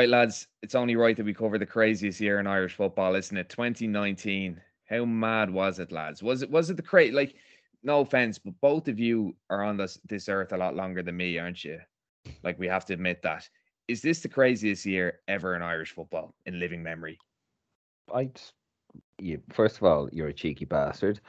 [0.00, 3.36] Right, lads, it's only right that we cover the craziest year in Irish football, isn't
[3.36, 3.50] it?
[3.50, 4.58] 2019.
[4.88, 6.22] How mad was it, lads?
[6.22, 7.34] Was it was it the crazy like
[7.82, 11.18] no offense, but both of you are on this this earth a lot longer than
[11.18, 11.80] me, aren't you?
[12.42, 13.46] Like we have to admit that.
[13.88, 17.18] Is this the craziest year ever in Irish football in living memory?
[18.10, 18.30] I,
[19.18, 21.20] you, first of all, you're a cheeky bastard.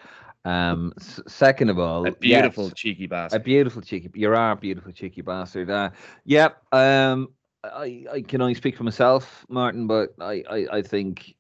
[0.46, 3.42] Um, s- second of all, A beautiful yes, cheeky bastard.
[3.42, 4.10] a beautiful cheeky.
[4.16, 5.70] You are a beautiful cheeky bastard.
[5.70, 5.90] Uh,
[6.24, 6.52] yeah.
[6.72, 11.36] Um, I, I can only speak for myself, Martin, but I, I, I think,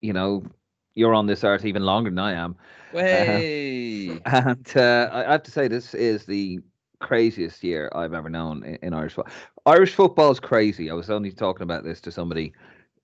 [0.00, 0.44] you know,
[0.94, 2.56] you're on this earth even longer than I am.
[2.92, 4.20] Way.
[4.26, 6.60] And uh, I I have to say, this is the
[7.00, 9.34] craziest year I've ever known in, in Irish football.
[9.66, 10.90] Irish football is crazy.
[10.90, 12.52] I was only talking about this to somebody.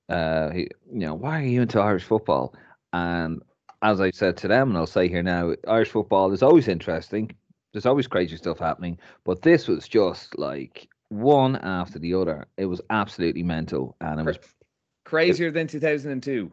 [0.09, 0.69] Uh, who, you
[1.01, 2.55] know, why are you into Irish football?
[2.93, 3.43] And
[3.83, 7.31] as I said to them, and I'll say here now, Irish football is always interesting.
[7.73, 12.47] There's always crazy stuff happening, but this was just like one after the other.
[12.57, 14.39] It was absolutely mental, and it was
[15.05, 16.53] Crazier than 2002.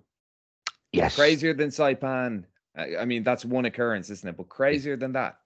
[0.93, 2.45] yes, Crazier than Saipan.
[2.77, 4.37] I, I mean, that's one occurrence, isn't it?
[4.37, 5.39] But crazier than that.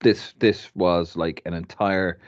[0.00, 2.18] this this was like an entire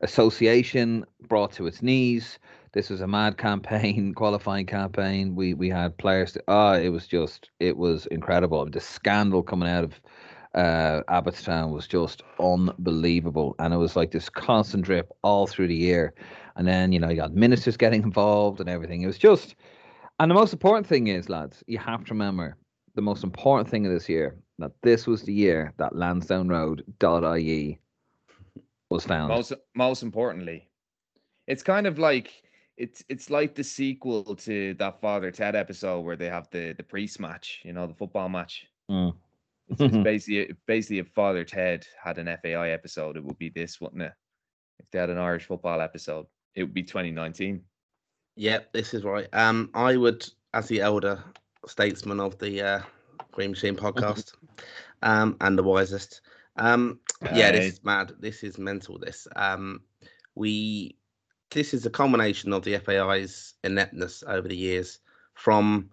[0.00, 2.38] association brought to its knees.
[2.72, 5.34] This was a mad campaign, qualifying campaign.
[5.34, 6.32] We we had players.
[6.32, 8.68] To, ah, it was just it was incredible.
[8.68, 10.00] The scandal coming out of
[10.54, 15.74] uh, Abbottstown was just unbelievable, and it was like this constant drip all through the
[15.74, 16.14] year.
[16.56, 19.02] And then you know you got ministers getting involved and everything.
[19.02, 19.56] It was just,
[20.20, 22.56] and the most important thing is, lads, you have to remember
[22.94, 27.80] the most important thing of this year that this was the year that Lansdowne Road.ie
[28.90, 29.28] was found.
[29.28, 30.68] Most most importantly,
[31.46, 32.42] it's kind of like
[32.76, 36.82] it's it's like the sequel to that Father Ted episode where they have the the
[36.82, 38.66] priest match, you know, the football match.
[38.90, 39.14] Mm.
[39.68, 43.80] It's, it's basically basically if Father Ted had an FAI episode, it would be this,
[43.80, 44.12] wouldn't it?
[44.78, 47.62] If they had an Irish football episode, it would be 2019.
[48.36, 49.28] Yep, this is right.
[49.32, 51.22] Um, I would, as the elder
[51.66, 52.80] statesman of the uh,
[53.32, 54.34] Green Machine podcast,
[55.02, 56.20] um, and the wisest.
[56.56, 57.00] Um,
[57.34, 58.12] yeah, this is mad.
[58.20, 58.98] This is mental.
[58.98, 59.26] This.
[59.36, 59.80] Um,
[60.34, 60.96] we.
[61.50, 64.98] This is a culmination of the FAI's ineptness over the years,
[65.34, 65.88] from,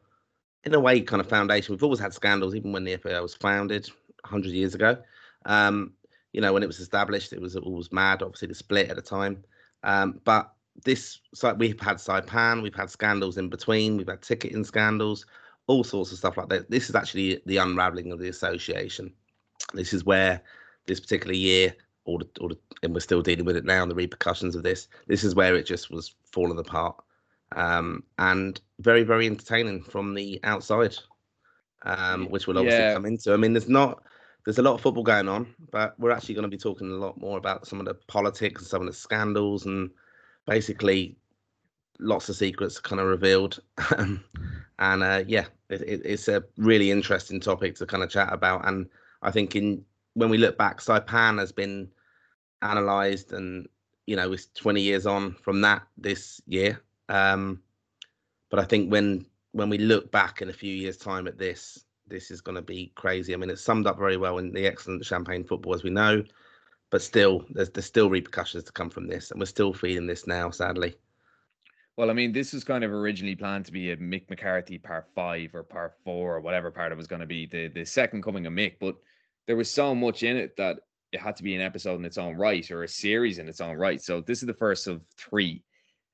[0.64, 1.74] in a way, kind of foundation.
[1.74, 3.90] We've always had scandals, even when the FAI was founded
[4.22, 4.98] 100 years ago.
[5.46, 5.94] Um,
[6.34, 8.22] you know, when it was established, it was always mad.
[8.22, 9.44] Obviously, the split at the time.
[9.84, 10.54] Um, but
[10.86, 15.26] this so we've had Saipan, we've had scandals in between, we've had ticketing scandals,
[15.68, 16.70] all sorts of stuff like that.
[16.70, 19.12] This is actually the unraveling of the association.
[19.74, 20.42] This is where
[20.86, 23.92] this particular year, all the, all the, and we're still dealing with it now, and
[23.92, 24.88] the repercussions of this.
[25.08, 26.96] This is where it just was falling apart,
[27.56, 30.96] um, and very very entertaining from the outside,
[31.84, 32.94] um, which we'll obviously Yeah.
[32.94, 33.34] come into.
[33.34, 34.04] I mean, there's not.
[34.44, 36.96] There's a lot of football going on, but we're actually going to be talking a
[36.96, 39.92] lot more about some of the politics and some of the scandals and
[40.48, 41.16] basically
[42.00, 43.60] lots of secrets kind of revealed
[43.98, 48.68] and uh, yeah it, it, it's a really interesting topic to kind of chat about
[48.68, 48.88] and
[49.22, 49.84] i think in
[50.16, 51.88] when we look back saipan has been
[52.64, 53.68] analyzed and
[54.08, 57.62] you know it's 20 years on from that this year um
[58.50, 61.86] but i think when when we look back in a few years time at this
[62.08, 64.66] this is going to be crazy i mean it's summed up very well in the
[64.66, 66.24] excellent champagne football as we know
[66.90, 70.28] but still there's there's still repercussions to come from this and we're still feeling this
[70.28, 70.96] now sadly
[71.98, 75.08] Well, I mean, this was kind of originally planned to be a Mick McCarthy part
[75.14, 78.24] five or part four or whatever part it was going to be, the the second
[78.24, 78.80] coming of Mick.
[78.80, 78.96] But
[79.48, 80.80] there was so much in it that
[81.12, 83.62] it had to be an episode in its own right or a series in its
[83.62, 84.02] own right.
[84.02, 85.64] So this is the first of three,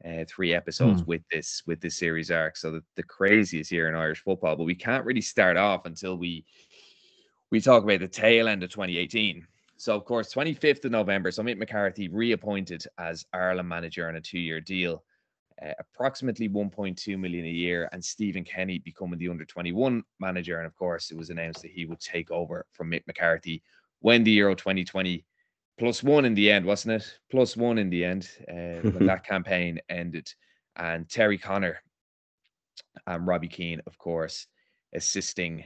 [0.06, 2.58] uh, three episodes with this with this series arc.
[2.58, 4.56] So the, the craziest year in Irish football.
[4.56, 6.46] But we can't really start off until we
[7.52, 9.46] we talk about the tail end of 2018.
[9.78, 14.22] So of course, 25th of November, so Mick McCarthy reappointed as Ireland manager on a
[14.22, 15.04] two-year deal
[15.62, 20.58] uh, approximately 1.2 million a year, and Stephen Kenny becoming the under 21 manager.
[20.58, 23.64] And of course, it was announced that he would take over from Mick McCarthy
[24.00, 25.26] when the Euro 2020
[25.78, 27.20] plus one in the end, wasn't it?
[27.30, 30.32] Plus one in the end uh, when that campaign ended.
[30.76, 31.82] And Terry Connor
[33.06, 34.48] and Robbie Keane, of course,
[34.94, 35.64] assisting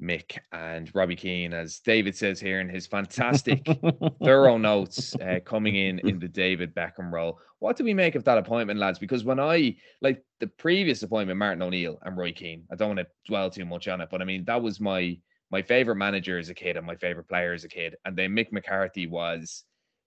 [0.00, 3.66] Mick and Robbie Keane, as David says here in his fantastic
[4.24, 7.38] thorough notes uh, coming in in the David Beckham role.
[7.60, 8.98] What do we make of that appointment, lads?
[8.98, 13.00] Because when I like the previous appointment, Martin O'Neill and Roy Keane, I don't want
[13.00, 15.16] to dwell too much on it, but I mean that was my
[15.52, 17.94] my favorite manager as a kid and my favorite player as a kid.
[18.04, 19.64] And then Mick McCarthy was,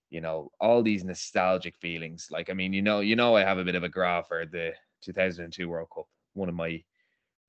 [0.09, 2.27] you know, all these nostalgic feelings.
[2.31, 4.45] Like I mean, you know, you know, I have a bit of a graph for
[4.45, 6.83] the 2002 World Cup, one of my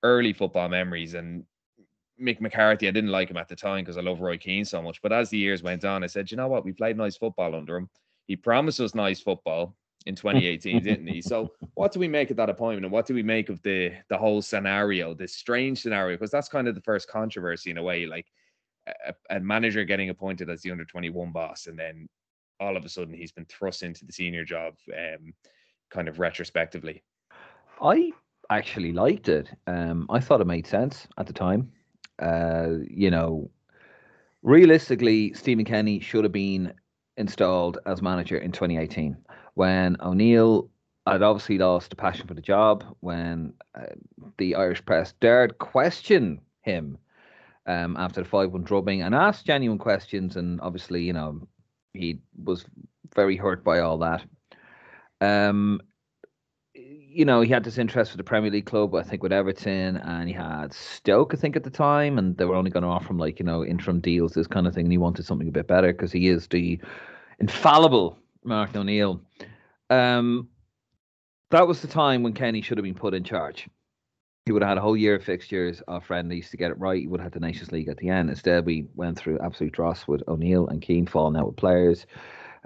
[0.02, 1.44] early football memories, and
[2.20, 4.80] Mick McCarthy, I didn't like him at the time because I love Roy Keane so
[4.80, 5.02] much.
[5.02, 6.64] But as the years went on, I said, you know what?
[6.64, 7.90] We played nice football under him.
[8.26, 9.74] He promised us nice football.
[10.06, 11.20] In 2018, didn't he?
[11.20, 13.92] So, what do we make of that appointment, and what do we make of the
[14.08, 16.16] the whole scenario, this strange scenario?
[16.16, 18.26] Because that's kind of the first controversy in a way, like
[18.86, 22.08] a, a manager getting appointed as the under 21 boss, and then
[22.60, 25.34] all of a sudden he's been thrust into the senior job, um,
[25.90, 27.02] kind of retrospectively.
[27.80, 28.12] I
[28.48, 29.48] actually liked it.
[29.66, 31.70] Um, I thought it made sense at the time.
[32.18, 33.50] Uh, you know,
[34.42, 36.72] realistically, Stephen Kenny should have been
[37.18, 39.16] installed as manager in 2018
[39.56, 40.68] when O'Neill
[41.06, 43.86] had obviously lost the passion for the job, when uh,
[44.36, 46.98] the Irish press dared question him
[47.64, 50.36] um, after the 5 1 drubbing and asked genuine questions.
[50.36, 51.40] And obviously, you know,
[51.94, 52.66] he was
[53.14, 54.22] very hurt by all that.
[55.22, 55.80] Um,
[56.74, 59.96] you know, he had this interest for the Premier League club, I think, with Everton,
[59.96, 62.90] and he had Stoke, I think, at the time, and they were only going to
[62.90, 65.48] offer him like you know interim deals, this kind of thing, and he wanted something
[65.48, 66.78] a bit better because he is the
[67.40, 69.20] infallible Martin O'Neill.
[69.90, 70.48] Um,
[71.50, 73.68] that was the time when Kenny should have been put in charge.
[74.44, 77.00] He would have had a whole year of fixtures of friendlies to get it right.
[77.00, 78.30] He would have had the Nations League at the end.
[78.30, 82.06] Instead, we went through absolute dross with O'Neill and Keane falling out with players.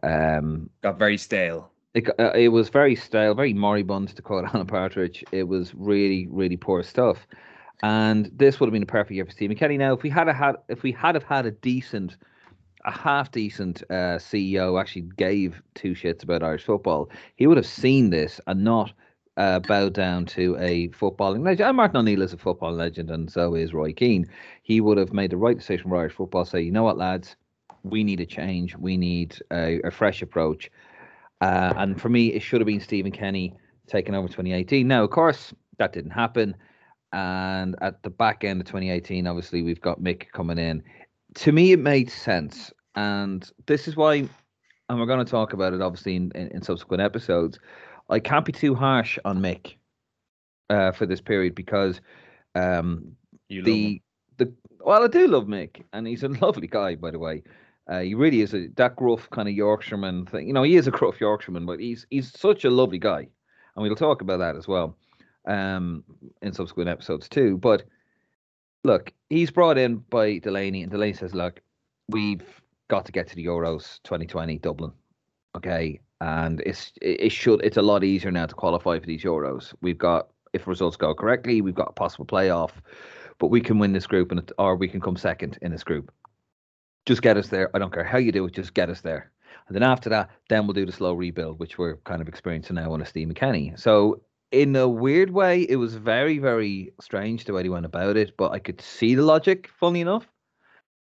[0.03, 1.71] Um, Got very stale.
[1.95, 5.25] It, uh, it was very stale, very moribund, to quote Alan Partridge.
[5.33, 7.27] It was really, really poor stuff.
[7.83, 9.79] And this would have been a perfect year for Stephen Kenny.
[9.79, 12.19] Now, if we had a, had if we had have had a decent,
[12.85, 17.67] a half decent uh, CEO, actually gave two shits about Irish football, he would have
[17.67, 18.93] seen this and not
[19.37, 21.69] uh, bow down to a footballing legend.
[21.69, 24.27] And Martin O'Neill is a football legend, and so is Roy Keane.
[24.63, 26.45] He would have made the right decision for Irish football.
[26.45, 27.37] Say, you know what, lads,
[27.83, 28.77] we need a change.
[28.77, 30.71] We need a, a fresh approach
[31.41, 33.55] uh, and for me, it should have been Stephen Kenny
[33.87, 34.87] taking over 2018.
[34.87, 36.55] Now, of course, that didn't happen.
[37.13, 40.83] And at the back end of 2018, obviously, we've got Mick coming in.
[41.35, 42.73] To me, it made sense.
[42.95, 44.29] And this is why,
[44.89, 47.59] and we're going to talk about it obviously in, in, in subsequent episodes.
[48.09, 49.77] I can't be too harsh on Mick
[50.69, 52.01] uh, for this period because
[52.55, 53.13] um,
[53.49, 54.03] the
[54.39, 57.43] the well, I do love Mick, and he's a lovely guy, by the way.
[57.89, 60.47] Uh, he really is a that gruff kind of Yorkshireman thing.
[60.47, 63.29] You know, he is a gruff Yorkshireman, but he's he's such a lovely guy,
[63.77, 64.97] and we'll talk about that as well
[65.47, 66.05] um,
[66.43, 67.57] in subsequent episodes too.
[67.59, 67.85] But
[68.85, 71.61] look, he's brought in by Delaney, and Delaney says, "Look,
[72.09, 72.45] we've
[72.89, 74.93] got to get to the Euros 2020 Dublin,
[75.57, 76.01] okay?
[76.21, 79.75] And it's it should it's a lot easier now to qualify for these Euros.
[79.81, 82.73] We've got if results go correctly, we've got a possible playoff,
[83.39, 86.13] but we can win this group, and or we can come second in this group."
[87.07, 87.75] just get us there.
[87.75, 89.31] I don't care how you do it, just get us there.
[89.67, 92.77] And then after that, then we'll do the slow rebuild, which we're kind of experiencing
[92.77, 93.73] now on a Stephen Kenny.
[93.77, 94.21] So
[94.53, 98.37] in a weird way, it was very, very strange the way he went about it,
[98.37, 100.27] but I could see the logic, funny enough.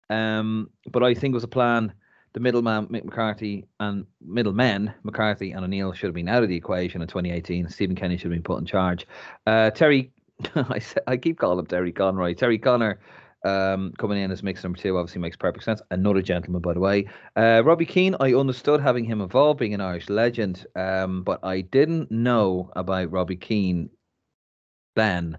[0.10, 1.94] Um, but I think it was a plan.
[2.34, 6.56] The middleman Mick McCarthy and middlemen McCarthy and O'Neill should have been out of the
[6.56, 7.69] equation in 2018.
[7.69, 9.06] Stephen Kenny should have been put in charge.
[9.45, 10.12] Uh, Terry,
[10.56, 12.34] I, I keep calling him Terry Conroy.
[12.34, 13.00] Terry Connor
[13.44, 15.81] um, coming in as Mick's number two obviously makes perfect sense.
[15.92, 17.07] Another gentleman, by the way.
[17.36, 21.62] Uh, Robbie Keane, I understood having him involved, being an Irish legend, um, but I
[21.62, 23.90] didn't know about Robbie Keane
[24.95, 25.38] then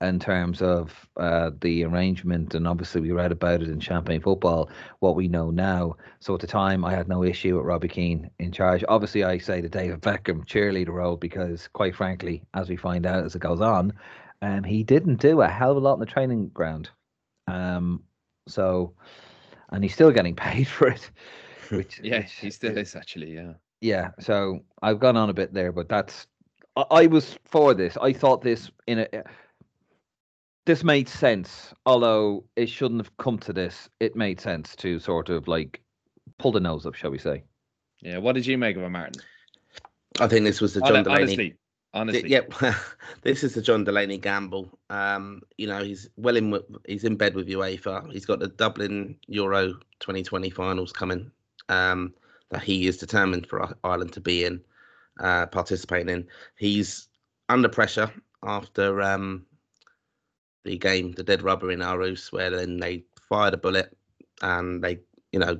[0.00, 2.54] in terms of uh, the arrangement.
[2.54, 5.96] And obviously, we read about it in Champagne Football, what we know now.
[6.20, 8.84] So at the time, I had no issue with Robbie Keane in charge.
[8.88, 13.24] Obviously, I say the David Beckham cheerleader role because, quite frankly, as we find out
[13.24, 13.92] as it goes on,
[14.40, 16.90] um, he didn't do a hell of a lot in the training ground.
[17.48, 18.02] Um,
[18.46, 18.94] so,
[19.70, 21.10] and he's still getting paid for it.
[21.70, 23.34] Which yeah, which, he still is actually.
[23.34, 23.52] Yeah.
[23.82, 24.10] Yeah.
[24.20, 26.26] So I've gone on a bit there, but that's
[26.76, 27.98] I, I was for this.
[28.00, 29.08] I thought this in a
[30.64, 33.90] this made sense, although it shouldn't have come to this.
[34.00, 35.82] It made sense to sort of like
[36.38, 37.44] pull the nose up, shall we say?
[38.00, 38.16] Yeah.
[38.16, 39.20] What did you make of it, Martin?
[40.20, 41.22] I think this was the John Delaney.
[41.22, 41.54] Honestly,
[41.94, 42.28] honestly.
[42.28, 42.54] Yep,
[43.22, 44.78] this is the John Delaney gamble.
[44.90, 46.58] Um, you know, he's well in.
[46.86, 48.12] He's in bed with UEFA.
[48.12, 51.30] He's got the Dublin Euro 2020 finals coming.
[51.68, 52.14] Um,
[52.50, 54.60] that he is determined for Ireland to be in,
[55.20, 56.26] uh, participating in.
[56.56, 57.08] He's
[57.48, 58.10] under pressure
[58.42, 59.44] after um,
[60.64, 63.96] the game, the dead rubber in Aarhus, where then they fired a bullet
[64.42, 64.98] and they,
[65.32, 65.58] you know,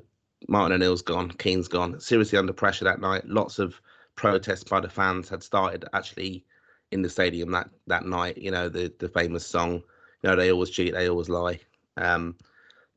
[0.49, 1.99] Martin O'Neill's gone, Keane's gone.
[2.00, 3.26] Seriously under pressure that night.
[3.26, 3.80] Lots of
[4.18, 6.44] protests by the fans had started actually
[6.90, 8.37] in the stadium that that night.
[8.37, 9.75] You know, the the famous song,
[10.22, 11.60] you know, they always cheat, they always lie.
[11.96, 12.37] Um,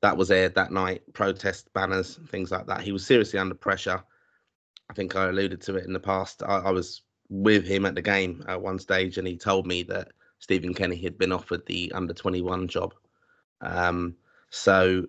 [0.02, 1.02] that was aired that night.
[1.14, 2.82] Protest banners, things like that.
[2.82, 4.04] He was seriously under pressure.
[4.90, 6.44] I think I alluded to it in the past.
[6.44, 9.84] I, I was with him at the game at one stage, and he told me
[9.84, 12.96] that Stephen Kenny had been offered the under 21 job.
[13.62, 14.16] Um,
[14.50, 15.06] so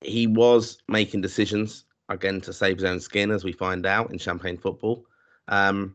[0.00, 4.18] he was making decisions again to save his own skin, as we find out in
[4.18, 5.04] Champagne football.
[5.50, 5.94] Um,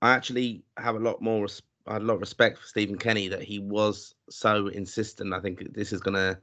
[0.00, 1.46] I actually have a lot more.
[1.86, 5.34] I had a lot of respect for Stephen Kenny that he was so insistent.
[5.34, 6.38] I think this is going to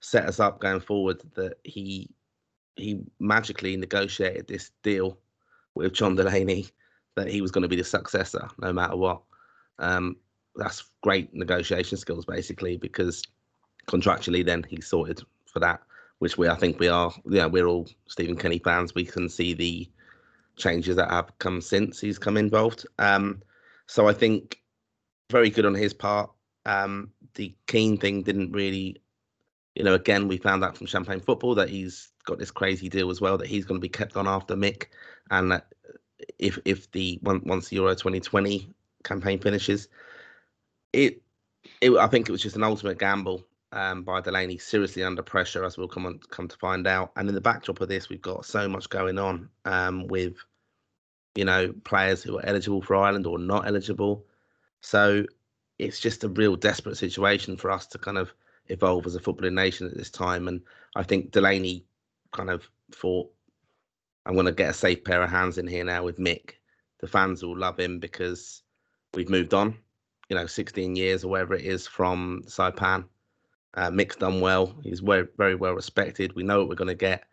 [0.00, 1.22] set us up going forward.
[1.34, 2.10] That he
[2.76, 5.18] he magically negotiated this deal
[5.74, 6.68] with John Delaney
[7.16, 9.22] that he was going to be the successor no matter what.
[9.80, 10.16] Um,
[10.54, 13.22] that's great negotiation skills basically because
[13.86, 15.82] contractually then he's sorted for that,
[16.18, 17.12] which we I think we are.
[17.28, 18.94] Yeah, we're all Stephen Kenny fans.
[18.94, 19.88] We can see the
[20.58, 22.86] changes that have come since he's come involved.
[22.98, 23.42] Um,
[23.86, 24.60] so I think
[25.30, 26.30] very good on his part.
[26.66, 29.00] Um, the Keane thing didn't really,
[29.74, 33.10] you know, again we found out from Champagne Football that he's got this crazy deal
[33.10, 34.86] as well that he's going to be kept on after Mick,
[35.30, 35.72] and that
[36.38, 38.68] if if the once the Euro 2020
[39.04, 39.88] campaign finishes,
[40.92, 41.22] it
[41.80, 45.64] it I think it was just an ultimate gamble um, by Delaney, seriously under pressure,
[45.64, 47.12] as we'll come on come to find out.
[47.16, 50.36] And in the backdrop of this, we've got so much going on um, with
[51.34, 54.24] you know players who are eligible for Ireland or not eligible.
[54.80, 55.24] So
[55.78, 58.32] it's just a real desperate situation for us to kind of
[58.68, 60.48] evolve as a footballing nation at this time.
[60.48, 60.60] And
[60.96, 61.84] I think Delaney
[62.32, 63.30] kind of thought,
[64.26, 66.52] I'm going to get a safe pair of hands in here now with Mick.
[67.00, 68.62] The fans will love him because
[69.14, 69.76] we've moved on,
[70.28, 73.04] you know, 16 years or whatever it is from Saipan.
[73.74, 74.74] Uh, Mick's done well.
[74.82, 76.34] He's very, very well respected.
[76.34, 77.24] We know what we're going to get.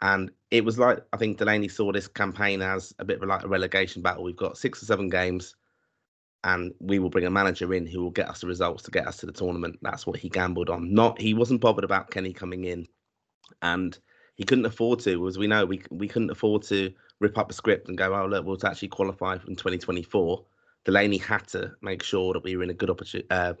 [0.00, 3.44] And it was like, I think Delaney saw this campaign as a bit of like
[3.44, 4.24] a relegation battle.
[4.24, 5.54] We've got six or seven games
[6.44, 9.08] and we will bring a manager in who will get us the results to get
[9.08, 9.78] us to the tournament.
[9.82, 10.92] That's what he gambled on.
[10.92, 12.86] Not he wasn't bothered about Kenny coming in,
[13.62, 13.98] and
[14.36, 17.54] he couldn't afford to, as we know, we we couldn't afford to rip up a
[17.54, 20.44] script and go, oh look, we'll actually qualify in 2024.
[20.84, 23.54] Delaney had to make sure that we were in a good opportunity, uh,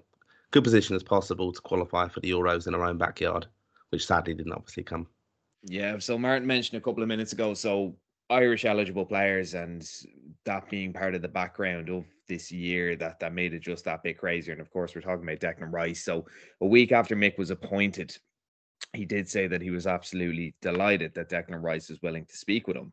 [0.54, 3.44] good position as possible to qualify for the Euros in our own backyard,
[3.90, 5.08] which sadly didn't obviously come.
[5.64, 7.96] Yeah, so Martin mentioned a couple of minutes ago, so
[8.30, 9.84] Irish eligible players and
[10.44, 14.04] that being part of the background of this year that that made it just that
[14.04, 14.52] bit crazier.
[14.52, 16.04] And of course, we're talking about Declan Rice.
[16.04, 16.24] So
[16.60, 18.16] a week after Mick was appointed,
[18.92, 22.68] he did say that he was absolutely delighted that Declan Rice was willing to speak
[22.68, 22.92] with him.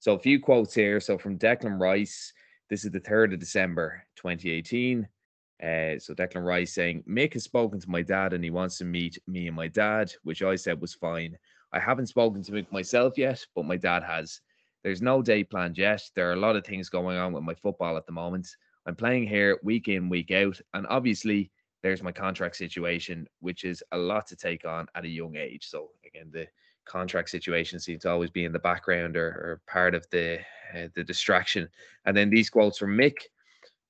[0.00, 0.98] So a few quotes here.
[0.98, 2.32] So from Declan Rice,
[2.68, 5.06] this is the 3rd of December 2018.
[5.62, 8.84] Uh, so Declan Rice saying, Mick has spoken to my dad and he wants to
[8.84, 11.36] meet me and my dad, which I said was fine.
[11.72, 14.40] I haven't spoken to Mick myself yet, but my dad has.
[14.84, 16.02] There's no day planned yet.
[16.14, 18.48] There are a lot of things going on with my football at the moment.
[18.86, 20.60] I'm playing here week in, week out.
[20.74, 21.50] And obviously,
[21.82, 25.66] there's my contract situation, which is a lot to take on at a young age.
[25.68, 26.46] So, again, the
[26.84, 30.38] contract situation seems to always be in the background or, or part of the
[30.74, 31.68] uh, the distraction.
[32.04, 33.16] And then these quotes from Mick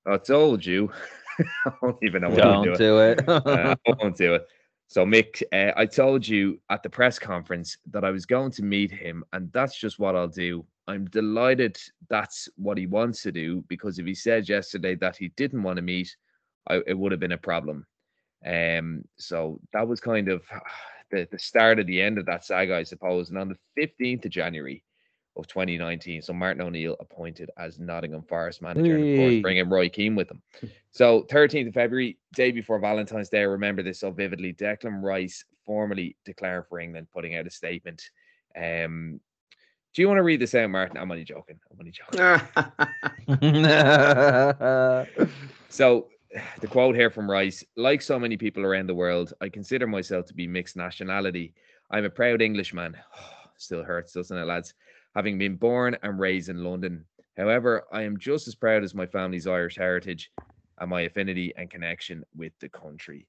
[0.07, 0.93] I told you.
[1.67, 2.79] I don't even know what Don't to do.
[2.79, 3.29] do it.
[3.29, 4.47] uh, I won't do it.
[4.89, 8.63] So, Mick, uh, I told you at the press conference that I was going to
[8.63, 10.65] meet him, and that's just what I'll do.
[10.87, 11.77] I'm delighted
[12.09, 15.77] that's what he wants to do because if he said yesterday that he didn't want
[15.77, 16.15] to meet,
[16.69, 17.85] I, it would have been a problem.
[18.47, 20.43] Um, so that was kind of
[21.11, 23.31] the, the start of the end of that saga, I suppose.
[23.31, 24.85] And on the 15th of January
[25.37, 29.89] of 2019, so Martin O'Neill appointed as Nottingham Forest manager, and of course, bringing Roy
[29.89, 30.43] Keane with him.
[30.91, 34.53] So 13th of February, day before Valentine's Day, I remember this so vividly.
[34.55, 38.11] Declan Rice formally declared for England, putting out a statement.
[38.57, 39.21] Um,
[39.95, 40.99] do you want to read this out, Martin?
[40.99, 41.59] I'm only joking.
[41.71, 42.21] I'm only joking.
[45.69, 46.09] So,
[46.61, 50.27] the quote here from Rice like so many people around the world, I consider myself
[50.27, 51.55] to be mixed nationality.
[51.91, 52.97] I'm a proud Englishman.
[53.59, 54.75] Still hurts, doesn't it, lads?
[55.17, 57.05] Having been born and raised in London.
[57.37, 60.31] However, I am just as proud as my family's Irish heritage
[60.79, 63.27] and my affinity and connection with the country.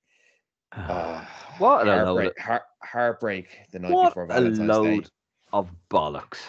[0.74, 4.66] Ah, what a load, heartbreak, of, heart, heartbreak the night what before a Valentine's Day.
[4.66, 5.10] load
[5.54, 6.40] of bollocks.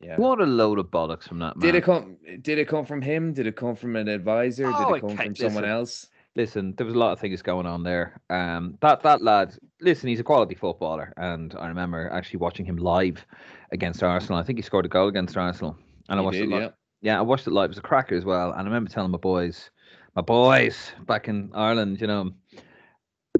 [0.00, 0.16] Yeah.
[0.16, 1.66] What a load of bollocks from that man.
[1.66, 2.16] Did it come?
[2.42, 3.32] Did it come from him?
[3.32, 4.70] Did it come from an advisor?
[4.72, 6.06] Oh, did it come from someone else?
[6.36, 8.20] Listen, there was a lot of things going on there.
[8.30, 12.76] Um, that that lad, listen, he's a quality footballer, and I remember actually watching him
[12.76, 13.26] live
[13.72, 14.38] against Arsenal.
[14.38, 15.76] I think he scored a goal against Arsenal,
[16.08, 16.54] and I watched did, it.
[16.54, 16.68] Li- yeah.
[17.02, 17.66] yeah, I watched it live.
[17.66, 19.70] It was a cracker as well, and I remember telling my boys,
[20.14, 22.32] my boys back in Ireland, you know,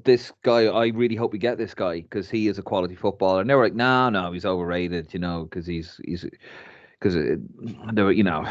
[0.04, 0.66] this guy.
[0.66, 3.40] I really hope we get this guy because he is a quality footballer.
[3.40, 6.26] And they were like, no, no, he's overrated, you know, because he's he's
[6.98, 7.36] because uh,
[7.92, 8.48] they were, you know,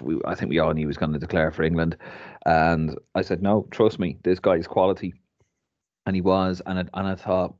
[0.00, 1.96] we, I think we all knew he was going to declare for England,
[2.44, 5.14] and I said, no, trust me, this guy is quality,
[6.06, 7.54] and he was, and I, and I thought,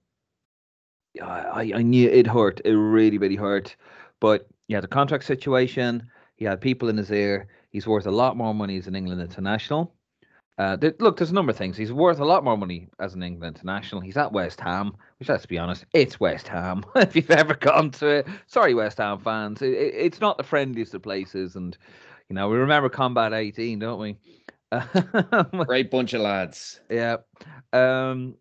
[1.14, 3.76] yeah, I, I knew it hurt, it really, really hurt,
[4.20, 8.10] but he had a contract situation, he had people in his ear, he's worth a
[8.10, 9.94] lot more money as an England international.
[10.58, 11.76] Uh, look, there's a number of things.
[11.76, 14.00] He's worth a lot more money as an England international.
[14.00, 16.82] He's at West Ham, which, let's be honest, it's West Ham.
[16.96, 20.44] if you've ever gone to it, sorry, West Ham fans, it, it, it's not the
[20.44, 21.76] friendliest of places, and
[22.28, 24.16] You know, we remember Combat 18, don't we?
[25.66, 26.80] Great bunch of lads.
[26.90, 27.18] Yeah.
[27.72, 28.34] Um,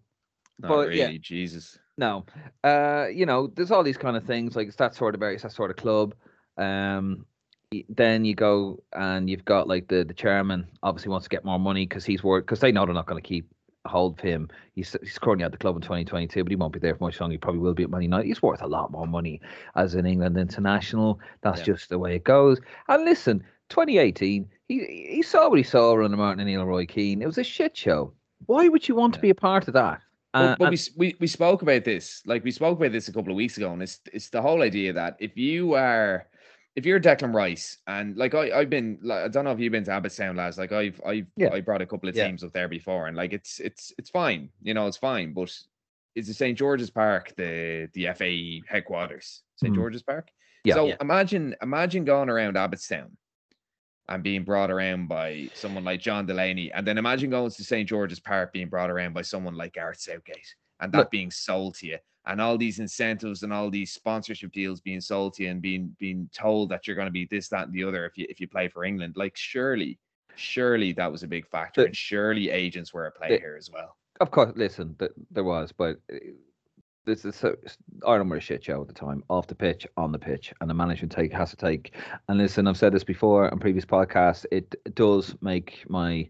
[0.59, 1.17] Not But, really, yeah.
[1.21, 1.77] Jesus.
[1.97, 2.25] no.
[2.63, 5.35] Uh, you know, there's all these kind of things like it's that sort of area,
[5.35, 6.15] it's that sort of club.
[6.57, 7.25] Um,
[7.89, 11.59] then you go and you've got like the the chairman obviously wants to get more
[11.59, 13.49] money because he's worried because they know they're not going to keep
[13.85, 14.47] hold of him.
[14.73, 17.19] He's he's currently at the club in 2022, but he won't be there for much
[17.19, 17.33] longer.
[17.33, 18.27] He probably will be at Man United.
[18.27, 19.41] He's worth a lot more money
[19.75, 21.19] as an England international.
[21.41, 21.65] That's Yeah.
[21.65, 22.59] just the way it goes.
[22.87, 24.79] And listen, 2018, he
[25.09, 27.21] he saw what he saw under Martin O'Neill, Roy Keane.
[27.21, 28.13] It was a shit show.
[28.45, 30.01] Why would you want to be a part of that?
[30.33, 33.07] But, Uh, but and- we, we we spoke about this, like we spoke about this
[33.07, 36.27] a couple of weeks ago, and it's it's the whole idea that if you are,
[36.75, 39.71] if you're Declan Rice, and like I I've been, like, I don't know if you've
[39.71, 40.57] been to Abbottstown, lads.
[40.57, 41.53] Like I've I've Yeah.
[41.53, 42.27] I brought a couple of Yeah.
[42.27, 45.33] teams up there before, and like it's it's it's fine, you know, it's fine.
[45.33, 45.57] But
[46.15, 49.41] is the St George's Park the the FAE headquarters?
[49.55, 49.75] St Mhm.
[49.77, 50.29] George's Park.
[50.65, 50.75] Yeah.
[50.75, 50.95] So Yeah.
[50.99, 53.11] imagine imagine going around Abbottstown
[54.09, 57.87] and being brought around by someone like John Delaney, and then imagine going to St
[57.87, 61.75] George's Park being brought around by someone like Gareth Southgate, and that Look- being sold
[61.75, 61.97] to you,
[62.27, 65.95] and all these incentives and all these sponsorship deals being sold to you, and being
[65.99, 68.39] being told that you're going to be this, that, and the other if you if
[68.39, 69.13] you play for England.
[69.17, 69.97] Like surely,
[70.35, 73.55] surely that was a big factor, The- and surely agents were at play the- here
[73.57, 73.95] as well.
[74.21, 76.15] Of course, listen, th- there was, but uh,
[77.05, 77.55] this is so
[78.05, 80.69] Ireland were a shit show at the time, off the pitch, on the pitch, and
[80.69, 81.93] the management take has to take.
[82.27, 84.45] And listen, I've said this before on previous podcasts.
[84.51, 86.27] It does make my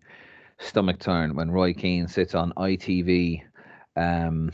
[0.60, 3.42] stomach turn when Roy Keane sits on ITV,
[3.96, 4.52] um,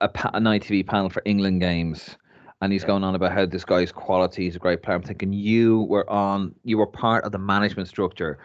[0.00, 2.16] a an ITV panel for England games.
[2.60, 2.88] And he's Yeah.
[2.88, 4.96] going on about how this guy's quality, he's a great player.
[4.96, 8.38] I'm thinking you were on, you were part of the management structure,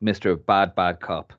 [0.00, 1.32] Mister Bad Bad Cop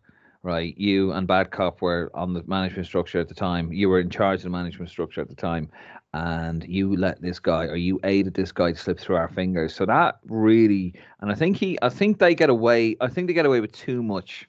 [0.43, 0.77] right?
[0.77, 3.71] You and Bad Cop were on the management structure at the time.
[3.71, 5.69] You were in charge of the management structure at the time,
[6.13, 9.75] and you let this guy, or you aided this guy to slip through our fingers.
[9.75, 12.97] So that really, and I think he, I think they get away.
[13.01, 14.47] I think they get away with too much.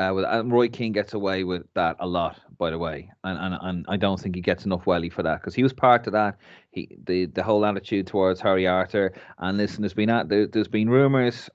[0.00, 3.38] Uh, with and Roy Keane gets away with that a lot, by the way, and
[3.38, 6.08] and, and I don't think he gets enough welly for that because he was part
[6.08, 6.36] of that.
[6.72, 9.12] He the the whole attitude towards Harry Arter.
[9.38, 11.48] And listen, there's been at there, there's been rumors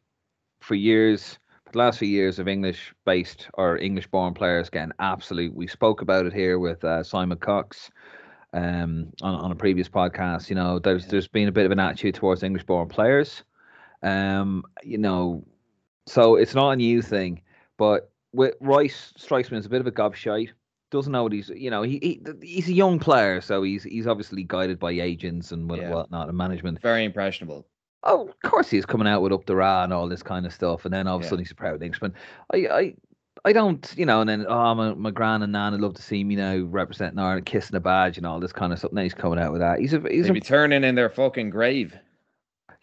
[0.61, 1.37] for years
[1.71, 5.53] the last few years of English based or English born players getting absolute.
[5.55, 7.89] We spoke about it here with uh, Simon Cox
[8.53, 10.49] um, on, on a previous podcast.
[10.49, 13.43] You know, there's there's been a bit of an attitude towards English born players.
[14.01, 15.43] Um, you know,
[16.07, 17.41] so it's not a new thing,
[17.77, 20.49] but with Rice strikes me as a bit of a gobshite.
[20.91, 24.07] Doesn't know what he's, you know, he, he he's a young player, so he's he's
[24.07, 25.91] obviously guided by agents and what, Yeah.
[25.91, 26.81] whatnot and management.
[26.81, 27.67] Very impressionable.
[28.03, 30.53] Oh, of course he's coming out with up the ra and all this kind of
[30.53, 31.29] stuff, and then all of a Yeah.
[31.29, 32.13] sudden he's a proud Englishman.
[32.53, 32.93] I, I,
[33.45, 36.01] I don't, you know, and then oh, my, my gran and nan would love to
[36.01, 38.93] see me now representing Ireland, kissing a badge and all this kind of stuff.
[38.93, 39.79] Now he's coming out with that.
[39.79, 41.93] He's a, he's They'd a, be turning in their fucking grave.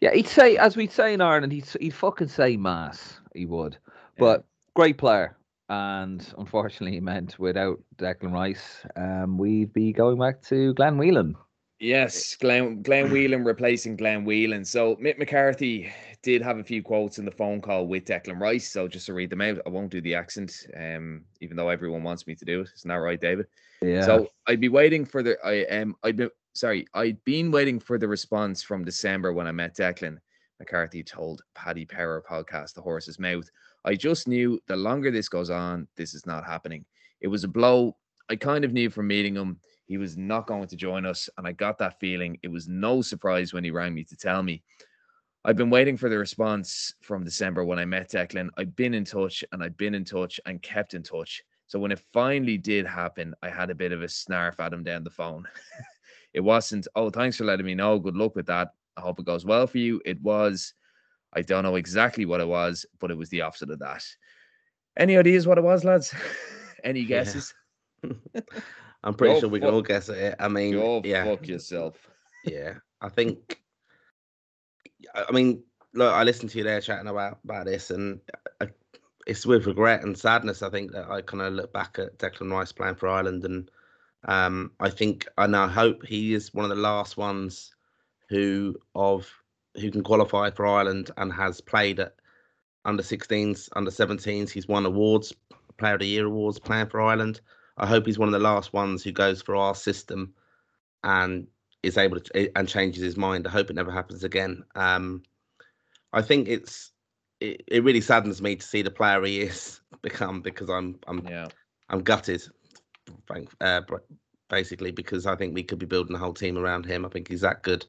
[0.01, 0.13] yeah.
[0.13, 3.21] He'd say, as we'd say in Ireland, he'd he'd fucking say mass.
[3.35, 3.79] He would,
[4.19, 5.37] but great player.
[5.69, 11.35] And unfortunately, he meant without Declan Rice, um, we'd be going back to Glenn Whelan.
[11.79, 14.65] Yes, Glenn Glenn Whelan replacing Glenn Whelan.
[14.65, 18.71] So Mick McCarthy did have a few quotes in the phone call with Declan Rice.
[18.71, 22.03] So just to read them out, I won't do the accent, um, even though everyone
[22.03, 22.71] wants me to do it.
[22.75, 23.47] Isn't that right, David?
[23.83, 24.03] Yeah.
[24.03, 27.99] So I'd be waiting for the I um I'd be sorry, I'd been waiting for
[27.99, 30.19] the response from December when I met Declan.
[30.59, 33.49] McCarthy told Paddy Power podcast The Horse's Mouth.
[33.85, 36.87] I just knew the longer this goes on, this is not happening.
[37.21, 37.97] It was a blow.
[38.31, 41.47] I kind of knew from meeting him he was not going to join us, and
[41.47, 42.39] I got that feeling.
[42.43, 44.63] It was no surprise when he rang me to tell me.
[45.45, 48.51] I've been waiting for the response from December when I met Declan.
[48.59, 51.41] I've been in touch and I've been in touch and kept in touch.
[51.69, 54.83] So when it finally did happen, I had a bit of a snarf at him
[54.83, 55.47] down the phone.
[56.35, 57.99] it wasn't, oh, thanks for letting me know.
[58.01, 58.75] Good luck with that.
[58.97, 60.01] I hope it goes well for you.
[60.05, 60.75] It was,
[61.33, 64.05] I don't know exactly what it was, but it was the opposite of that.
[64.97, 66.13] Any ideas what it was, lads?
[66.83, 67.25] Any Yeah.
[69.07, 70.35] I'm pretty Go sure we can all guess it.
[70.41, 72.11] I mean, Go yeah, fuck yourself.
[72.45, 72.75] yeah.
[73.01, 73.61] I think.
[75.15, 75.63] I I mean,
[75.95, 78.21] look, I listened to you there chatting about about this, and
[78.61, 78.69] I,
[79.27, 80.63] it's with regret and sadness.
[80.63, 83.71] I think that I kind of look back at Declan Rice playing for Ireland, and
[84.25, 87.75] um, I think and I hope he is one of the last ones
[88.29, 89.33] who of
[89.81, 92.17] who can qualify for Ireland and has played at
[92.85, 94.51] under 16s, under 17s.
[94.51, 95.33] He's won awards,
[95.77, 97.41] Player of the Year awards, playing for Ireland.
[97.77, 100.35] I hope he's one of the last ones who goes for our system
[101.05, 101.47] and
[101.83, 103.47] is able to and changes his mind.
[103.47, 104.65] I hope it never happens again.
[104.75, 105.23] Um,
[106.13, 106.93] I think it's
[107.41, 111.27] it, it really saddens me to see the player he is become because I'm I'm
[111.27, 111.49] Yeah.
[111.89, 112.43] I'm gutted,
[113.61, 113.81] uh,
[114.49, 117.05] basically because I think we could be building a whole team around him.
[117.05, 117.87] I think he's that good.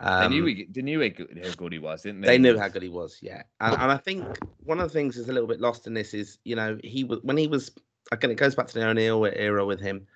[0.00, 2.28] Um, they knew he, they knew how good, how good he was, didn't they?
[2.28, 3.42] they knew how good he was, yeah.
[3.60, 4.24] And, and I think
[4.64, 7.04] one of the things that's a little bit lost in this is, you know, he
[7.04, 7.70] was when he was
[8.12, 8.30] again.
[8.30, 10.06] It goes back to the O'Neill era with him,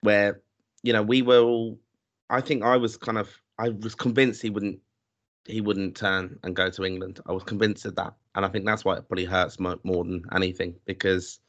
[0.00, 0.40] where
[0.82, 1.78] you know we were all.
[2.30, 4.78] I think I was kind of I was convinced he wouldn't
[5.46, 7.20] he wouldn't turn and go to England.
[7.26, 10.04] I was convinced of that, and I think that's why it probably hurts more, more
[10.04, 11.40] than anything because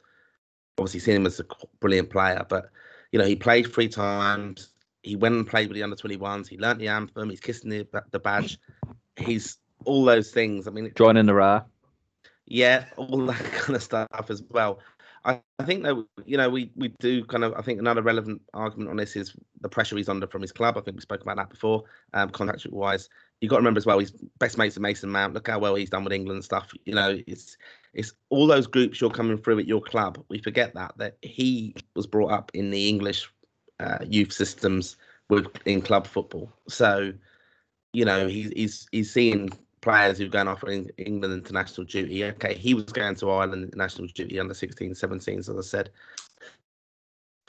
[0.78, 1.46] obviously seeing him as a
[1.82, 2.70] brilliant player, but
[3.12, 4.70] you know he played three times.
[5.04, 6.48] He went and played with the under 21s.
[6.48, 7.30] He learnt the anthem.
[7.30, 8.58] He's kissing the the badge.
[9.18, 10.68] He's all those things.
[10.68, 11.64] I mean, Joining the Ra.
[12.46, 14.80] yeah, all that kind of stuff as well.
[15.26, 18.90] I, think that you know we we do kind of I think another relevant argument
[18.90, 20.78] on this is the pressure he's under from his club.
[20.78, 23.10] I think we spoke about that before, um, contractual wise.
[23.42, 25.34] You got to remember as well, he's best mates with Mason Mount.
[25.34, 26.72] Look how well he's done with England and stuff.
[26.86, 27.58] You know, it's
[27.94, 30.24] it's all those groups you're coming through at your club.
[30.30, 33.30] We forget that that he was brought up in the English
[33.80, 34.98] uh, youth systems
[35.30, 36.52] with in club football.
[36.68, 37.14] So,
[37.94, 39.50] you know, he's he's he's seeing
[39.82, 42.24] players who've gone off in England international duty.
[42.26, 45.90] Okay, he was going to Ireland national duty under 16, 17, as I said.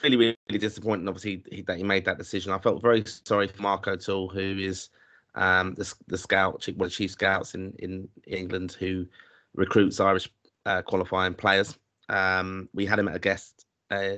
[0.03, 2.51] Really, really disappointing, obviously, he, that he made that decision.
[2.51, 4.89] I felt very sorry for Mark O'Toole, who is
[5.35, 9.05] um, the, the scout, the chief scouts in, in England, who
[9.53, 10.29] recruits Irish
[10.65, 11.77] uh, qualifying players.
[12.09, 14.15] Um, we had him at a guest uh,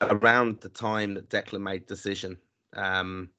[0.00, 2.36] around the time that Declan made decision.
[2.74, 3.30] Um,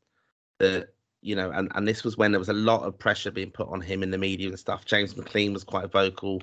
[0.59, 0.89] that
[1.21, 3.69] you know, and, and this was when there was a lot of pressure being put
[3.69, 4.85] on him in the media and stuff.
[4.85, 6.41] James McLean was quite vocal.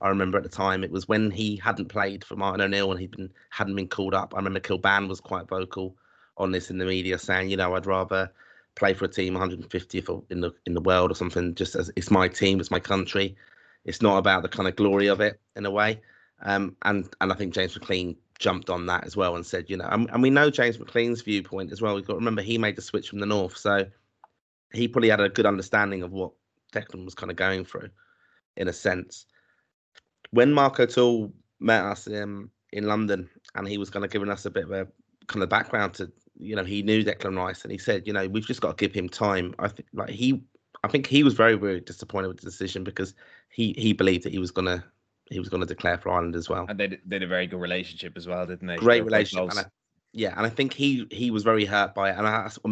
[0.00, 3.00] I remember at the time it was when he hadn't played for Martin O'Neill and
[3.00, 4.34] he'd been hadn't been called up.
[4.34, 5.96] I remember Kilbane was quite vocal
[6.36, 8.30] on this in the media, saying, you know, I'd rather
[8.76, 11.54] play for a team 150th in the in the world or something.
[11.54, 13.36] Just as it's my team, it's my country.
[13.84, 16.00] It's not about the kind of glory of it in a way.
[16.42, 19.76] Um, and and I think James McLean jumped on that as well and said, you
[19.76, 21.96] know, and, and we know James McLean's viewpoint as well.
[21.96, 23.84] We've got to remember he made the switch from the north, so
[24.72, 26.32] he probably had a good understanding of what
[26.72, 27.88] Declan was kind of going through,
[28.56, 29.26] in a sense.
[30.30, 34.44] When Mark O'Toole met us um, in London, and he was kind of giving us
[34.44, 34.86] a bit of a
[35.26, 38.28] kind of background to, you know, he knew Declan Rice, and he said, you know,
[38.28, 39.54] we've just got to give him time.
[39.58, 40.42] I think, like he,
[40.84, 43.14] I think he was very, very disappointed with the decision because
[43.48, 44.84] he he believed that he was gonna
[45.30, 46.66] he was gonna declare for Ireland as well.
[46.68, 48.76] And they had a very good relationship as well, didn't they?
[48.76, 49.64] Great They were quite relationship, and I,
[50.12, 52.26] yeah, and I think he he was very hurt by it, and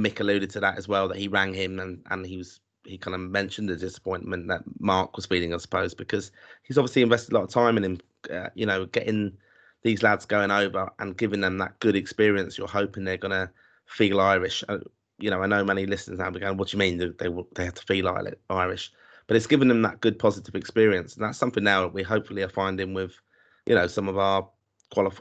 [0.05, 1.09] Mick alluded to that as well.
[1.09, 4.63] That he rang him and and he was he kind of mentioned the disappointment that
[4.79, 6.31] Mark was feeling, I suppose, because
[6.63, 8.01] he's obviously invested a lot of time in him.
[8.33, 9.37] Uh, you know, getting
[9.83, 12.57] these lads going over and giving them that good experience.
[12.57, 13.51] You're hoping they're gonna
[13.87, 14.65] feel Irish.
[14.69, 14.79] Uh,
[15.19, 17.29] you know, I know many listeners now be going, "What do you mean they they,
[17.55, 18.09] they have to feel
[18.51, 18.93] Irish?"
[19.27, 22.43] But it's given them that good positive experience, and that's something now that we hopefully
[22.43, 23.21] are finding with,
[23.67, 24.49] you know, some of our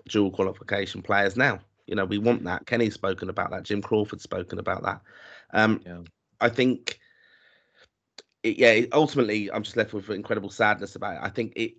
[0.07, 1.59] dual qualification players now.
[1.87, 2.65] You know, we want that.
[2.65, 3.63] Kenny's spoken about that.
[3.63, 5.01] Jim Crawford's spoken about that.
[5.53, 5.99] Um, Yeah.
[6.41, 6.99] I think,
[8.43, 11.19] it, yeah, it- ultimately, I'm just left with incredible sadness about it.
[11.23, 11.73] I think it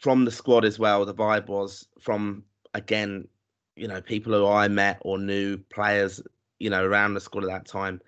[0.00, 1.04] from the squad as well.
[1.04, 3.28] The vibe was from again,
[3.76, 6.20] you know, people who I met or knew players,
[6.58, 8.00] you know, around the squad at that time.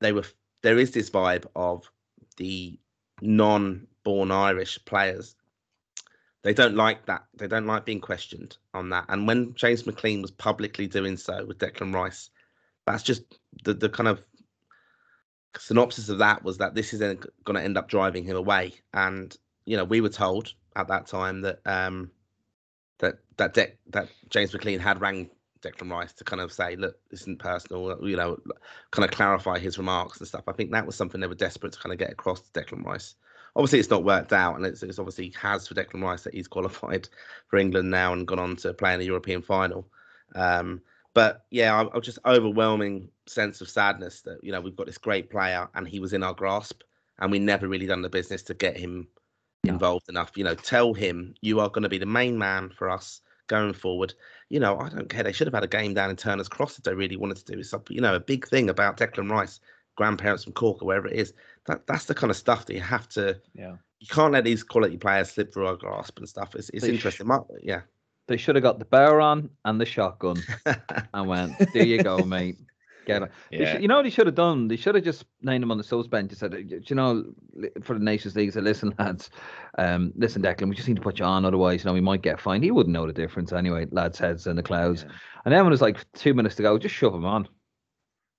[0.00, 0.24] They were
[0.62, 1.90] there is this vibe of
[2.36, 2.78] the
[3.22, 5.36] non-born Irish players.
[6.44, 7.24] They don't like that.
[7.38, 9.06] They don't like being questioned on that.
[9.08, 12.28] And when James McLean was publicly doing so with Declan Rice,
[12.86, 13.22] that's just
[13.64, 14.22] the the kind of
[15.56, 18.74] synopsis of that was that this is going to end up driving him away.
[18.92, 22.10] And you know, we were told at that time that um
[22.98, 25.30] that that De- that James McLean had rang
[25.62, 28.38] Declan Rice to kind of say, look, this isn't personal, you know,
[28.90, 30.44] kind of clarify his remarks and stuff.
[30.46, 32.84] I think that was something they were desperate to kind of get across to Declan
[32.84, 33.14] Rice.
[33.56, 36.48] Obviously, it's not worked out, and it's, it's obviously has for Declan Rice that he's
[36.48, 37.08] qualified
[37.46, 39.86] for England now and gone on to play in a European final.
[40.34, 40.80] Um,
[41.14, 44.98] but yeah, I, I just overwhelming sense of sadness that you know we've got this
[44.98, 46.82] great player and he was in our grasp,
[47.18, 49.06] and we never really done the business to get him
[49.62, 50.32] involved enough.
[50.36, 53.72] You know, tell him you are going to be the main man for us going
[53.72, 54.14] forward.
[54.48, 55.22] You know, I don't care.
[55.22, 57.56] They should have had a game down in Turner's Cross if they really wanted to
[57.56, 57.94] do something.
[57.94, 59.60] You know, a big thing about Declan Rice,
[59.96, 61.32] grandparents from Cork or wherever it is.
[61.66, 63.40] That that's the kind of stuff that you have to.
[63.54, 63.76] Yeah.
[64.00, 66.54] You can't let these quality players slip through our grasp and stuff.
[66.54, 67.26] It's it's They sh- interesting.
[67.26, 67.82] My- yeah.
[68.26, 70.36] They should have got the bow on and the shotgun
[71.14, 72.56] and went, there you go, mate.
[73.06, 73.30] Get it.
[73.50, 73.72] Yeah.
[73.72, 74.66] should- you know what they should have done?
[74.68, 76.54] They should have just named him on the subs bench and said,
[76.88, 77.22] you know,
[77.82, 79.28] for the Nations League, said, listen, lads,
[79.76, 82.22] um, listen, Declan, we just need to put you on, otherwise, you know, we might
[82.22, 82.64] get fined.
[82.64, 85.04] He wouldn't know the difference anyway, lads' heads in the clouds.
[85.06, 85.14] Yeah.
[85.44, 87.46] And then when it was like two minutes to go, just shove him on.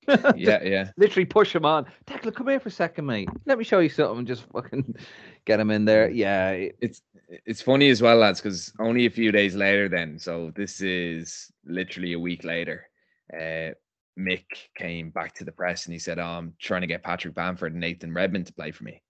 [0.36, 0.92] yeah, yeah.
[0.98, 1.86] Literally push him on.
[2.06, 3.30] Declan, come here for a second, mate.
[3.46, 4.20] Let me show you something.
[4.20, 4.96] and Just fucking
[5.46, 6.10] get him in there.
[6.10, 6.52] Yeah.
[6.80, 7.02] It's
[7.46, 11.52] it's funny as well, lads, because only a few days later, then, so this is
[11.66, 12.88] literally a week later.
[13.34, 13.72] Uh,
[14.18, 17.34] Mick came back to the press and he said, oh, I'm trying to get Patrick
[17.34, 19.02] Bamford and Nathan Redmond to play for me.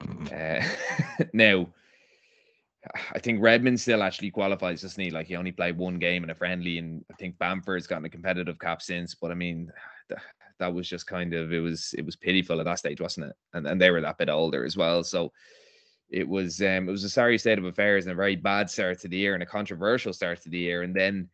[0.32, 0.62] Uh,
[1.32, 1.66] now,
[3.12, 5.10] I think Redmond still actually qualifies, doesn't he?
[5.10, 8.10] Like he only played one game in a friendly, and I think Bamford's gotten a
[8.10, 9.14] competitive cap since.
[9.14, 9.70] But I mean,
[10.58, 13.36] that, was just kind of it was it was pitiful at that stage, wasn't it?
[13.54, 15.32] And and they were that bit older as well, so
[16.10, 18.98] it was um it was a sorry state of affairs and a very bad start
[19.00, 21.28] to the year and a controversial start to the year, and then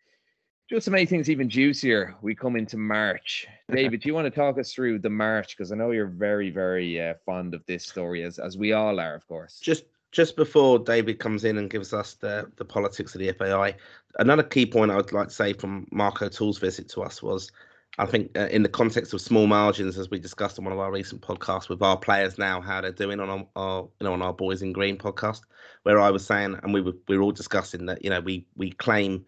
[0.69, 3.47] just to make things even juicier, we come into March.
[3.71, 5.55] David, do you want to talk us through the March?
[5.57, 8.99] Because I know you're very, very uh, fond of this story, as as we all
[8.99, 9.61] are, of course.
[9.61, 9.85] Just
[10.15, 13.75] just before David comes in and gives us the, the politics of the FAI,
[14.21, 17.51] another key point I would like to say from Mark O'Toole's visit to us was,
[17.99, 20.81] I think uh, in the context of small margins, as we discussed on one of
[20.81, 24.13] our recent podcasts with our players now, how they're doing on our, our you know
[24.13, 25.43] on our Boys in Green podcast,
[25.85, 28.47] where I was saying, and we were we were all discussing that you know we
[28.57, 29.25] we claim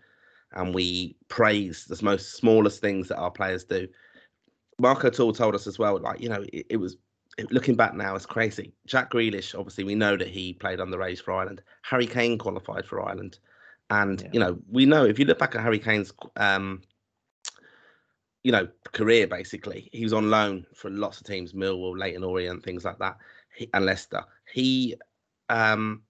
[0.52, 3.86] and we praise the most smallest things that our players do.
[4.78, 6.96] Mark O'Toole told us as well, like you know, it, it was
[7.50, 8.72] looking back now, it's crazy.
[8.86, 11.62] Jack Grealish, obviously, we know that he played on the race for Ireland.
[11.82, 13.38] Harry Kane qualified for Ireland,
[13.90, 14.28] and yeah.
[14.32, 16.82] you know, we know if you look back at Harry Kane's, um,
[18.46, 22.62] you know, career basically, he was on loan for lots of teams, Millwall, Leyton Orient,
[22.62, 23.16] things like that,
[23.74, 24.22] and Leicester.
[24.52, 24.94] He,
[25.48, 26.02] um,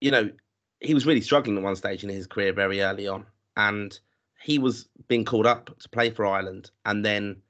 [0.00, 0.30] you know,
[0.78, 3.98] he was really struggling at one stage in his career very early on, and
[4.40, 7.42] he was being called up to play for Ireland, and then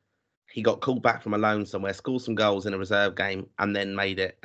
[0.51, 3.47] he got called back from a loan somewhere, scored some goals in a reserve game,
[3.59, 4.43] and then made it.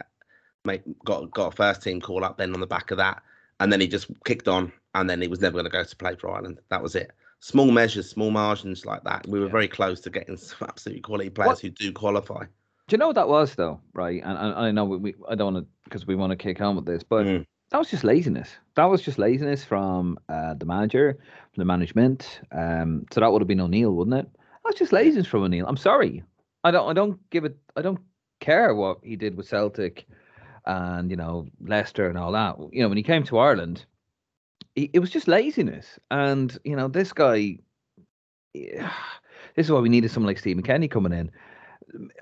[0.66, 3.24] Made, got got a first team call up then on the back of that,
[3.62, 5.96] and then he just kicked on, and then he was never going to go to
[5.96, 6.60] play for Ireland.
[6.68, 7.12] That was it.
[7.42, 9.26] Small measures, small margins like that.
[9.28, 9.52] We were yeah.
[9.52, 11.62] very close to getting some absolutely quality players what?
[11.62, 12.46] who do qualify.
[12.90, 14.22] Do you know what that was though, right?
[14.24, 16.60] And, and I know we, we I don't want to because we want to kick
[16.60, 17.46] on with this, but mm.
[17.70, 18.50] that was just laziness.
[18.76, 21.20] That was just laziness from uh, the manager,
[21.54, 22.42] from the management.
[22.52, 24.28] Um, so that would have been O'Neill, wouldn't it?
[24.66, 25.68] That's just laziness from O'Neill.
[25.68, 26.24] I'm sorry.
[26.64, 26.90] I don't.
[26.90, 27.58] I don't give it.
[27.76, 28.00] I don't
[28.40, 30.08] care what he did with Celtic,
[30.66, 32.58] and you know Leicester and all that.
[32.74, 33.86] You know when he came to Ireland,
[34.94, 36.00] it was just laziness.
[36.12, 37.58] And you know this guy.
[38.54, 38.92] Yeah,
[39.56, 41.32] this is why we needed someone like Stephen Kenny coming in.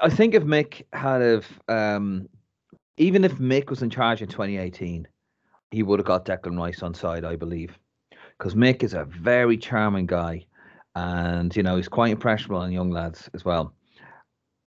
[0.02, 2.28] I think if Mick had have, um,
[2.98, 5.08] even if Mick was in charge in 2018,
[5.72, 7.78] he would have got Declan Rice on side, I believe,
[8.38, 10.46] because Mick is a very charming guy
[10.98, 13.74] and you know he's quite impressionable on young lads as well.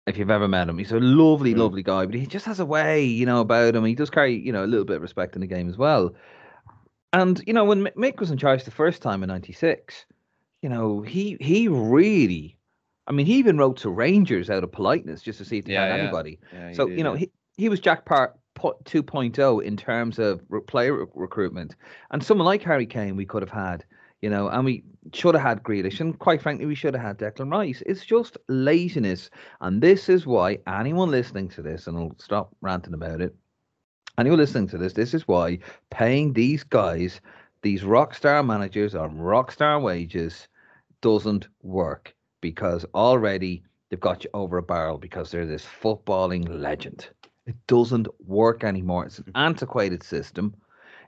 [0.07, 1.59] If you've ever met him, he's a lovely, mm.
[1.59, 3.85] lovely guy, but he just has a way, you know, about him.
[3.85, 6.15] He does carry, you know, a little bit of respect in the game as well.
[7.13, 10.07] And you know, when Mick was in charge the first time in '96,
[10.63, 12.59] you know, he he really,
[13.07, 15.73] I mean, he even wrote to Rangers out of politeness just to see if they
[15.75, 16.03] yeah, had yeah.
[16.03, 16.39] anybody.
[16.53, 21.07] Yeah, so did, you know, he he was Jack Park 2.0 in terms of player
[21.15, 21.77] recruitment,
[22.11, 23.85] and someone like Harry Kane we could have had
[24.23, 27.19] you know, and we should have had Grealish, and quite frankly, we should have had
[27.19, 27.83] Declan Rice.
[27.87, 32.95] It's just laziness, and this is why anyone listening to this, and I'll stop ranting
[32.95, 33.35] about it.
[34.19, 35.59] Anyone listening to this, this is why
[35.91, 37.21] paying these guys,
[37.63, 40.49] these rock star managers on rock star wages,
[41.03, 47.09] doesn't work because already they've got you over a barrel because they're this footballing legend.
[47.47, 49.07] It doesn't work anymore.
[49.07, 50.57] It's an antiquated system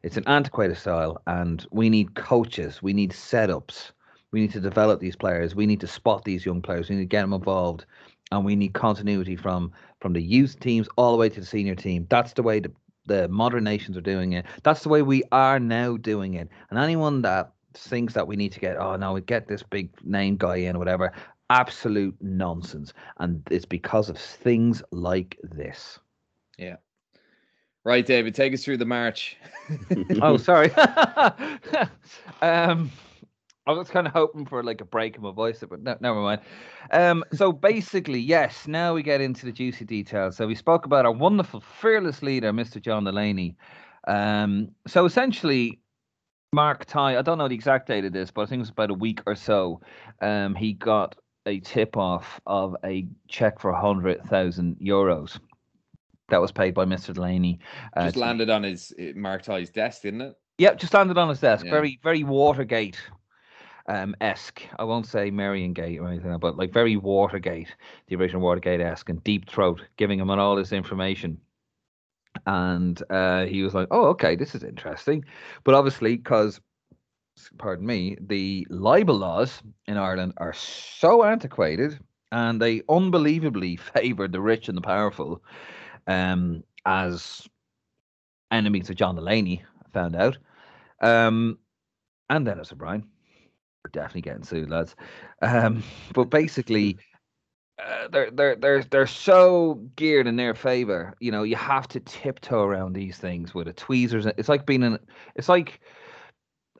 [0.02, 2.82] it's an antiquated style, and we need coaches.
[2.82, 3.92] We need setups.
[4.30, 5.54] We need to develop these players.
[5.54, 6.88] We need to spot these young players.
[6.88, 7.84] We need to get them involved,
[8.30, 11.74] and we need continuity from from the youth teams all the way to the senior
[11.74, 12.06] team.
[12.08, 12.72] That's the way the
[13.08, 14.44] the modern nations are doing it.
[14.62, 16.48] That's the way we are now doing it.
[16.70, 19.90] And anyone that thinks that we need to get oh no, we get this big
[20.04, 21.12] name guy in or whatever,
[21.50, 22.92] absolute nonsense.
[23.18, 25.98] And it's because of things like this.
[26.56, 26.76] Yeah.
[27.84, 29.36] Right, David, take us through the march.
[30.22, 30.70] oh, sorry.
[32.42, 32.90] um,
[33.68, 36.22] I was kind of hoping for like a break in my voice, but no, never
[36.22, 36.40] mind.
[36.90, 40.36] Um, so basically, yes, now we get into the juicy details.
[40.36, 42.80] So we spoke about our wonderful, fearless leader, Mr.
[42.80, 43.56] John Delaney.
[44.06, 45.80] Um, so essentially,
[46.54, 48.70] Mark Tighe, I don't know the exact date of this, but I think it was
[48.70, 49.82] about a week or so.
[50.22, 55.38] Um, he got a tip off of a check for 100,000 euros
[56.30, 57.12] that was paid by Mr.
[57.12, 57.58] Delaney.
[57.94, 60.34] Uh, just landed on his Mark Tighe's desk, didn't it?
[60.56, 61.66] Yep, just landed on his desk.
[61.66, 61.70] Yeah.
[61.70, 62.98] Very, very Watergate
[63.88, 64.62] um, esque.
[64.78, 67.74] I won't say Marion Gate or anything, but like very Watergate,
[68.06, 71.40] the original Watergate esque, and deep throat, giving him all this information.
[72.46, 75.24] And uh, he was like, "Oh, okay, this is interesting,"
[75.64, 76.60] but obviously, because
[77.56, 81.98] pardon me, the libel laws in Ireland are so antiquated
[82.32, 85.42] and they unbelievably favour the rich and the powerful
[86.06, 87.46] um, as
[88.50, 90.38] enemies of John Delaney, I found out.
[91.00, 91.58] Um,
[92.30, 93.04] and a Brian.
[93.84, 94.96] We're definitely getting sued, lads.
[95.42, 95.82] Um,
[96.14, 96.98] but basically,
[97.78, 101.14] uh, they're they're they're they're so geared in their favor.
[101.20, 104.26] You know, you have to tiptoe around these things with a tweezers.
[104.26, 104.98] It's like being in.
[105.36, 105.80] It's like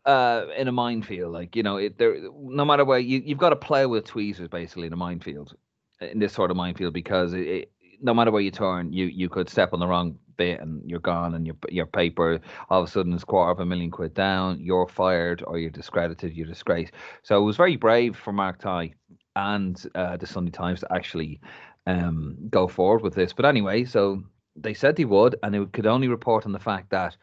[0.04, 1.32] uh, in a minefield.
[1.32, 4.48] Like you know, it, there no matter where you you've got to play with tweezers
[4.48, 5.54] basically in a minefield,
[6.00, 9.28] in this sort of minefield because it, it, no matter where you turn, you you
[9.28, 12.88] could step on the wrong bit and you're gone, and your your paper all of
[12.88, 14.60] a sudden is quarter of a million quid down.
[14.60, 16.34] You're fired or you're discredited.
[16.34, 16.92] You're disgraced.
[17.22, 18.94] So it was very brave for Mark Tighe
[19.36, 21.40] and uh, the Sunday Times to actually
[21.86, 23.32] um, go forward with this.
[23.32, 24.22] But anyway, so
[24.56, 27.16] they said they would, and they could only report on the fact that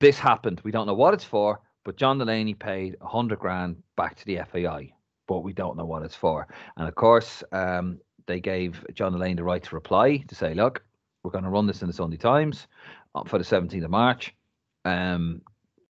[0.00, 0.60] this happened.
[0.64, 4.26] We don't know what it's for, but John Delaney paid a hundred grand back to
[4.26, 4.92] the FAI,
[5.26, 6.46] but we don't know what it's for.
[6.76, 10.82] And of course, um, they gave John Delaney the right to reply to say, "Look,
[11.26, 12.68] we're going to run this in the Sunday Times
[13.16, 14.32] uh, for the 17th of March.
[14.84, 15.42] Um,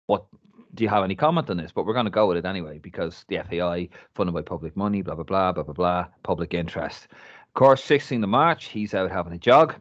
[0.07, 0.27] what
[0.75, 1.71] do you have any comment on this?
[1.73, 5.03] But we're going to go with it anyway because the FAI funded by public money,
[5.03, 7.07] blah blah blah blah blah blah, public interest.
[7.13, 9.75] Of course, 16th of March, he's out having a jog,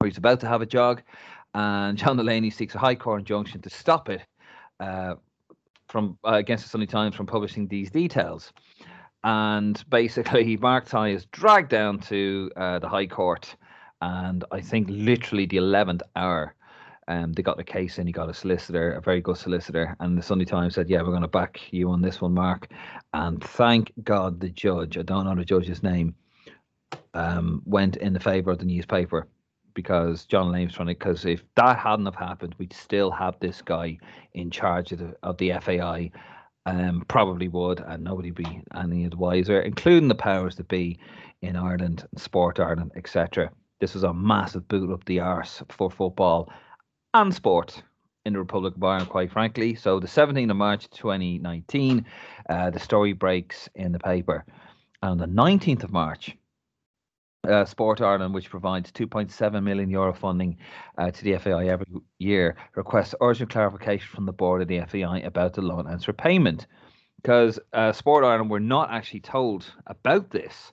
[0.00, 1.02] or he's about to have a jog,
[1.54, 4.22] and John Delaney seeks a High Court injunction to stop it
[4.78, 5.14] uh,
[5.88, 8.52] from uh, against the Sunday Times from publishing these details.
[9.24, 13.54] And basically, Mark Tighe is dragged down to uh, the High Court,
[14.00, 16.54] and I think literally the 11th hour
[17.10, 18.06] um, they got the case in.
[18.06, 21.10] He got a solicitor, a very good solicitor, and the Sunday Times said, "Yeah, we're
[21.10, 22.68] going to back you on this one, Mark."
[23.12, 26.14] And thank God the judge, I don't know the judge's name,
[27.14, 29.26] um, went in the favour of the newspaper
[29.74, 30.94] because John Delaney's trying to.
[30.94, 33.98] Because if that hadn't have happened, we'd still have this guy
[34.34, 36.12] in charge of the, of the FAI.
[36.70, 41.00] Um, probably would, and nobody be any wiser, including the powers that be
[41.42, 43.50] in Ireland, Sport Ireland, etc.
[43.80, 46.48] This was a massive boot up the arse for football
[47.12, 47.82] and sport
[48.24, 49.74] in the Republic of Ireland, quite frankly.
[49.74, 52.06] So the 17th of March 2019,
[52.48, 54.44] uh, the story breaks in the paper.
[55.02, 56.36] And on the 19th of March,
[57.48, 60.58] uh, Sport Ireland, which provides 2.7 million euro funding
[60.98, 61.86] uh, to the FAI every
[62.18, 66.08] year, requests urgent clarification from the board of the FAI about the loan and its
[66.08, 66.66] repayment.
[67.16, 70.72] Because uh, Sport Ireland were not actually told about this.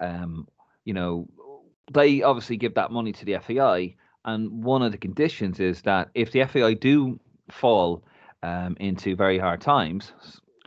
[0.00, 0.48] Um,
[0.84, 1.28] you know,
[1.92, 6.10] they obviously give that money to the FAI, and one of the conditions is that
[6.14, 8.04] if the FAI do fall
[8.42, 10.12] um, into very hard times,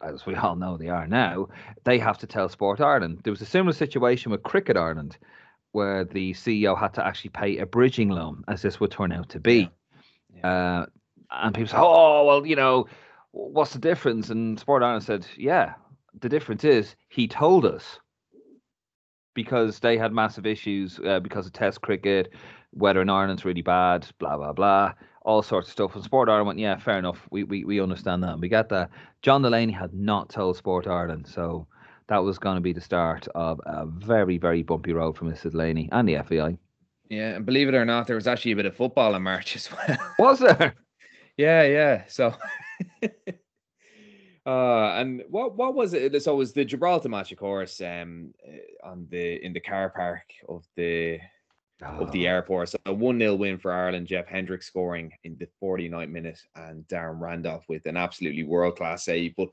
[0.04, 1.48] as we all know they are now,
[1.84, 3.22] they have to tell Sport Ireland.
[3.24, 5.18] There was a similar situation with Cricket Ireland,
[5.72, 9.30] where the CEO had to actually pay a bridging loan, as this would turn out
[9.30, 9.70] to be.
[10.34, 10.40] Yeah.
[10.44, 10.80] Yeah.
[10.82, 10.86] Uh,
[11.32, 12.88] and people say, "Oh, well, you know,
[13.32, 15.74] what's the difference?" And Sport Ireland said, "Yeah,
[16.20, 18.00] the difference is he told us."
[19.36, 22.34] Because they had massive issues uh, because of Test cricket,
[22.74, 25.96] weather in Ireland's really bad, blah blah blah, all sorts of stuff.
[25.96, 27.28] And Sport Ireland went, yeah, fair enough.
[27.32, 28.90] We we we understand that, and we get that.
[29.22, 31.68] John Delaney had not told Sport Ireland, so
[32.08, 35.52] that was going to be the start of a very very bumpy road for Mr.
[35.52, 36.58] Delaney and the FAI.
[37.10, 39.56] Yeah, and believe it or not, there was actually a bit of football in March
[39.56, 39.98] as well.
[40.20, 40.76] Was there?
[41.38, 42.04] yeah, yeah.
[42.08, 42.34] So.
[44.46, 46.20] Uh, and what what was it?
[46.24, 48.34] So it was the Gibraltar match, of course, um,
[48.84, 51.20] on the in the car park of the
[51.84, 52.00] oh.
[52.00, 52.32] of the ah.
[52.32, 52.70] airport.
[52.70, 54.08] So a 1 0 win for Ireland.
[54.08, 59.06] Jeff Hendrick scoring in the 49th minute and Darren Randolph with an absolutely world class
[59.06, 59.36] save.
[59.36, 59.50] But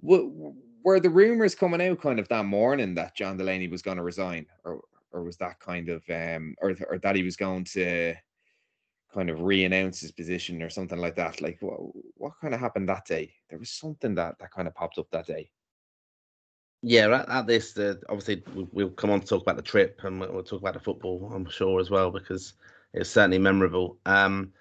[0.00, 4.02] were the rumors coming out kind of that morning that John Delaney was going to
[4.02, 4.80] resign, or
[5.12, 8.14] or was that kind of um, or or that he was going to
[9.12, 11.40] kind of re-announce his position or something like that?
[11.40, 11.78] Like what
[12.16, 13.32] what kind of happened that day?
[13.48, 15.50] There was something that that kind of popped up that day
[16.82, 18.42] yeah, at, at this, uh, obviously
[18.72, 21.48] we'll come on to talk about the trip and we'll talk about the football, I'm
[21.48, 22.54] sure as well, because
[22.92, 23.96] it's certainly memorable.
[24.04, 24.52] Um,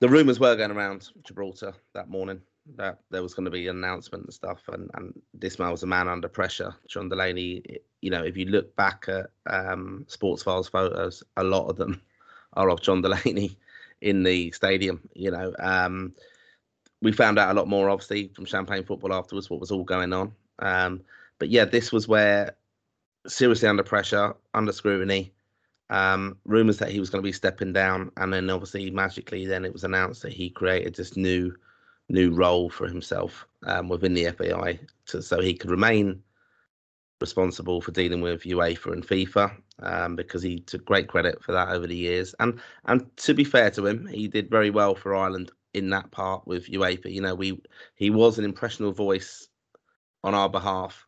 [0.00, 2.40] the rumours were going around Gibraltar that morning
[2.74, 5.86] that there was going to be an announcement and stuff, and and Dismal was a
[5.86, 6.74] man under pressure.
[6.88, 7.62] John Delaney,
[8.00, 12.02] you know, if you look back at um, Sportsfile's photos, a lot of them
[12.54, 13.56] are of John Delaney
[14.00, 15.00] in the stadium.
[15.14, 16.12] You know, um,
[17.02, 20.12] we found out a lot more obviously from Champagne Football afterwards what was all going
[20.12, 20.32] on.
[20.58, 21.02] Um,
[21.38, 22.56] but yeah, this was where
[23.26, 25.32] seriously under pressure, under scrutiny.
[25.88, 29.64] Um, rumors that he was going to be stepping down, and then obviously magically, then
[29.64, 31.54] it was announced that he created this new
[32.08, 36.22] new role for himself um, within the FAI, to, so he could remain
[37.20, 41.68] responsible for dealing with UEFA and FIFA um, because he took great credit for that
[41.68, 42.34] over the years.
[42.40, 46.10] And and to be fair to him, he did very well for Ireland in that
[46.10, 47.12] part with UEFA.
[47.12, 47.60] You know, we
[47.94, 49.48] he was an impressionable voice
[50.26, 51.06] on our behalf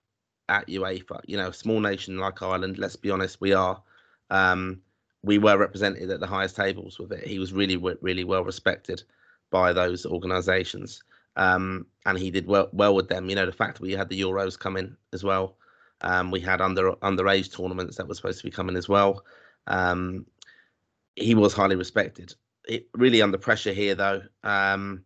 [0.48, 1.20] at UEFA.
[1.26, 3.82] You know, small nation like Ireland, let's be honest, we are.
[4.30, 4.80] Um,
[5.22, 7.26] we were represented at the highest tables with it.
[7.26, 9.02] He was really, really well respected
[9.50, 11.02] by those organisations.
[11.38, 13.28] um, and he did well well with them.
[13.30, 15.56] You know, the fact that we had the Euros coming as well,
[16.02, 19.24] um, we had under underage tournaments that were supposed to be coming as well.
[19.66, 20.26] Um,
[21.16, 22.34] he was highly respected.
[22.68, 25.04] It, really under pressure here though, um,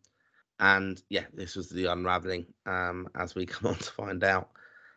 [0.60, 4.50] and yeah, this was the unraveling um, as we come on to find out.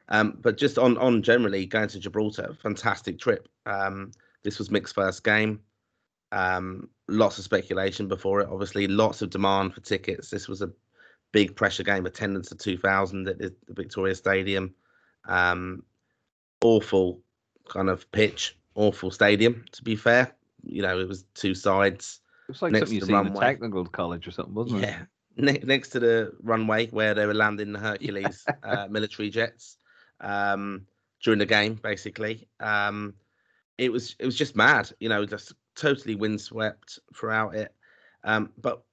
[0.09, 3.47] Um, but just on on generally going to Gibraltar, fantastic trip.
[3.65, 4.11] Um,
[4.43, 5.59] this was Mick's first game.
[6.31, 8.49] Um, lots of speculation before it.
[8.51, 10.29] Obviously, lots of demand for tickets.
[10.29, 10.71] This was a
[11.31, 12.05] big pressure game.
[12.05, 14.75] Attendance of two thousand at the Victoria Stadium.
[15.27, 15.83] Um,
[16.61, 17.21] awful
[17.67, 18.55] kind of pitch.
[18.75, 19.65] Awful stadium.
[19.71, 22.21] To be fair, you know it was two sides.
[22.47, 25.07] It was like next something you see in a technical college or something, wasn't it?
[25.37, 29.77] Ne- next to the runway where they were landing the Hercules uh, military jets
[30.21, 30.85] um,
[31.21, 32.47] during the game, basically.
[32.59, 33.13] Um,
[33.77, 37.73] it was it was just mad, you know, just totally windswept throughout it.
[38.23, 38.83] Um, but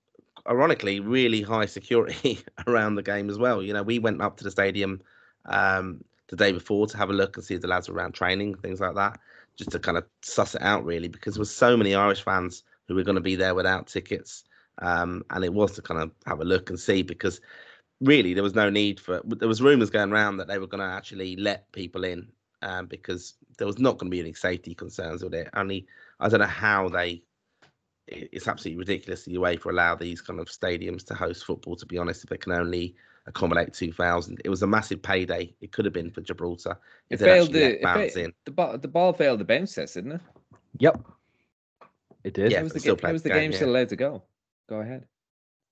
[0.49, 3.62] ironically, really high security around the game as well.
[3.62, 5.01] You know, we went up to the stadium
[5.47, 8.12] um, the day before to have a look and see if the lads were around
[8.12, 9.20] training, things like that,
[9.57, 12.64] just to kind of suss it out, really, because there was so many Irish fans
[12.88, 14.45] who were going to be there without tickets
[14.79, 17.41] um, and it was to kind of have a look and see because
[18.01, 20.81] really there was no need for there was rumors going around that they were going
[20.81, 22.27] to actually let people in
[22.62, 25.87] um, because there was not going to be any safety concerns with it only
[26.20, 27.23] i don't know how they
[28.09, 31.99] it's absolutely ridiculous the UEFA allow these kind of stadiums to host football to be
[31.99, 32.95] honest if they can only
[33.27, 36.77] accommodate 2000 it was a massive payday it could have been for gibraltar
[37.11, 39.39] It if they failed the let it fans fa- in the ball the ball failed
[39.39, 40.20] the bounce test, didn't it?
[40.79, 41.07] Yep.
[42.25, 42.53] It did.
[42.53, 43.57] Yeah, How was the, still ga- played was the the game, game yeah.
[43.59, 44.23] still allowed to go?
[44.69, 45.07] Go ahead.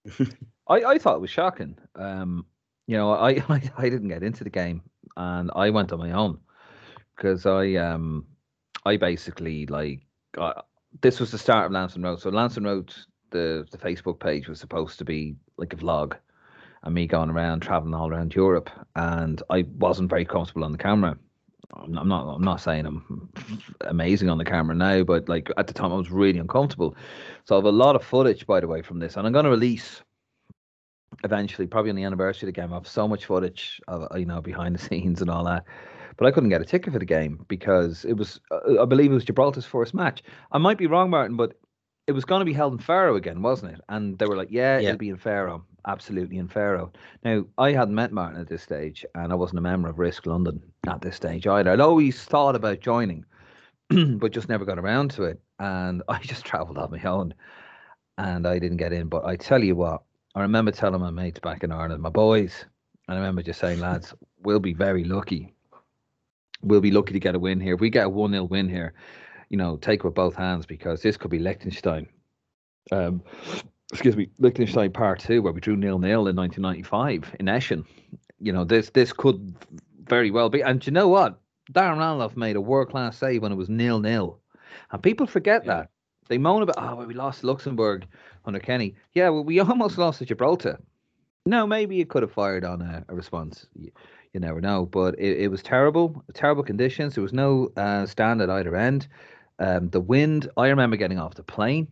[0.69, 1.77] I, I thought it was shocking.
[1.95, 2.47] Um,
[2.87, 4.83] you know, I, I I didn't get into the game,
[5.17, 6.39] and I went on my own
[7.17, 8.27] because I um
[8.85, 10.01] I basically like
[10.33, 10.67] got,
[11.03, 12.21] this was the start of Lansdowne Road.
[12.21, 12.95] So Lansdowne Road,
[13.31, 16.15] the the Facebook page was supposed to be like a vlog,
[16.83, 20.79] and me going around traveling all around Europe, and I wasn't very comfortable on the
[20.79, 21.17] camera.
[21.75, 22.27] I'm I'm not.
[22.35, 23.29] I'm not saying I'm
[23.83, 26.97] amazing on the camera now, but like at the time, I was really uncomfortable.
[27.45, 29.45] So I have a lot of footage, by the way, from this, and I'm going
[29.45, 30.03] to release
[31.25, 32.73] eventually, probably on the anniversary of the game.
[32.73, 35.65] I have so much footage, of, you know, behind the scenes and all that.
[36.17, 39.11] But I couldn't get a ticket for the game because it was, uh, I believe,
[39.11, 40.23] it was Gibraltar's first match.
[40.53, 41.55] I might be wrong, Martin, but
[42.07, 43.81] it was going to be held in Faro again, wasn't it?
[43.89, 44.89] And they were like, "Yeah, Yeah.
[44.89, 46.93] it'll be in Faro, absolutely in Faro."
[47.25, 50.27] Now, I hadn't met Martin at this stage, and I wasn't a member of Risk
[50.27, 51.71] London at this stage either.
[51.71, 53.25] I'd always thought about joining,
[53.89, 55.41] but just never got around to it.
[55.59, 57.35] And I just travelled on my own,
[58.19, 59.09] and I didn't get in.
[59.09, 60.03] But I tell you what,
[60.35, 62.65] I remember telling my mates back in Ireland, my boys,
[63.09, 65.53] and I remember just saying, lads, we'll be very lucky.
[66.63, 67.75] We'll be lucky to get a win here.
[67.75, 68.95] If we get a 1 0 win here,
[69.49, 72.07] you know, take it with both hands because this could be Liechtenstein.
[72.93, 73.23] Um,
[73.93, 77.85] excuse me, Liechtenstein Part 2, where we drew nil nil in 1995 in Eschen.
[78.39, 79.55] You know, this this could
[80.05, 80.63] very well be.
[80.63, 81.39] And you know what?
[81.73, 84.39] Darren Randolph made a world class save when it was nil nil.
[84.93, 85.75] And people forget Yeah.
[85.75, 85.91] that.
[86.29, 88.07] They moan about, oh, well, we lost Luxembourg
[88.45, 88.95] under Kenny.
[89.15, 90.79] Yeah, well, we almost lost to Gibraltar.
[91.45, 93.67] No, maybe it could have fired on a, a response.
[93.75, 93.91] You,
[94.33, 94.87] you never know.
[94.87, 97.15] But it, it was terrible, terrible conditions.
[97.15, 99.09] There was no uh, stand at either end.
[99.59, 101.89] Um, the wind, I remember getting off the plane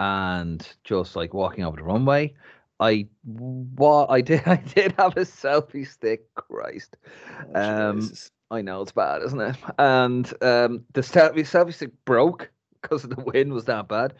[0.00, 2.34] and just like walking over the runway.
[2.80, 6.34] I what I did I did have a selfie stick.
[6.34, 6.96] Christ,
[7.54, 8.10] Oh, Um,
[8.50, 9.56] I know it's bad, isn't it?
[9.78, 14.14] And um, the selfie selfie stick broke because the wind was that bad.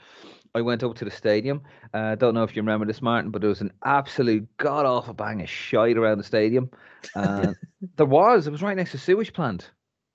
[0.54, 1.62] I went up to the stadium.
[1.94, 4.84] I uh, don't know if you remember this, Martin, but there was an absolute god
[4.84, 6.70] awful bang of shite around the stadium.
[7.14, 7.54] Uh,
[7.96, 8.46] there was.
[8.46, 9.70] It was right next to sewage plant.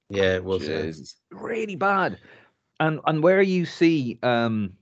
[0.09, 1.16] yeah it was.
[1.32, 2.20] Really bad.
[2.80, 4.74] And and where you see um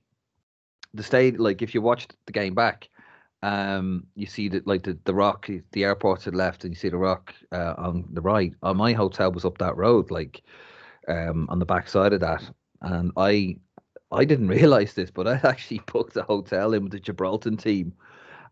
[0.94, 2.89] the state, like if you watched the game back,
[3.41, 6.89] um, you see that like the, the rock, the airport the left, and you see
[6.89, 8.54] the rock uh, on the right.
[8.64, 10.41] Uh, my hotel was up that road, like
[11.08, 12.50] um, on the back side of that,
[12.82, 13.58] and I
[14.12, 17.94] I didn't realize this, but I actually booked a hotel in with the Gibraltar team.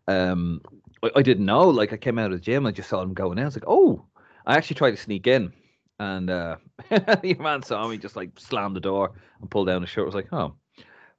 [0.08, 0.60] Um,
[1.02, 1.68] I, I didn't know.
[1.68, 3.44] Like I came out of the gym, I just saw them going in.
[3.44, 4.04] I was like, oh,
[4.46, 5.54] I actually tried to sneak in,
[6.00, 6.56] and uh,
[7.22, 10.02] your man saw me just like slam the door and pull down the shirt.
[10.02, 10.54] I was like, oh,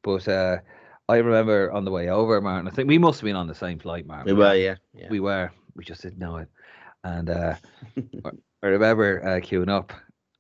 [0.04, 0.58] but uh,
[1.10, 2.68] I remember on the way over, Martin.
[2.68, 4.26] I think we must have been on the same flight, Martin.
[4.36, 5.08] we were yeah, yeah.
[5.10, 5.52] We were.
[5.76, 6.48] We just didn't know it.
[7.04, 7.56] And uh,
[8.64, 9.92] I remember uh, queuing up,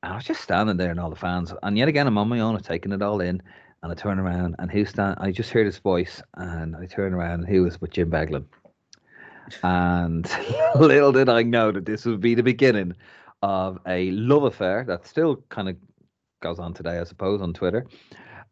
[0.02, 1.54] and I was just standing there and all the fans.
[1.64, 3.42] And yet again, I'm on my own, I'm taking it all in.
[3.82, 5.18] And I turn around, and who's stand?
[5.20, 8.46] I just heard his voice, and I turn around, and he was with Jim Beglin.
[9.62, 10.30] And
[10.80, 12.94] little did I know that this would be the beginning
[13.42, 15.76] of a love affair that still kind of
[16.42, 17.86] goes on today, I suppose, on Twitter.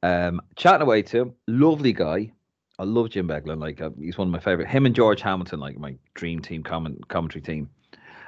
[0.04, 2.32] Um, chatting away to him, lovely guy,
[2.80, 3.60] I love Jim Beglin.
[3.60, 4.68] Like uh, he's one of my favorite.
[4.68, 7.70] Him and George Hamilton, like my dream team comment commentary team.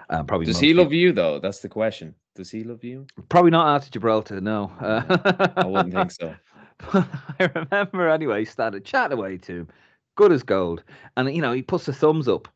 [0.10, 1.40] Uh, probably Does he people- love you though?
[1.40, 2.14] That's the question.
[2.36, 3.08] Does he love you?
[3.30, 4.42] Probably not after Gibraltar.
[4.42, 6.36] No, I wouldn't think so.
[6.94, 8.46] I remember anyway.
[8.46, 9.68] Started chatting away to him,
[10.16, 10.84] good as gold,
[11.16, 12.48] and you know he puts the thumbs up,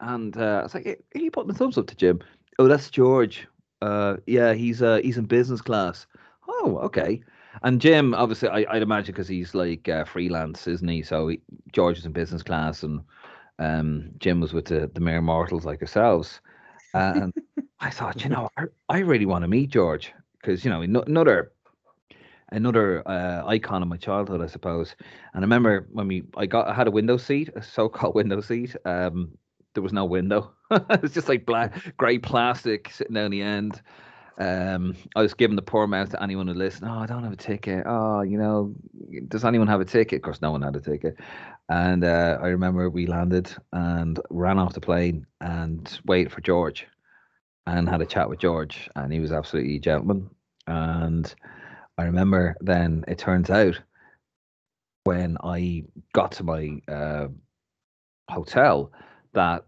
[0.00, 2.20] and uh, I was like, "Hey, "Are you putting the thumbs up to Jim?"
[2.58, 3.46] Oh, that's George.
[3.82, 6.06] Uh, yeah, he's uh, he's in business class.
[6.48, 7.22] Oh, okay.
[7.62, 11.02] And Jim, obviously, I, I'd imagine because he's like uh, freelance, isn't he?
[11.02, 11.40] So he,
[11.72, 13.00] George is in business class, and
[13.58, 16.40] um, Jim was with the, the mere mortals like ourselves.
[16.94, 17.32] And
[17.80, 21.52] I thought, you know, I, I really want to meet George because you know another
[22.52, 24.94] another uh, icon of my childhood, I suppose.
[25.34, 28.40] And I remember when we I got I had a window seat, a so-called window
[28.40, 28.76] seat.
[28.84, 29.36] Um,
[29.74, 30.52] there was no window.
[30.70, 33.82] it was just like black, grey plastic sitting down the end.
[34.38, 36.90] Um, I was giving the poor mouth to anyone who listened.
[36.90, 37.84] Oh, I don't have a ticket.
[37.86, 38.74] Oh, you know,
[39.28, 40.16] does anyone have a ticket?
[40.16, 41.16] Of course, no one had a ticket.
[41.68, 46.86] And uh, I remember we landed and ran off the plane and waited for George,
[47.66, 50.30] and had a chat with George, and he was absolutely a gentleman.
[50.66, 51.34] And
[51.98, 53.80] I remember then it turns out
[55.04, 57.28] when I got to my uh,
[58.28, 58.92] hotel
[59.32, 59.64] that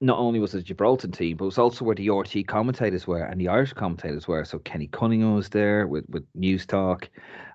[0.00, 3.06] not only was it a Gibraltar team, but it was also where the RTÉ commentators
[3.06, 4.44] were and the Irish commentators were.
[4.44, 7.08] So Kenny Cunningham was there with, with Newstalk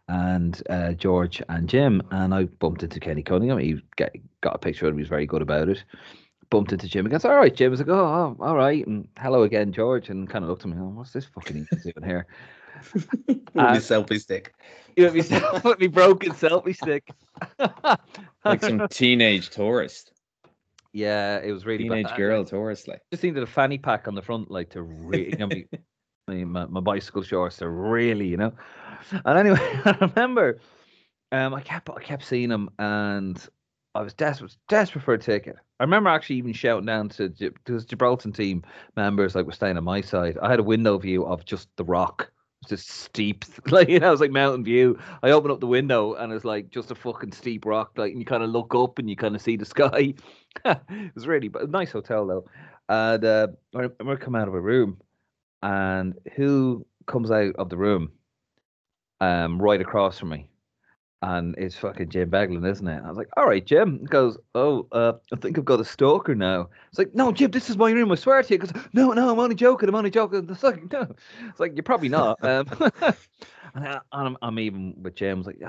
[0.08, 2.04] and uh, George and Jim.
[2.12, 3.58] And I bumped into Kenny Cunningham.
[3.58, 4.98] He get, got a picture of him.
[4.98, 5.84] He was very good about it.
[6.52, 7.70] Bumped into Jim and goes, All right, Jim.
[7.70, 8.86] I was like, Oh, oh all right.
[8.86, 10.10] And hello again, George.
[10.10, 12.28] And kind of looked at me, oh, What's this fucking idiot doing here?
[12.93, 14.54] With Uh, his selfie stick.
[14.96, 15.22] You let me,
[15.64, 17.10] let me broken selfie stick.
[18.46, 20.12] Like some teenage tourist,
[20.96, 22.18] yeah, it was really teenage bad.
[22.18, 22.88] girl tourist.
[22.88, 25.48] Like just needed a fanny pack on the front, like to really, you know,
[26.28, 28.54] me, my, my, bicycle shorts are really, you know.
[29.26, 30.62] And anyway, I remember,
[31.34, 33.46] um, I kept I kept seeing him, and
[33.93, 35.58] I was desperate desperate for a ticket.
[35.82, 37.34] I remember actually even shouting down to
[37.68, 38.64] his Gibraltar team
[38.96, 40.38] members, like were staying on my side.
[40.41, 42.32] I had a window view of just the rock.
[42.68, 44.97] Just steep, like you know, it was like mountain view.
[45.24, 48.20] I open up the window and it's like just a fucking steep rock, like and
[48.20, 50.13] you kind of look up and you kind of see the sky.
[50.66, 52.45] it was really but nice hotel though.
[52.88, 54.97] And uh, I remember coming out of a room,
[55.61, 58.11] and who comes out of the room,
[59.22, 60.47] um, right across from me,
[61.26, 63.01] and it's fucking Jim Beglin, isn't it?
[63.03, 63.99] I was like, all right, Jim.
[63.99, 66.69] He goes, oh, uh, I think I've got a stalker now.
[66.89, 68.11] It's like, no, Jim, this is my room.
[68.11, 68.59] I swear to you.
[68.59, 69.89] He goes, no, no, I'm only joking.
[69.89, 70.47] I'm only joking.
[70.49, 71.07] It's like, no.
[71.49, 72.38] It's like you're probably not.
[72.45, 72.67] Um,
[73.73, 75.38] and, I, and I'm, I'm even with Jim.
[75.38, 75.61] I was like,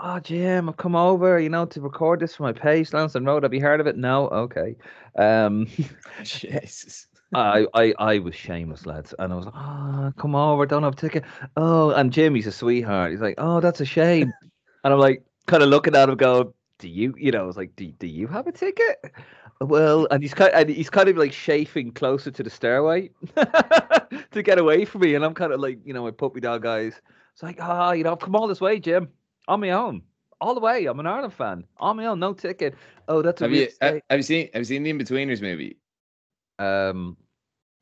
[0.00, 3.44] oh, Jim, I've come over, you know, to record this for my page, Lansdowne Road.
[3.44, 3.96] Have you heard of it?
[3.96, 4.74] No, okay.
[5.16, 5.68] Um,
[6.24, 7.06] Jesus.
[7.34, 10.92] I, I I was shameless, lads, and I was like, "Oh, come over, don't have
[10.92, 11.24] a ticket."
[11.56, 13.10] Oh, and Jimmy's a sweetheart.
[13.10, 14.32] He's like, "Oh, that's a shame,"
[14.84, 17.56] and I'm like, kind of looking at him, going, "Do you?" You know, I was
[17.56, 18.98] like, "Do, do you have a ticket?"
[19.60, 23.10] Well, and he's kind and he's kind of like chafing closer to the stairway
[24.32, 26.62] to get away from me, and I'm kind of like, you know, my puppy dog
[26.62, 27.00] guys.
[27.32, 29.08] It's like, ah, you know, I've come all this way, Jim,
[29.48, 30.02] on my own,
[30.40, 30.84] all the way.
[30.86, 32.74] I'm an Ireland fan, on my own, no ticket.
[33.08, 35.78] Oh, that's a Have real you have you seen have you seen the Inbetweeners movie?
[36.58, 37.16] Um,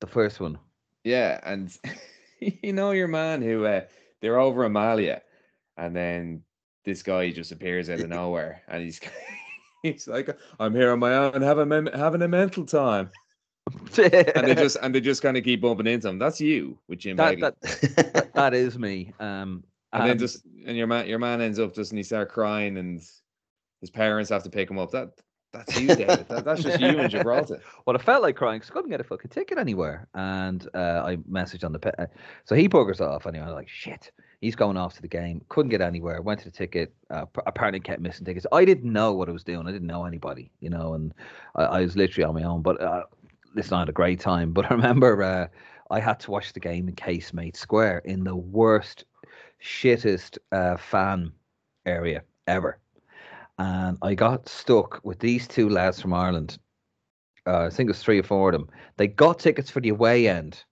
[0.01, 0.59] the first one.
[1.03, 1.77] Yeah, and
[2.39, 3.83] you know your man who uh,
[4.21, 5.23] they're over Amalia,
[5.77, 6.44] and then
[6.85, 9.01] this guy just appears out of nowhere, and he's
[9.83, 13.11] he's like, "I'm here on my own, having a- having a mental time,"
[13.97, 16.19] and they just and they just kind of keep bumping into him.
[16.19, 19.13] That's you with Jim that, that that is me.
[19.21, 22.03] Um, and then um, just and your man your man ends up just and he
[22.03, 23.01] start crying, and
[23.81, 24.91] his parents have to pick him up.
[24.91, 25.11] That
[25.55, 26.29] that's you, David.
[26.29, 27.61] That, that's just you in Gibraltar.
[27.87, 30.09] Well, I felt like crying because I couldn't get a fucking ticket anywhere.
[30.15, 32.07] And uh, I messaged on the pe- uh,
[32.45, 33.45] so he buggers off anyway.
[33.45, 34.11] I was like, shit,
[34.45, 35.45] he's going off to the game.
[35.49, 36.21] Couldn't get anywhere.
[36.23, 36.95] Went to the ticket.
[37.11, 38.47] Uh, apparently kept missing tickets.
[38.53, 39.67] I didn't know what I was doing.
[39.67, 41.15] I didn't know anybody, you know, and
[41.55, 42.63] I, I was literally on my own.
[42.63, 43.05] But uh,
[43.55, 44.53] listen, I had a great time.
[44.55, 45.47] But I remember uh,
[45.91, 49.05] I had to watch the game in Casemate Square in the worst,
[49.63, 51.33] shittest uh, fan
[51.87, 52.79] area ever.
[53.59, 56.59] And I got stuck with these two lads from Ireland
[57.47, 58.69] uh, I think it was three or four of them.
[58.97, 60.65] They got tickets for the away end,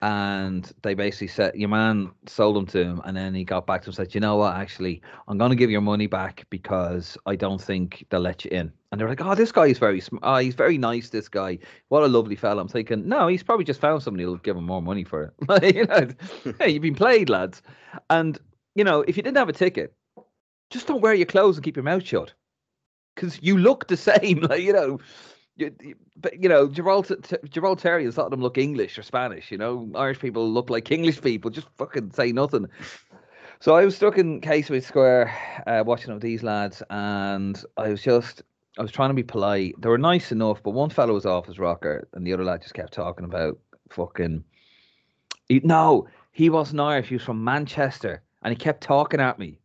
[0.00, 3.82] and they basically said your man sold them to him, and then he got back
[3.82, 4.54] to him and said, "You know what?
[4.54, 8.50] Actually, I'm going to give your money back because I don't think they'll let you
[8.52, 11.08] in." And they're like, "Oh, this guy is very sm- oh, he's very nice.
[11.08, 14.36] This guy, what a lovely fella." I'm thinking, no, he's probably just found somebody who'll
[14.36, 15.74] give him more money for it.
[15.74, 16.08] You know,
[16.60, 17.62] hey, you've been played, lads.
[18.08, 18.38] And
[18.76, 19.94] you know, if you didn't have a ticket,
[20.70, 22.32] just don't wear your clothes and keep your mouth shut
[23.14, 24.40] because you look the same.
[24.42, 25.00] Like you know,
[26.16, 29.50] but you know, Gibraltar, Gibraltarians, a lot of them look English or Spanish.
[29.50, 31.50] You know, Irish people look like English people.
[31.50, 32.68] Just fucking say nothing.
[33.60, 35.34] So I was stuck in Casemate Square
[35.66, 38.42] uh, watching up these lads, and I was just,
[38.78, 39.74] I was trying to be polite.
[39.80, 42.62] They were nice enough, but one fellow was off his rocker, and the other lad
[42.62, 43.58] just kept talking about
[43.90, 44.44] fucking.
[45.48, 47.08] He, no, he wasn't Irish.
[47.08, 49.58] He was from Manchester, and he kept talking at me,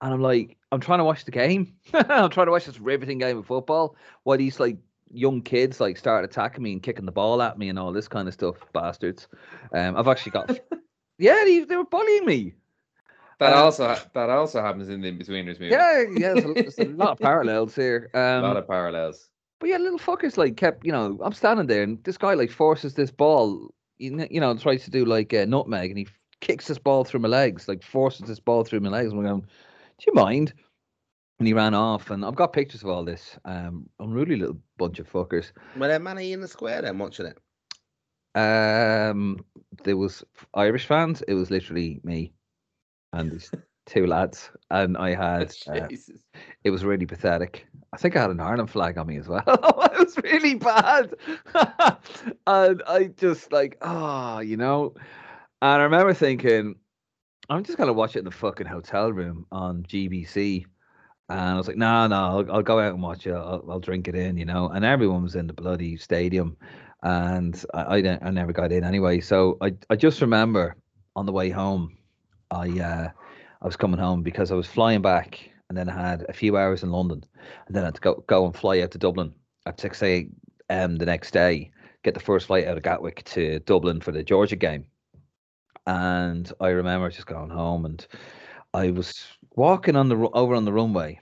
[0.00, 1.74] and I'm like, I'm trying to watch the game.
[1.94, 4.76] I'm trying to watch this riveting game of football while these like
[5.14, 8.08] young kids like start attacking me and kicking the ball at me and all this
[8.08, 9.28] kind of stuff, bastards.
[9.72, 10.50] Um, I've actually got,
[11.18, 12.54] yeah, they, they were bullying me.
[13.40, 15.66] That Uh, also that also happens in the in-betweeners movie.
[15.66, 18.10] Yeah, yeah, there's a, there's a lot of parallels here.
[18.14, 19.28] a Um, lot of parallels.
[19.60, 22.50] But yeah, little fuckers like kept, you know, I'm standing there and this guy like
[22.50, 24.10] forces this ball, you
[24.40, 26.08] know, tries to do like a nutmeg and he
[26.40, 29.10] kicks this ball through my legs, like forces this ball through my legs.
[29.10, 30.52] And we're going, do you mind?
[31.38, 33.36] And he ran off and I've got pictures of all this.
[33.44, 35.52] Um, unruly little bunch of fuckers.
[35.76, 37.38] Were there many in the square then watching it?
[38.34, 39.44] Um,
[39.84, 40.24] there was
[40.54, 41.22] Irish fans.
[41.28, 42.32] It was literally me
[43.12, 43.50] and these
[43.86, 45.54] two lads, and I had.
[45.66, 45.88] Uh,
[46.64, 47.66] it was really pathetic.
[47.92, 49.42] I think I had an Ireland flag on me as well.
[49.46, 51.14] it was really bad,
[52.46, 54.94] and I just like, ah, you know.
[55.62, 56.74] And I remember thinking,
[57.48, 60.64] I'm just gonna watch it in the fucking hotel room on GBC.
[61.28, 63.32] And I was like, no, no, I'll, I'll go out and watch it.
[63.32, 64.68] I'll, I'll drink it in, you know.
[64.68, 66.56] And everyone was in the bloody stadium,
[67.02, 69.20] and I, I, I never got in anyway.
[69.20, 70.76] So I, I just remember
[71.16, 71.96] on the way home,
[72.50, 73.08] I, uh,
[73.62, 76.58] I was coming home because I was flying back, and then I had a few
[76.58, 77.24] hours in London,
[77.66, 79.32] and then I had to go, go and fly out to Dublin
[79.64, 80.96] at six a.m.
[80.96, 81.70] the next day,
[82.02, 84.84] get the first flight out of Gatwick to Dublin for the Georgia game.
[85.86, 88.06] And I remember just going home, and
[88.74, 89.24] I was
[89.56, 91.20] walking on the over on the runway,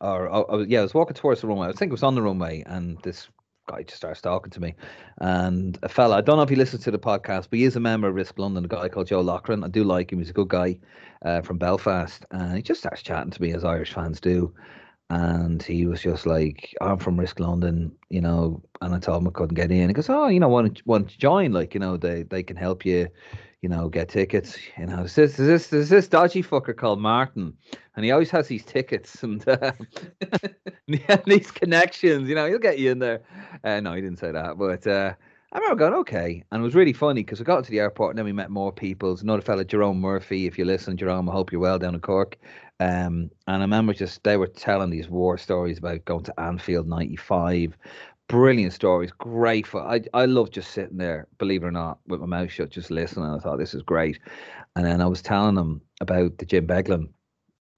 [0.00, 1.68] or I, I yeah, I was walking towards the runway.
[1.68, 3.28] I think it was on the runway, and this
[3.70, 4.74] guy just starts talking to me.
[5.20, 7.76] And a fella, I don't know if he listens to the podcast, but he is
[7.76, 9.64] a member of Risk London, a guy called Joe Lochran.
[9.64, 10.18] I do like him.
[10.18, 10.78] He's a good guy
[11.24, 12.24] uh, from Belfast.
[12.30, 14.52] And he just starts chatting to me as Irish fans do.
[15.10, 19.28] And he was just like, I'm from Risk London, you know, and I told him
[19.28, 19.88] I couldn't get in.
[19.88, 21.52] He goes, Oh, you know, you, why don't you join?
[21.52, 23.08] Like, you know, they, they can help you,
[23.62, 24.56] you know, get tickets.
[24.78, 27.54] You know, is this, is this, is this dodgy fucker called Martin?
[27.96, 29.72] And he always has these tickets and uh,
[31.26, 33.22] these connections, you know, he'll get you in there.
[33.62, 35.14] Uh, no, he didn't say that, but uh,
[35.52, 36.44] I remember going, okay.
[36.50, 38.50] And it was really funny because we got to the airport and then we met
[38.50, 39.10] more people.
[39.10, 40.46] There's another fella, Jerome Murphy.
[40.46, 42.38] If you listen, Jerome, I hope you're well down in Cork.
[42.78, 46.88] Um, and I remember just they were telling these war stories about going to Anfield
[46.88, 47.76] 95.
[48.30, 49.66] Brilliant stories, great.
[49.66, 52.70] For, I, I love just sitting there, believe it or not, with my mouth shut,
[52.70, 53.28] just listening.
[53.28, 54.20] I thought this is great.
[54.76, 57.08] And then I was telling them about the Jim Beglin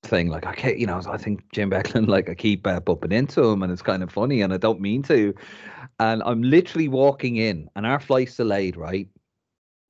[0.02, 0.28] thing.
[0.28, 3.42] Like, I can't, you know, I think Jim Beglin, like, I keep uh, bumping into
[3.42, 5.34] him and it's kind of funny and I don't mean to.
[5.98, 9.08] And I'm literally walking in and our flight's delayed, right?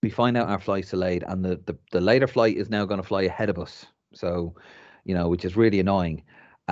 [0.05, 3.03] We find out our flight's delayed and the, the, the later flight is now going
[3.03, 3.87] to fly ahead of us.
[4.15, 4.55] So,
[5.05, 6.23] you know, which is really annoying.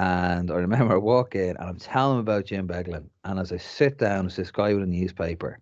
[0.00, 3.04] And I remember I walk in and I'm telling him about Jim Beglin.
[3.24, 5.58] And as I sit down, it's this guy with a newspaper.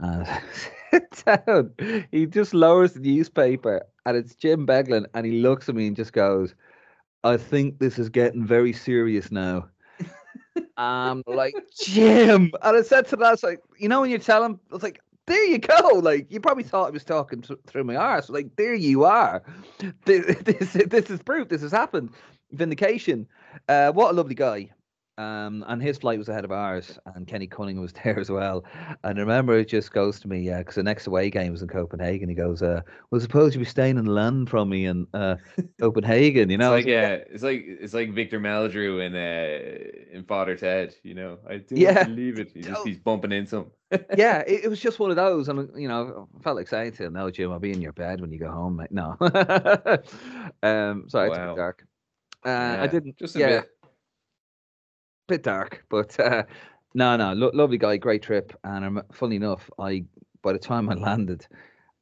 [0.00, 0.28] And as
[0.92, 5.06] I sit down, he just lowers the newspaper and it's Jim Beglin.
[5.14, 6.54] And he looks at me and just goes,
[7.22, 9.68] I think this is getting very serious now.
[10.76, 12.50] I'm like, Jim.
[12.62, 15.00] And I said to lads, like, you know, when you tell him, I was like,
[15.26, 16.00] there you go.
[16.02, 18.28] Like, you probably thought I was talking th- through my arse.
[18.28, 19.42] Like, there you are.
[20.04, 21.48] This, this, this is proof.
[21.48, 22.10] This has happened.
[22.52, 23.26] Vindication.
[23.68, 24.70] Uh, what a lovely guy.
[25.18, 28.64] Um, and his flight was ahead of ours, and Kenny Cunningham was there as well.
[29.02, 31.62] And I remember it just goes to me, yeah, because the next away game was
[31.62, 32.28] in Copenhagen.
[32.28, 35.36] He goes, uh, "Well, suppose you be staying in the land from me in uh,
[35.80, 40.24] Copenhagen, you know?" It's like yeah, it's like it's like Victor Meldrew in uh in
[40.24, 40.94] Father Ted.
[41.02, 42.04] You know, I do Yeah.
[42.04, 42.52] believe it.
[42.52, 43.70] He just he's bumping into him.
[44.14, 46.92] yeah, it, it was just one of those, and you know, I felt like saying
[46.92, 49.16] to him, "No, Jim, I'll be in your bed when you go home, mate." No,
[50.62, 51.46] um, sorry, it's a Wow.
[51.46, 51.86] bit dark.
[52.44, 53.16] Uh, I didn't.
[53.18, 53.70] just a yeah, bit.
[55.28, 56.44] bit dark, but uh,
[56.94, 58.52] no, no, lo- lovely guy, great trip.
[58.64, 60.04] And um, funny enough, I
[60.42, 61.46] by the time I landed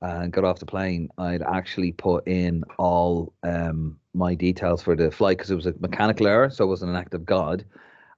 [0.03, 5.11] and got off the plane, I'd actually put in all um, my details for the
[5.11, 7.65] flight because it was a mechanical error, so it wasn't an act of God.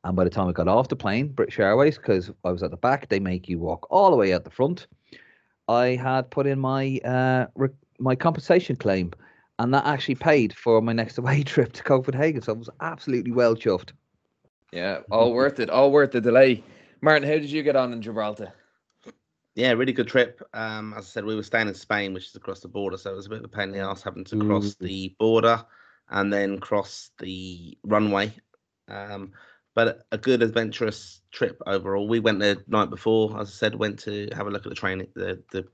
[0.03, 2.71] And by the time I got off the plane, British Airways, because I was at
[2.71, 4.87] the back, they make you walk all the way out the front.
[5.69, 9.13] I had put in my uh, re- my compensation claim,
[9.59, 12.43] and that actually paid for my next away trip to Copenhagen.
[12.43, 13.93] So I was absolutely well chuffed.
[14.73, 15.71] Yeah, all worth it.
[15.71, 16.63] All worth the delay.
[17.01, 18.53] Martin, how did you get on in Gibraltar?
[19.55, 20.43] Yeah, really good trip.
[20.53, 23.13] Um, as I said, we were staying in Spain, which is across the border, so
[23.13, 24.85] it was a bit of a pain in the ass having to cross Ooh.
[24.85, 25.65] the border
[26.11, 28.33] and then cross the runway.
[28.89, 29.33] Um,
[29.75, 32.09] but a good adventurous trip overall.
[32.09, 34.75] We went the night before, as I said, went to have a look at the
[34.75, 35.67] training, the the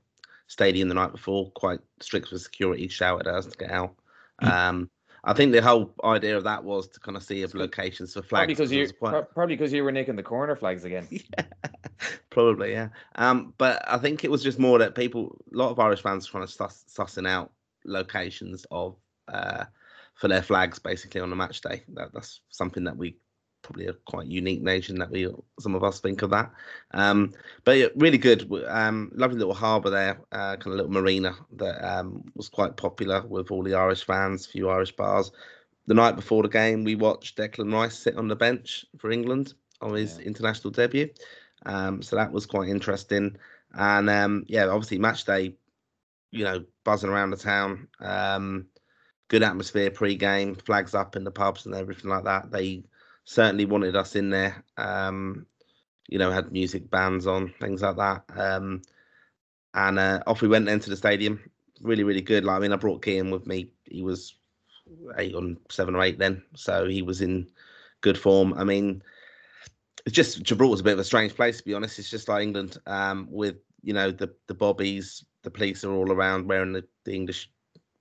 [0.53, 1.51] stadium the night before.
[1.51, 3.95] Quite strict with security, shouted at us to get out.
[4.39, 4.89] Um,
[5.25, 8.21] I think the whole idea of that was to kind of see if locations for
[8.21, 8.45] flags.
[8.45, 9.33] Probably because you quite...
[9.33, 11.07] probably because you were nicking the corner flags again.
[11.11, 11.45] yeah,
[12.29, 12.89] probably yeah.
[13.15, 16.25] Um, but I think it was just more that people, a lot of Irish fans,
[16.25, 17.51] trying to suss, sussing out
[17.85, 18.97] locations of
[19.29, 19.65] uh,
[20.15, 21.83] for their flags basically on the match day.
[21.93, 23.15] That, that's something that we
[23.63, 25.27] probably a quite unique nation that we
[25.59, 26.51] some of us think of that.
[26.91, 27.33] Um,
[27.63, 28.51] but yeah, really good.
[28.67, 33.25] Um, lovely little harbour there, uh, kind of little marina that um, was quite popular
[33.25, 34.45] with all the Irish fans.
[34.45, 35.31] A few Irish bars.
[35.87, 39.53] The night before the game, we watched Declan Rice sit on the bench for England
[39.81, 40.25] on his yeah.
[40.25, 41.09] international debut.
[41.65, 43.37] Um, so that was quite interesting.
[43.73, 45.55] And um, yeah, obviously match day,
[46.31, 47.87] you know, buzzing around the town.
[47.99, 48.67] Um,
[49.27, 52.51] good atmosphere pre-game, flags up in the pubs and everything like that.
[52.51, 52.83] They
[53.25, 54.63] certainly wanted us in there.
[54.77, 55.45] Um,
[56.07, 58.23] you know, had music bands on, things like that.
[58.35, 58.81] Um,
[59.73, 61.39] and uh, off we went into the stadium.
[61.81, 62.43] Really, really good.
[62.43, 63.71] Like, I mean, I brought Kean with me.
[63.85, 64.35] He was
[65.17, 67.47] eight on seven or eight then, so he was in
[68.01, 68.53] good form.
[68.55, 69.01] I mean,
[70.05, 71.99] it's just Gibraltar's a bit of a strange place to be honest.
[71.99, 76.11] It's just like England, um, with you know the the bobbies, the police are all
[76.11, 77.49] around wearing the, the English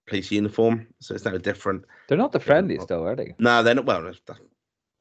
[0.07, 1.85] police uniform, so it's no different.
[2.09, 3.35] They're not the friendliest though, are they?
[3.39, 3.87] No, they're not.
[3.87, 4.12] Well,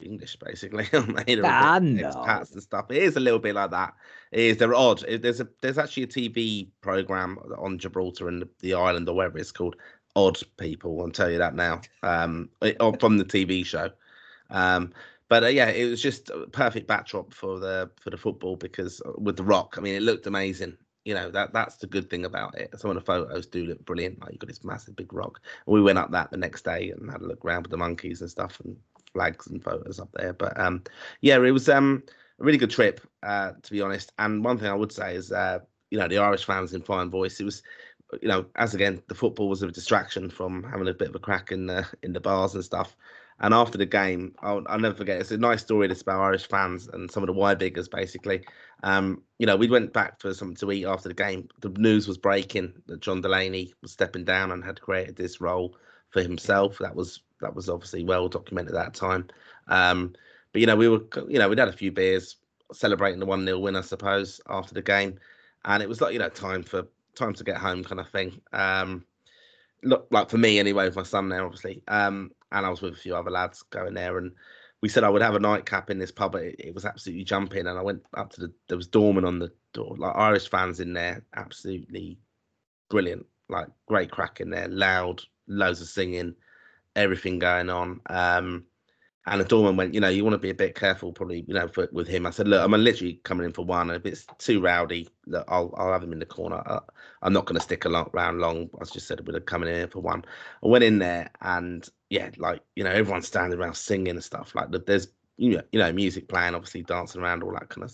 [0.03, 0.87] English basically.
[1.07, 2.23] Made ah, no.
[2.25, 2.85] Pats and stuff.
[2.89, 3.93] It is a little bit like that.
[4.31, 4.57] It is.
[4.57, 5.03] They're odd.
[5.07, 9.15] It, there's a there's actually a TV program on Gibraltar and the, the, island or
[9.15, 9.75] whatever it's called.
[10.13, 11.01] Odd people.
[11.01, 11.79] I'll tell you that now.
[12.03, 13.91] Um, it, from the TV show.
[14.49, 14.91] Um,
[15.31, 19.01] but uh, yeah, it was just a perfect backdrop for the for the football because
[19.05, 20.75] uh, with the rock, I mean, it looked amazing.
[21.05, 22.77] You know that that's the good thing about it.
[22.77, 24.19] Some of the photos do look brilliant.
[24.19, 25.39] Like you got this massive big rock.
[25.65, 27.77] And we went up that the next day and had a look around with the
[27.77, 28.75] monkeys and stuff and
[29.13, 30.33] flags and photos up there.
[30.33, 30.83] But um,
[31.21, 32.03] yeah, it was um,
[32.39, 34.11] a really good trip, uh, to be honest.
[34.19, 35.59] And one thing I would say is, uh,
[35.89, 37.39] you know, the Irish fans in fine voice.
[37.39, 37.63] It was,
[38.21, 41.19] you know, as again, the football was a distraction from having a bit of a
[41.19, 42.95] crack in the in the bars and stuff.
[43.43, 45.19] And after the game, I'll, I'll never forget.
[45.19, 45.87] It's a nice story.
[45.87, 48.45] This about Irish fans and some of the Y biggers, basically.
[48.83, 51.49] Um, you know, we went back for something to eat after the game.
[51.59, 55.75] The news was breaking that John Delaney was stepping down and had created this role
[56.11, 56.77] for himself.
[56.79, 59.27] That was that was obviously well documented at that time.
[59.67, 60.13] Um,
[60.51, 62.37] but you know, we were you know we'd had a few beers
[62.73, 65.19] celebrating the one 0 win, I suppose, after the game,
[65.65, 68.39] and it was like you know time for time to get home kind of thing.
[68.53, 69.05] Um,
[69.83, 71.81] look like for me anyway, with my son there, obviously.
[71.87, 74.31] Um, and I was with a few other lads going there, and
[74.81, 76.35] we said I would have a nightcap in this pub.
[76.35, 79.39] It, it was absolutely jumping, and I went up to the there was doorman on
[79.39, 82.17] the door, like Irish fans in there, absolutely
[82.89, 85.21] brilliant, like great crack in there, loud,
[85.51, 86.35] loads of singing
[86.95, 88.01] everything going on.
[88.09, 88.65] Um,
[89.27, 91.53] and the doorman went, you know, you want to be a bit careful, probably, you
[91.53, 92.25] know, for, with him.
[92.25, 95.71] I said, look, I'm literally coming in for one, if it's too rowdy, look, I'll
[95.77, 96.63] I'll have him in the corner.
[96.65, 96.79] I,
[97.23, 98.69] am not going to stick around long.
[98.81, 100.25] I just said we're coming in for one.
[100.63, 104.55] I went in there, and yeah, like you know, everyone's standing around singing and stuff.
[104.55, 107.91] Like there's you know, you know, music playing, obviously dancing around, all that kind of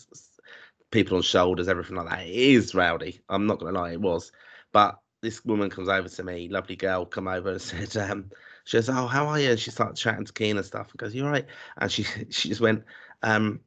[0.92, 2.26] people on shoulders, everything like that.
[2.26, 3.22] It is rowdy.
[3.30, 4.32] I'm not going to lie, it was.
[4.72, 8.30] But this woman comes over to me, lovely girl, come over and said, um,
[8.66, 10.90] she goes, "Oh, how are you?" And she started chatting to Kean and stuff.
[10.92, 11.46] And goes, "You are right."
[11.78, 12.84] And she she just went,
[13.24, 13.60] um,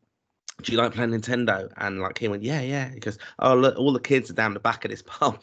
[0.63, 3.77] "Do you like playing Nintendo?" And like Kean went, "Yeah, yeah." He goes, "Oh, look,
[3.79, 5.41] all the kids are down the back of this pub."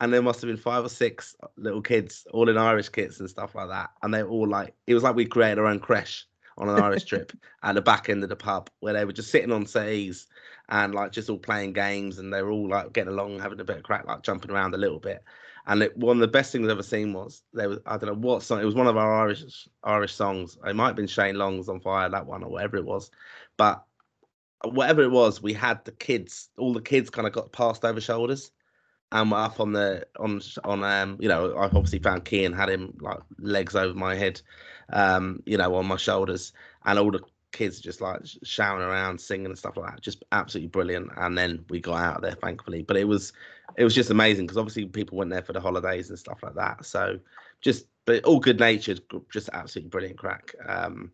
[0.00, 3.30] And there must have been five or six little kids, all in Irish kits and
[3.30, 3.90] stuff like that.
[4.02, 6.26] And they all like, it was like we created our own creche
[6.58, 7.32] on an Irish trip
[7.62, 10.26] at the back end of the pub where they were just sitting on settees
[10.68, 13.64] and like just all playing games and they were all like getting along, having a
[13.64, 15.22] bit of crack, like jumping around a little bit.
[15.66, 18.08] And it, one of the best things I've ever seen was there was I don't
[18.08, 20.58] know what song it was one of our Irish Irish songs.
[20.64, 23.10] It might have been Shane Long's on fire that one or whatever it was,
[23.56, 23.84] but
[24.62, 26.50] whatever it was, we had the kids.
[26.58, 28.50] All the kids kind of got passed over shoulders,
[29.12, 32.68] and we're up on the on on um you know I obviously found Kean had
[32.68, 34.40] him like legs over my head,
[34.92, 36.52] um you know on my shoulders,
[36.84, 37.20] and all the
[37.54, 40.02] kids just like shouting around, singing and stuff like that.
[40.02, 41.10] Just absolutely brilliant.
[41.16, 42.82] And then we got out of there, thankfully.
[42.82, 43.32] But it was
[43.76, 46.54] it was just amazing because obviously people went there for the holidays and stuff like
[46.56, 46.84] that.
[46.84, 47.18] So
[47.62, 49.00] just but all good natured,
[49.32, 50.54] just absolutely brilliant crack.
[50.66, 51.10] Um,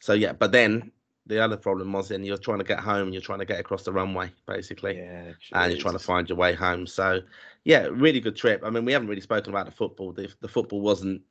[0.00, 0.90] so yeah, but then
[1.26, 3.58] the other problem was then you're trying to get home and you're trying to get
[3.58, 6.86] across the runway basically, yeah, and you're trying to find your way home.
[6.86, 7.20] So
[7.64, 8.62] yeah, really good trip.
[8.64, 10.12] I mean, we haven't really spoken about the football.
[10.12, 11.22] The, the football wasn't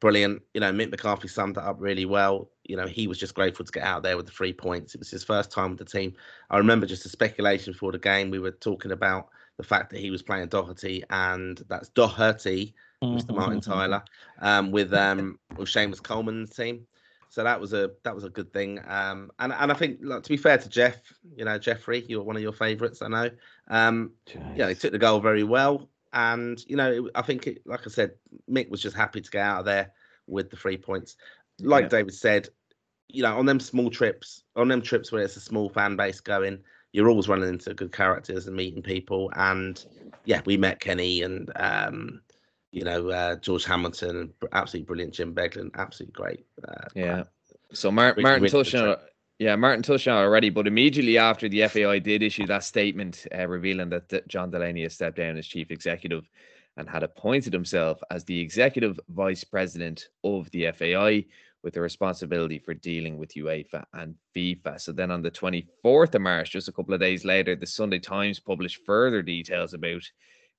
[0.00, 0.42] brilliant.
[0.52, 2.50] You know, Mick McCarthy summed it up really well.
[2.64, 4.94] You know, he was just grateful to get out there with the three points.
[4.94, 6.14] It was his first time with the team.
[6.50, 8.30] I remember just a speculation before the game.
[8.30, 13.16] We were talking about the fact that he was playing Doherty, and that's Doherty, mm-hmm.
[13.16, 13.34] Mr.
[13.34, 14.02] Martin Tyler,
[14.40, 16.86] um, with um, with Seamus Coleman's team.
[17.36, 18.80] So that was a that was a good thing.
[18.88, 20.96] Um, and and I think like, to be fair to Jeff,
[21.36, 23.30] you know Jeffrey, you're one of your favourites, I know.
[23.68, 24.12] Um,
[24.54, 25.90] yeah, he took the goal very well.
[26.14, 28.12] And you know, I think, it, like I said,
[28.50, 29.92] Mick was just happy to get out of there
[30.26, 31.18] with the three points.
[31.60, 31.88] Like Yeah.
[31.88, 32.48] David said,
[33.08, 36.20] you know, on them small trips, on them trips where it's a small fan base
[36.20, 36.60] going,
[36.92, 39.30] you're always running into good characters and meeting people.
[39.36, 39.84] And
[40.24, 42.22] yeah, we met Kenny and um,
[42.76, 46.46] you know uh, George Hamilton absolutely brilliant Jim Beglin, absolutely great.
[46.68, 47.24] Uh, Yeah.
[47.72, 48.98] So Mar- Martin really good touched on it.
[49.38, 53.88] Yeah, Martin touched already, but immediately after the FAI did issue that statement uh, revealing
[53.90, 56.28] that D- John Delaney has stepped down as chief executive
[56.76, 61.24] and had appointed himself as the executive vice president of the FAI
[61.62, 64.78] with the responsibility for dealing with UEFA and FIFA.
[64.80, 67.98] So then on the 24th of March, just a couple of days later, the Sunday
[67.98, 70.02] Times published further details about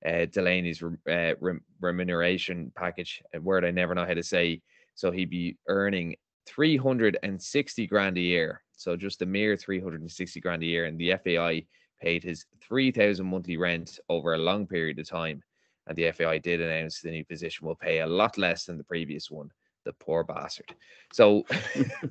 [0.06, 4.62] uh, Delaney's re- uh, rem- remuneration package, a word I never know how to say.
[4.94, 8.62] So he'd be earning 360 grand a year.
[8.72, 10.86] So just a mere 360 grand a year.
[10.86, 11.66] And the FAI
[12.00, 15.42] paid his 3,000 monthly rent over a long period of time.
[15.86, 18.84] And the FAI did announce the new position will pay a lot less than the
[18.84, 19.50] previous one.
[19.88, 20.74] The poor bastard.
[21.14, 21.46] So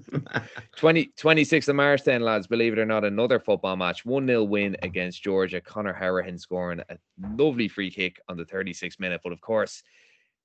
[0.78, 4.04] 20, 26th of March, then, lads, believe it or not, another football match.
[4.04, 5.62] 1 0 win against Georgia.
[5.62, 6.98] Conor Hourihane scoring a
[7.38, 9.22] lovely free kick on the 36th minute.
[9.24, 9.84] But of course,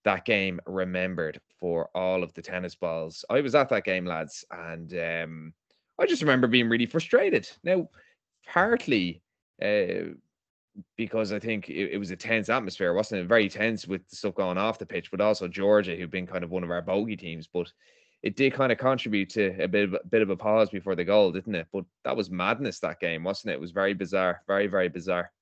[0.05, 3.24] that game remembered for all of the tennis balls.
[3.30, 5.55] I was at that game, lads, and um,
[5.99, 7.49] I just remember being really frustrated.
[7.64, 7.89] Now,
[8.47, 9.22] partly
[9.62, 10.12] uh,
[10.97, 13.27] because I think it, it was a tense atmosphere, wasn't it?
[13.27, 16.45] Very tense with the stuff going off the pitch, but also Georgia, who've been kind
[16.45, 17.47] of one of our bogey teams.
[17.47, 17.70] But
[18.23, 20.95] it did kind of contribute to a bit of a bit of a pause before
[20.95, 21.66] the goal, didn't it?
[21.73, 23.55] But that was madness that game, wasn't it?
[23.55, 25.33] It was very bizarre, very very bizarre.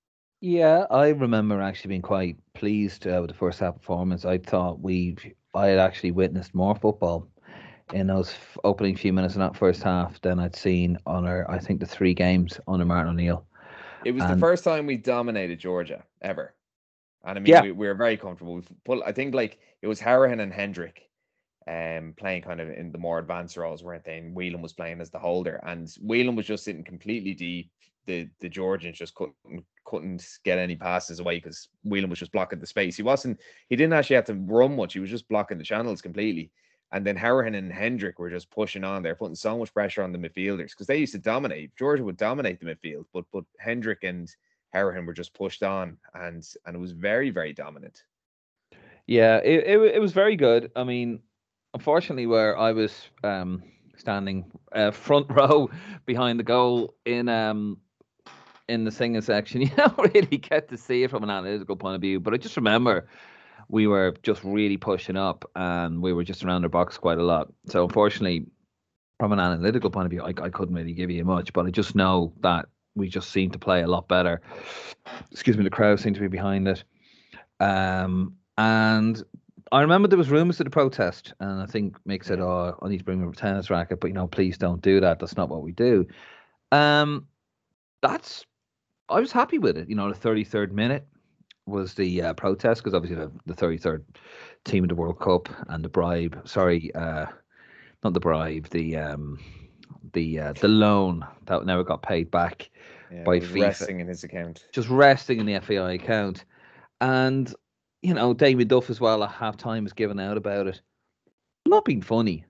[0.40, 4.24] Yeah, I remember actually being quite pleased uh, with the first half performance.
[4.24, 5.16] I thought we,
[5.54, 7.28] I had actually witnessed more football
[7.92, 11.58] in those opening few minutes in that first half than I'd seen on our, I
[11.58, 13.44] think, the three games under Martin O'Neill.
[14.04, 16.54] It was the first time we dominated Georgia ever.
[17.24, 17.62] And I mean, Yeah.
[17.62, 18.54] we, we were very comfortable.
[18.54, 21.10] We've put, I think, like it was Hourihane and Hendrick
[21.66, 24.18] um, playing kind of in the more advanced roles, weren't they?
[24.18, 27.70] And Whelan was playing as the holder, and Whelan was just sitting completely deep.
[28.06, 32.58] The the Georgians just couldn't couldn't get any passes away because Whelan was just blocking
[32.58, 32.96] the space.
[32.96, 33.38] He wasn't.
[33.68, 34.94] He didn't actually have to run much.
[34.94, 36.50] He was just blocking the channels completely.
[36.92, 40.12] And then Hourihane and Hendrick were just pushing on there, putting so much pressure on
[40.12, 41.74] the midfielders because they used to dominate.
[41.76, 44.34] Georgia would dominate the midfield, but but Hendrick and
[44.74, 48.04] Hourihane were just pushed on, and and it was very very dominant.
[49.06, 50.72] Yeah, it, it it was very good.
[50.74, 51.20] I mean,
[51.74, 53.62] unfortunately, where I was um,
[53.96, 55.70] standing uh, front row
[56.06, 57.78] behind the goal in um
[58.68, 61.96] in the singing section, you don't really get to see it from an analytical point
[61.96, 62.20] of view.
[62.20, 63.08] But I just remember
[63.70, 67.22] we were just really pushing up, and we were just around their box quite a
[67.22, 67.52] lot.
[67.66, 68.46] So unfortunately,
[69.18, 71.52] from an analytical point of view, I, I couldn't really give you much.
[71.52, 72.66] But I just know that
[72.96, 74.40] we just seemed to play a lot better.
[75.30, 76.82] Excuse me, the crowd seemed to be behind it.
[77.60, 79.22] Um, and
[79.70, 82.88] I remember there was rumors of the protest, and I think Mick said, "Oh, I
[82.88, 85.20] need to bring my tennis racket," but you know, please don't do that.
[85.20, 86.06] That's not what we do.
[86.72, 87.28] Um,
[88.02, 88.44] that's
[89.08, 89.88] I was happy with it.
[89.88, 91.06] You know, the thirty third minute
[91.66, 94.04] was the uh, protest because obviously the, the thirty third
[94.64, 96.40] team of the World Cup and the bribe.
[96.48, 97.26] Sorry, uh,
[98.02, 98.68] not the bribe.
[98.70, 99.38] The um,
[100.12, 102.70] the uh, the loan that never got paid back
[103.12, 103.62] Yeah, By FIFA.
[103.62, 104.66] resting in his account.
[104.72, 106.44] just resting in the FAI account.
[107.02, 107.54] And,
[108.02, 110.80] you know, Damien Duff as well at half time was given out about it.
[111.66, 112.44] Not being funny.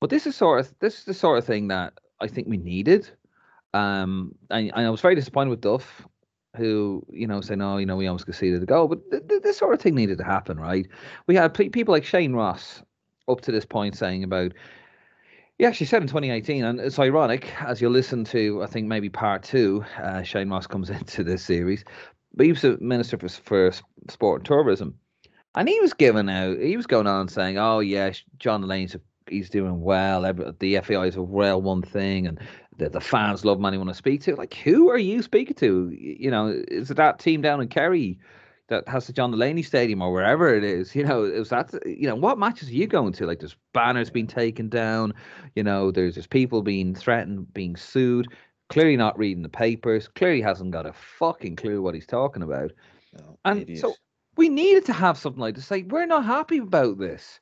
[0.00, 2.56] But this is sort of this is the sort of thing that I think we
[2.56, 3.08] needed.
[3.74, 6.06] Um and, and I was very disappointed with Duff,
[6.56, 8.88] who, you know, say no, you know, we almost conceded the goal.
[8.88, 10.86] But th- th- this sort of thing needed to happen, right?
[11.26, 12.82] We had pe- people like Shane Ross
[13.28, 14.52] up to this point saying about
[15.58, 19.10] he actually said in 2018, and it's ironic as you listen to, I think maybe
[19.10, 21.84] part two, uh, Shane Ross comes into this series,
[22.34, 23.70] but he was the minister for, for
[24.08, 24.94] sport and tourism,
[25.54, 28.96] and he was giving out, he was going on saying, "Oh yeah, John Lane's
[29.28, 30.22] he's doing well.
[30.22, 32.40] The FAI is a real one thing, and
[32.80, 33.62] the, the fans love him.
[33.62, 35.90] want to speak to, like who are you speaking to?
[35.90, 38.18] You know, is it that team down in Kerry?"
[38.68, 42.06] That has the John Delaney Stadium or wherever it is, you know, is that you
[42.06, 43.26] know what matches are you going to?
[43.26, 45.12] Like, there's banners being taken down,
[45.56, 48.28] you know, there's there's people being threatened, being sued.
[48.68, 50.06] Clearly not reading the papers.
[50.06, 52.70] Clearly hasn't got a fucking clue what he's talking about.
[53.12, 53.80] No, And idiot.
[53.80, 53.94] so
[54.36, 55.70] we needed to have something like this.
[55.72, 57.40] Like we're not happy about this,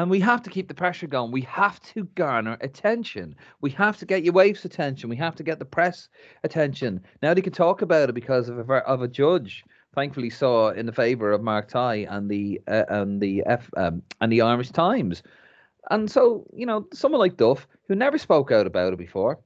[0.00, 1.30] and we have to keep the pressure going.
[1.30, 3.36] We have to garner attention.
[3.60, 5.10] We have to get UEFA's attention.
[5.10, 6.08] We have to get the press
[6.42, 7.02] attention.
[7.22, 9.62] Now they can talk about it because of a of a judge.
[9.94, 14.00] Thankfully, saw in the favour of Mark Tighe and the uh, and the F um,
[14.22, 15.22] and the Irish Times.
[15.90, 19.38] And so, you know, someone like Duff, who never spoke out about it before,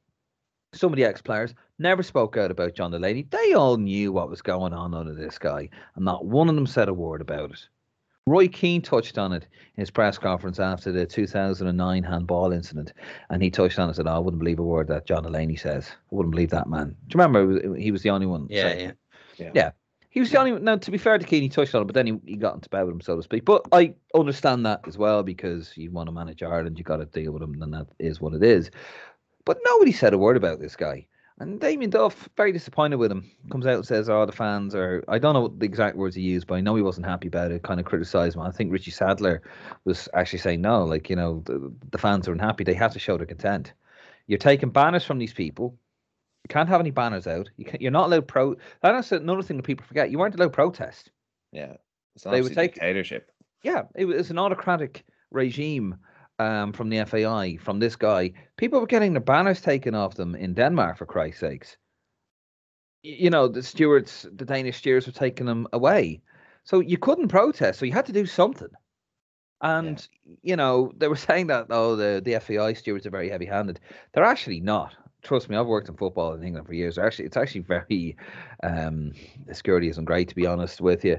[0.72, 3.26] some of the ex players never spoke out about John Delaney.
[3.28, 6.66] They all knew what was going on under this guy, and not one of them
[6.68, 7.68] said a word about it.
[8.26, 9.46] Roy Keane touched on it
[9.76, 12.94] in his press conference after the 2009 handball incident,
[13.28, 15.24] and he touched on it and said, oh, "I wouldn't believe a word that John
[15.24, 15.90] Delaney says.
[15.90, 18.46] I wouldn't believe that man." Do you remember he was the only one?
[18.48, 18.92] Yeah, yeah,
[19.36, 19.70] yeah, yeah.
[20.08, 20.52] He was the only.
[20.52, 22.54] Now, to be fair to Keane, he touched on it, but then he, he got
[22.54, 23.44] into bed with him, so to speak.
[23.44, 27.06] But I understand that as well because you want to manage Ireland, you got to
[27.06, 28.70] deal with him, and that is what it is.
[29.44, 31.06] But nobody said a word about this guy.
[31.38, 35.02] And Damien Duff, very disappointed with him, comes out and says, "Oh, the fans are."
[35.08, 37.26] I don't know what the exact words he used, but I know he wasn't happy
[37.26, 37.64] about it.
[37.64, 38.42] Kind of criticised him.
[38.42, 39.42] I think Richie Sadlier
[39.84, 42.62] was actually saying, "No, like you know, the, the fans are unhappy.
[42.62, 43.72] They have to show their content.
[44.28, 45.76] You're taking banners from these people.
[46.44, 47.50] You can't have any banners out.
[47.56, 48.54] You you're not allowed pro.
[48.80, 50.12] That's another thing that people forget.
[50.12, 51.10] You weren't allowed protest.
[51.50, 51.74] Yeah,
[52.24, 53.32] they would take dictatorship.
[53.62, 55.96] Yeah, it was an autocratic regime
[56.38, 60.34] um, from the FAI, from this guy, people were getting the banners taken off them
[60.34, 61.76] in Denmark, for Christ's sakes.
[63.02, 66.22] You know, the stewards, the Danish stewards were taking them away.
[66.64, 68.68] So you couldn't protest, so you had to do something.
[69.60, 70.34] And, yeah.
[70.42, 73.80] you know, they were saying that, oh, the, the FAI stewards are very heavy handed.
[74.12, 74.94] They're actually not.
[75.22, 76.96] Trust me, I've worked in football in England for years.
[76.96, 78.16] They're actually, it's actually very,
[78.62, 79.12] um,
[79.46, 81.16] the security isn't great, to be honest with you,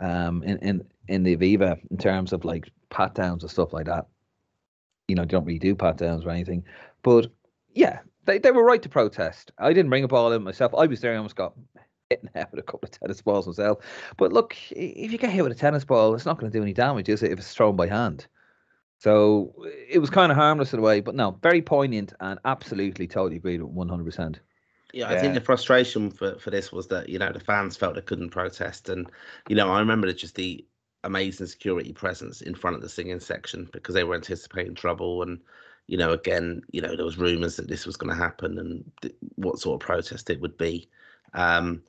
[0.00, 3.86] um, in, in, in the Aviva, in terms of like pat downs and stuff like
[3.86, 4.06] that
[5.08, 6.64] you know, don't really do pat downs or anything.
[7.02, 7.30] But
[7.72, 9.52] yeah, they, they were right to protest.
[9.58, 10.74] I didn't bring a ball in myself.
[10.76, 11.12] I was there.
[11.12, 11.54] I almost got
[12.10, 13.78] hit in the head with a couple of tennis balls myself.
[14.16, 16.62] But look, if you get hit with a tennis ball, it's not going to do
[16.62, 17.32] any damage, is it?
[17.32, 18.26] If it's thrown by hand.
[18.98, 19.54] So
[19.90, 23.36] it was kind of harmless in a way, but no, very poignant and absolutely totally
[23.36, 24.40] agreed with one hundred percent.
[24.94, 27.96] Yeah, I think the frustration for, for this was that you know the fans felt
[27.96, 29.10] they couldn't protest, and
[29.48, 30.64] you know I remember just the
[31.04, 35.40] amazing security presence in front of the singing section because they were anticipating trouble and
[35.86, 38.90] you know again you know there was rumors that this was going to happen and
[39.02, 40.88] th- what sort of protest it would be.
[41.34, 41.82] Um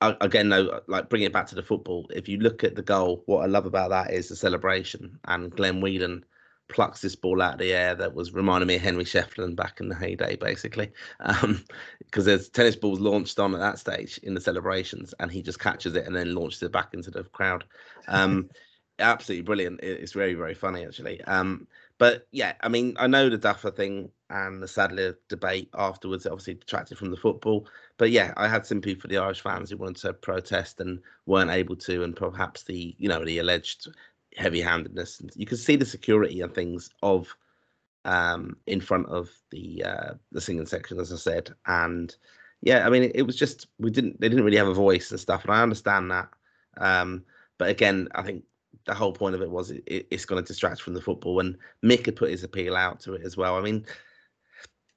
[0.00, 2.06] I, again though like bring it back to the football.
[2.14, 5.50] If you look at the goal what i love about that is the celebration and
[5.50, 6.24] glenn whelan
[6.72, 9.80] plucks this ball out of the air that was reminding me of Henry Shefflin back
[9.80, 10.90] in the heyday, basically.
[11.18, 11.64] Because um,
[12.14, 15.94] there's tennis balls launched on at that stage in the celebrations, and he just catches
[15.94, 17.64] it and then launches it back into the crowd.
[18.08, 18.50] Um,
[18.98, 19.80] absolutely brilliant.
[19.82, 21.22] It's very, very funny, actually.
[21.24, 21.66] Um,
[21.98, 26.54] but yeah, I mean, I know the Duffer thing and the Sadlier debate afterwards obviously
[26.54, 27.66] detracted from the football.
[27.98, 31.50] But yeah, I had sympathy for the Irish fans who wanted to protest and weren't
[31.50, 33.88] able to, and perhaps the you know the alleged
[34.36, 35.22] heavy-handedness.
[35.34, 37.34] You can see the security and things of
[38.04, 42.14] um, in front of the uh, the singing section, as I said, and
[42.62, 45.10] yeah, I mean, it, it, was just we didn't they didn't really have a voice
[45.10, 46.28] and stuff, and I understand that.
[46.78, 47.24] Um,
[47.58, 48.44] but again, I think
[48.86, 51.56] the whole point of it was it, it's going to distract from the football, and
[51.84, 53.56] Mick had put his appeal out to it as well.
[53.56, 53.84] I mean.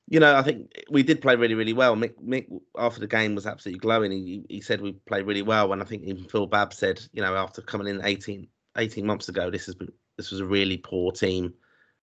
[0.08, 1.96] You know, I think we did play really, really well.
[1.96, 2.46] Mick, Mick
[2.78, 4.12] after the game was absolutely glowing.
[4.12, 7.24] He, he said we played really well, and I think even Phil Babb said, you
[7.24, 8.48] know, after coming in 18,
[8.78, 11.54] 18 months ago, this has been this was a really poor team,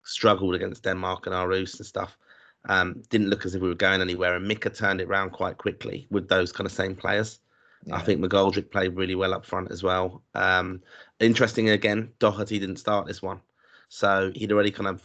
[0.03, 2.17] struggled against Denmark and Aarhus and stuff.
[2.65, 5.57] Um, didn't look as if we were going anywhere, and Mika turned it around quite
[5.57, 7.39] quickly with those kind of same players.
[7.86, 7.95] Yeah.
[7.95, 10.22] I think McGoldrick played really well up front as well.
[10.36, 10.84] Um,
[11.19, 13.39] interesting again, Doherty didn't start this one,
[13.89, 15.01] so he'd already kind of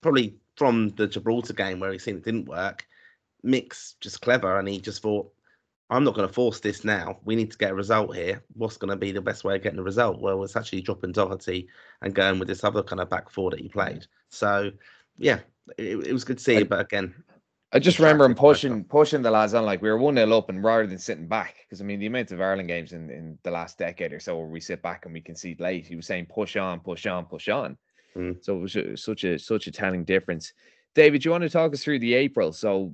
[0.00, 2.86] probably from the Gibraltar game where he seen it didn't work.
[3.44, 5.32] Mick's just clever, and he just thought
[5.92, 7.18] I'm not going to force this now.
[7.24, 8.42] We need to get a result here.
[8.54, 10.20] What's going to be the best way of getting a result?
[10.20, 11.68] Well, it's actually dropping Doherty
[12.00, 14.06] and going with this other kind of back four that he played.
[14.30, 14.70] So,
[15.18, 15.40] yeah,
[15.76, 16.56] it, it was good to see.
[16.56, 17.14] I, but again,
[17.74, 20.48] I just remember him pushing pushing the lads on like we were one 0 up,
[20.48, 23.38] and rather than sitting back, because I mean the amount of Ireland games in, in
[23.42, 26.06] the last decade or so where we sit back and we concede late, he was
[26.06, 27.76] saying push on, push on, push on.
[28.16, 28.42] Mm.
[28.44, 30.52] So it was such a such a telling difference.
[30.94, 32.52] David, you want to talk us through the April?
[32.52, 32.92] So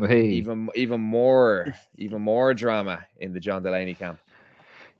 [0.00, 0.28] uh, hey.
[0.28, 4.20] even even more even more drama in the John Delaney camp.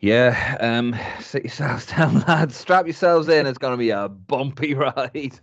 [0.01, 2.57] Yeah, um, sit yourselves down, lads.
[2.57, 3.46] Strap yourselves in.
[3.46, 5.38] It's going to be a bumpy ride.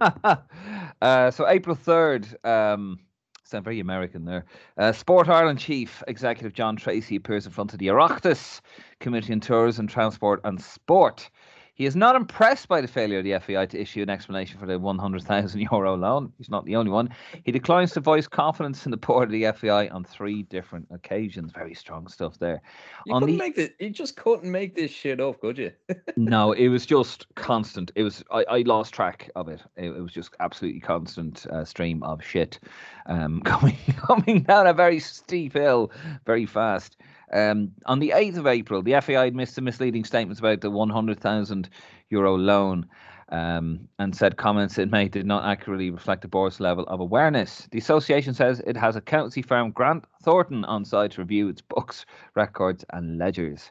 [1.02, 2.26] uh, so April third.
[2.44, 3.00] Um,
[3.44, 4.44] sound very American there.
[4.76, 8.60] Uh, Sport Ireland Chief Executive John Treacy appears in front of the Oireachtas
[9.00, 11.30] Committee on Tourism, Transport and Sport.
[11.78, 14.66] He is not impressed by the failure of the FAI to issue an explanation for
[14.66, 16.32] the 100,000 euro loan.
[16.36, 17.08] He's not the only one.
[17.44, 21.52] He declines to voice confidence in the board of the FAI on three different occasions.
[21.52, 22.60] Very strong stuff there.
[23.06, 25.70] You on couldn't the, make this, you just couldn't make this shit up, could you?
[26.16, 27.92] no, it was just constant.
[27.94, 29.62] It was I, I lost track of it.
[29.76, 29.84] it.
[29.84, 32.58] it was just absolutely constant uh, stream of shit
[33.06, 35.92] um, coming coming down a very steep hill
[36.26, 36.96] very fast.
[37.32, 41.68] Um, on the 8th of April, the FAI admits some misleading statements about the 100,000
[42.10, 42.86] euro loan
[43.30, 47.68] um, and said comments it made did not accurately reflect the board's level of awareness.
[47.70, 52.06] The association says it has accountancy firm Grant Thornton on site to review its books,
[52.34, 53.70] records, and ledgers.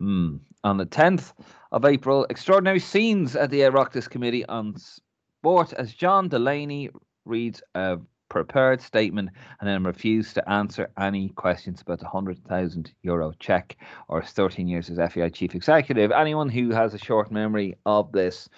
[0.00, 0.40] Mm.
[0.64, 1.32] On the 10th
[1.72, 6.90] of April, extraordinary scenes at the Oireachtas Committee on Sport as John Delaney
[7.24, 7.98] reads a
[8.28, 13.76] prepared statement and then refused to answer any questions about the 100,000 euro check
[14.08, 16.10] or 13 years as FAI chief executive.
[16.10, 18.48] Anyone who has a short memory of this,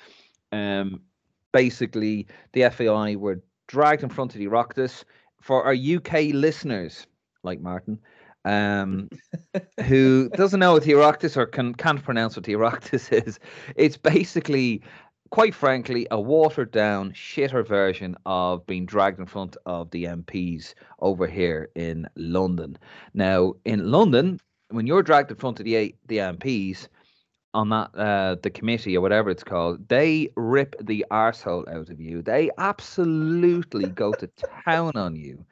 [0.53, 1.01] um,
[1.53, 5.05] basically, the FAI were dragged in front of the Oireachtas.
[5.41, 7.07] For our UK listeners,
[7.45, 7.99] like Martin,
[8.45, 9.09] um,
[9.87, 13.39] who doesn't know what the Oireachtas or can, can't pronounce what the Oireachtas is,
[13.77, 14.83] it's basically
[15.31, 20.75] quite frankly, a watered down, shitter version of being dragged in front of the MPs
[21.01, 22.79] over here in London.
[23.15, 26.89] Now, in London, when you're dragged in front of the the MPs
[27.55, 32.01] on that uh, the committee or whatever it's called, they rip the arsehole out of
[32.01, 32.23] you.
[32.23, 34.29] They absolutely go to
[34.65, 35.45] town on you.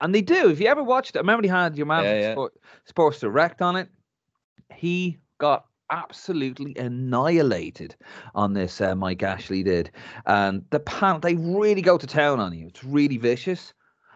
[0.00, 0.50] And they do.
[0.50, 2.32] If you ever watched it, I remember he had your man Yeah, yeah.
[2.32, 2.54] Sport,
[2.84, 3.88] Sports Direct on it.
[4.74, 7.94] He got absolutely annihilated
[8.34, 8.80] on this.
[8.80, 9.90] Uh, Mike Ashley did,
[10.26, 12.68] and the panel they really go to town on you.
[12.68, 13.72] It's really vicious,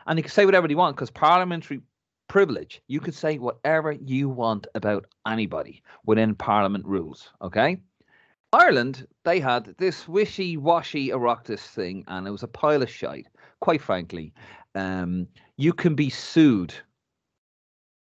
[0.06, 1.80] and you can say whatever you want because parliamentary
[2.28, 2.82] privilege.
[2.88, 7.30] You can say whatever you want about anybody within Parliament rules.
[7.42, 7.80] Okay.
[8.52, 13.26] Ireland, they had this wishy-washy Oireachtas thing, and it was a pile of shite.
[13.60, 14.32] Quite frankly,
[14.74, 16.72] um, you can be sued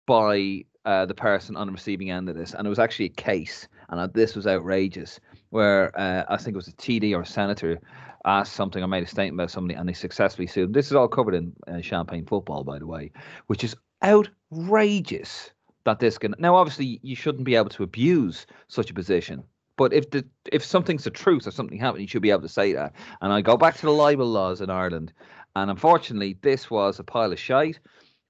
[0.07, 3.11] by uh, the person on the receiving end of this, and it was actually a
[3.11, 5.21] case, and uh, this was outrageous,
[5.51, 7.81] where uh, I think it was a TD or a senator
[8.25, 10.75] asked something or made a statement about somebody, and they successfully sued.
[10.75, 13.11] This is all covered in uh, Champagne football, by the way,
[13.47, 15.51] which is outrageous
[15.85, 16.35] that this can.
[16.39, 19.43] Now, obviously, you shouldn't be able to abuse such a position.
[19.77, 22.49] But if the if something's the truth or something happened, you should be able to
[22.49, 22.95] say that.
[23.21, 25.13] And I go back to the libel laws in Ireland,
[25.55, 27.79] and unfortunately, this was a pile of shite.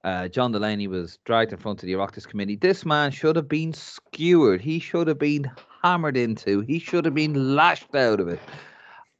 [0.04, 2.56] Uh, John Delaney was dragged in front of the Oireachtas committee.
[2.56, 4.60] This man should have been skewered.
[4.60, 5.50] He should have been
[5.82, 6.60] hammered into.
[6.60, 8.40] He should have been lashed out of it.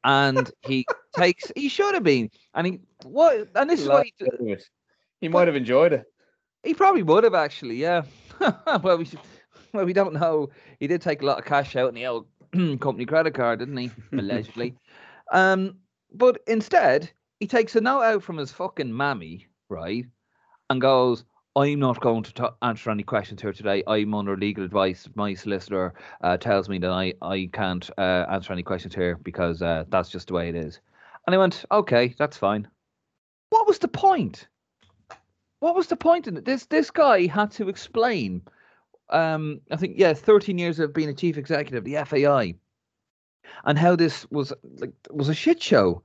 [0.04, 1.50] And he takes.
[1.56, 2.30] He should have been.
[2.54, 3.48] And he what?
[3.56, 4.56] And this is what he,
[5.20, 6.04] He might have enjoyed it.
[6.62, 7.76] he probably would have actually.
[7.76, 8.02] Yeah.
[8.82, 9.18] well, we should,
[9.72, 10.48] well we don't know.
[10.78, 12.26] He did take a lot of cash out in the old
[12.80, 13.90] company credit card, didn't he?
[14.12, 14.74] Allegedly.
[15.32, 15.76] um,
[16.14, 17.10] but instead,
[17.40, 20.06] he takes a note out from his fucking mammy, right?
[20.70, 21.24] And goes,
[21.56, 23.82] I'm not going to ta- answer any questions here today.
[23.86, 25.08] I'm under legal advice.
[25.14, 29.60] My solicitor uh, tells me that I, I can't uh, answer any questions here because
[29.62, 30.80] uh, that's just the way it is.
[31.26, 32.68] And I went, okay, that's fine.
[33.50, 34.46] What was the point?
[35.60, 36.44] What was the point in it?
[36.44, 38.42] This this guy had to explain.
[39.10, 42.54] Um, I think yeah, 13 years of being a chief executive, the FAI,
[43.64, 46.02] and how this was like was a shit show.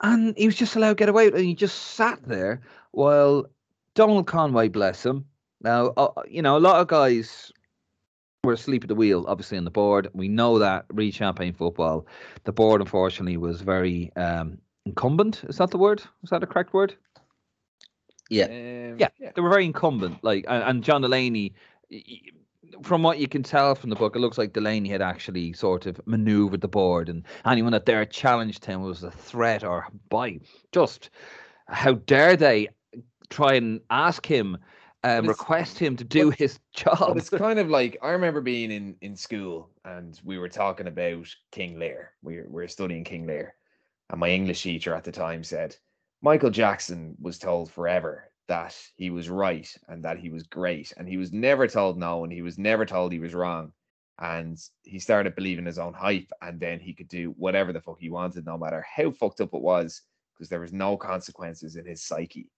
[0.00, 1.26] And he was just allowed to get away.
[1.28, 2.62] And he just sat there
[2.92, 3.46] while
[3.94, 5.26] Donal Conway, bless him.
[5.60, 7.52] Now, uh, you know, a lot of guys
[8.44, 10.08] were asleep at the wheel, obviously, on the board.
[10.14, 12.06] We know that, read Champagne football.
[12.44, 15.44] The board, unfortunately, was very um, incumbent.
[15.44, 16.02] Is that the word?
[16.24, 16.96] Is that a correct word?
[18.30, 18.46] Yeah.
[18.46, 20.24] Um, Yeah, they were very incumbent.
[20.24, 21.54] Like, and, and John Delaney,
[22.82, 25.86] from what you can tell from the book, it looks like Delaney had actually sort
[25.86, 30.40] of maneuvered the board, and anyone that dare challenged him was a threat or by
[30.72, 31.10] just
[31.68, 32.68] how dare they
[33.32, 34.58] try and ask him,
[35.04, 37.16] um, request him to do but- his job.
[37.16, 41.26] it's kind of like I remember being in in school and we were talking about
[41.50, 42.12] King Lear.
[42.22, 43.54] We were, we were studying King Lear,
[44.10, 45.76] and my English teacher at the time said
[46.22, 51.08] Michael Jackson was told forever that he was right and that he was great, and
[51.08, 53.72] he was never told no, and he was never told he was wrong.
[54.18, 57.98] And he started believing his own hype, and then he could do whatever the fuck
[57.98, 60.02] he wanted, no matter how fucked up it was,
[60.34, 62.48] because there was no consequences in his psyche.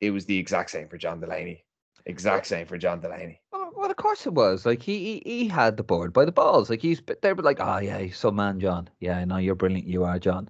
[0.00, 1.64] It was the exact same for John Delaney.
[2.06, 3.40] Exact same for John Delaney.
[3.84, 4.64] Well, of course it was.
[4.64, 6.70] Like he, he he had the board by the balls.
[6.70, 8.88] Like he's they were like, oh yeah, some man, John.
[9.00, 9.86] Yeah, I know you're brilliant.
[9.86, 10.48] You are, John.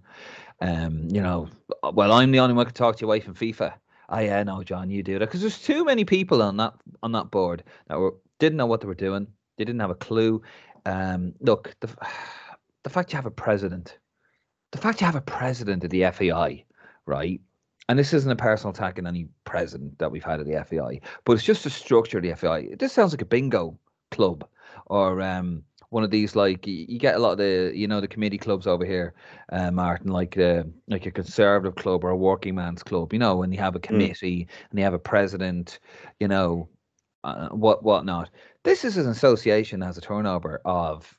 [0.60, 1.48] Um, you know,
[1.82, 3.74] "Uh, well, I'm the only one who can talk to your wife in FIFA.
[4.08, 7.12] Oh yeah, no, John, you do that because there's too many people on that on
[7.12, 9.26] that board that were didn't know what they were doing.
[9.56, 10.42] They didn't have a clue.
[10.86, 11.88] Um, look, the
[12.82, 13.98] the fact you have a president,
[14.72, 16.64] the fact you have a president of the FAI,
[17.06, 17.40] right?
[17.88, 21.00] And this isn't a personal attack on any president that we've had at the FAI,
[21.24, 22.68] but it's just the structure of the FAI.
[22.78, 23.78] This sounds like a bingo
[24.10, 24.46] club
[24.86, 28.08] or um, one of these like you get a lot of the you know the
[28.08, 29.14] committee clubs over here,
[29.52, 33.12] uh, Martin, like uh, like a conservative club or a working man's club.
[33.12, 35.78] You know, when you have a committee and you have a president,
[36.18, 36.68] you know,
[37.22, 38.30] uh, what what not.
[38.64, 41.16] This is an association that has a turnover of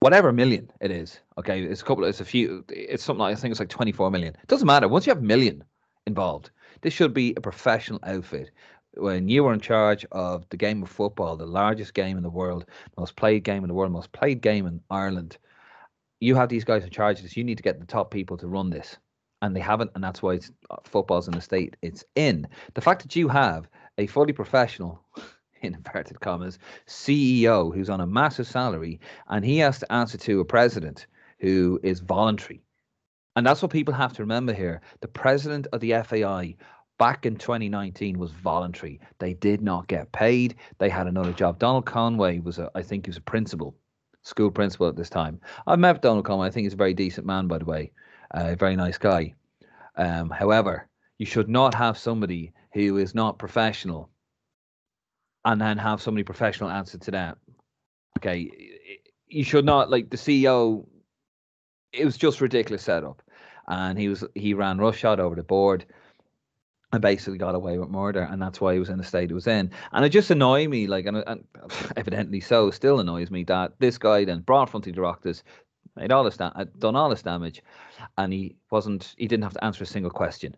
[0.00, 1.20] whatever million it is.
[1.38, 2.04] Okay, it's a couple.
[2.04, 2.64] It's a few.
[2.70, 4.34] It's something like, I think it's like twenty four million.
[4.34, 5.62] It doesn't matter once you have a million
[6.06, 6.50] involved.
[6.80, 8.50] This should be a professional outfit.
[8.94, 12.30] when you were in charge of the game of football, the largest game in the
[12.30, 12.64] world,
[12.96, 15.38] most played game in the world, most played game in Ireland,
[16.20, 17.36] you have these guys in charge of this.
[17.36, 18.96] You need to get the top people to run this,
[19.42, 22.48] and they haven't, and that's why uh, football's in the state it's in.
[22.74, 23.68] The fact that you have
[23.98, 25.00] a fully professional,
[25.62, 30.40] in inverted commas, CEO who's on a massive salary, and he has to answer to
[30.40, 31.06] a president
[31.40, 32.62] who is voluntary.
[33.38, 34.80] And that's what people have to remember here.
[35.00, 36.56] The president of the FAI
[36.98, 38.98] back in 2019 was voluntary.
[39.20, 40.56] They did not get paid.
[40.78, 41.60] They had another job.
[41.60, 43.76] Donal Conway was, a, I think, he was a principal,
[44.22, 45.40] school principal at this time.
[45.68, 46.48] I've met Donal Conway.
[46.48, 47.92] I think he's a very decent man, by the way,
[48.34, 49.34] uh, a very nice guy.
[49.96, 50.88] Um, however,
[51.18, 54.10] you should not have somebody who is not professional
[55.44, 57.38] and then have somebody professional answer to that.
[58.18, 58.50] Okay,
[59.28, 60.88] you should not like the CEO.
[61.92, 63.22] It was just ridiculous setup,
[63.68, 65.84] and he was he ran roughshod over the board
[66.92, 69.34] and basically got away with murder, and that's why he was in the state he
[69.34, 69.70] was in.
[69.92, 71.44] And it just annoyed me, like, and, and
[71.96, 75.42] evidently so, still annoys me that this guy then brought in front of
[75.96, 77.62] made all this da- uh, done all this damage,
[78.16, 80.56] and he wasn't, he didn't have to answer a single question.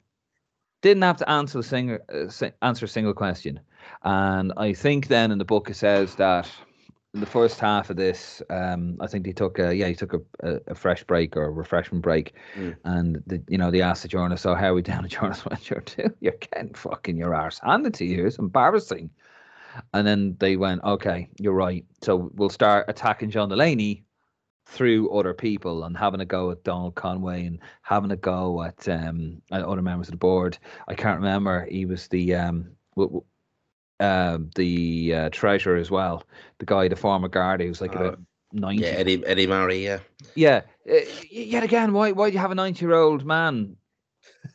[0.82, 3.60] Didn't have to answer a single uh, answer a single question,
[4.02, 6.48] and I think then in the book it says that
[7.12, 10.14] in the first half of this, um, I think he took a yeah he took
[10.14, 12.76] a, a, a fresh break or a refreshment break, mm.
[12.84, 15.44] and the, you know they asked the journalist, "So how are we down?" The journalist
[15.44, 18.26] went, "You're too, you're getting fucking your arse handed to you.
[18.26, 19.10] It's embarrassing."
[19.92, 21.84] And then they went, "Okay, you're right.
[22.02, 24.04] So we'll start attacking John Delaney
[24.66, 28.88] through other people and having a go at Donal Conway and having a go at
[28.88, 30.58] um at other members of the board.
[30.86, 31.66] I can't remember.
[31.68, 32.70] He was the um."
[34.00, 36.24] W- uh, the uh, treasurer as well,
[36.58, 38.20] the guy, the former guard, who's like uh, about
[38.52, 38.82] ninety.
[38.82, 39.84] Yeah, Eddie Eddie Murray.
[39.84, 40.00] Yeah.
[40.34, 40.62] Yeah.
[40.90, 41.00] Uh,
[41.30, 43.76] yet again, why why do you have a ninety-year-old man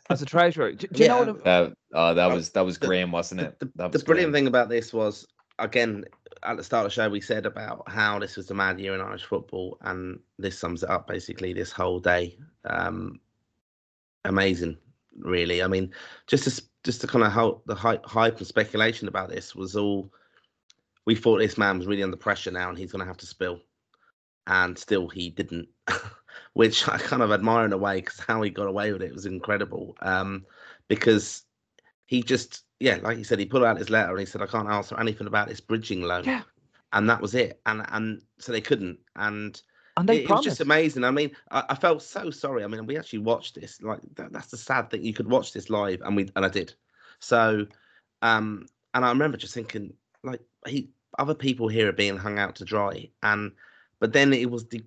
[0.09, 0.73] as a treasurer?
[0.73, 1.23] Do, do you yeah.
[1.23, 1.43] know what?
[1.43, 3.59] That, uh, that was that was Graham, wasn't it?
[3.59, 5.25] The, the, the brilliant thing about this was
[5.59, 6.05] again
[6.43, 8.93] at the start of the show we said about how this was the mad year
[8.93, 11.53] in Irish football, and this sums it up basically.
[11.53, 13.19] This whole day, um,
[14.25, 14.77] amazing,
[15.17, 15.63] really.
[15.63, 15.91] I mean,
[16.27, 19.75] just to just to kind of help the hype, hype and speculation about this was
[19.75, 20.09] all
[21.05, 23.25] we thought this man was really under pressure now and he's going to have to
[23.25, 23.59] spill.
[24.47, 25.67] And still he didn't
[26.53, 29.13] which i kind of admire in a way because how he got away with it
[29.13, 30.45] was incredible um,
[30.87, 31.43] because
[32.05, 34.45] he just yeah like he said he put out his letter and he said i
[34.45, 36.23] can't answer anything about this bridging loan.
[36.25, 36.43] Yeah.
[36.93, 37.59] and that was it.
[37.65, 38.99] And and so they couldn't.
[39.15, 39.61] And
[39.97, 41.03] and they it, it was just amazing.
[41.03, 42.63] I mean, I, I, felt so sorry.
[42.63, 43.81] I mean, we actually watched this.
[43.81, 45.03] Like that, that's the sad thing.
[45.03, 46.73] You could watch this live, and we and I did.
[47.19, 47.65] So,
[48.21, 49.93] um, and I remember just thinking,
[50.23, 53.51] like, he other people here are being hung out to dry, and
[53.99, 54.83] but then it was the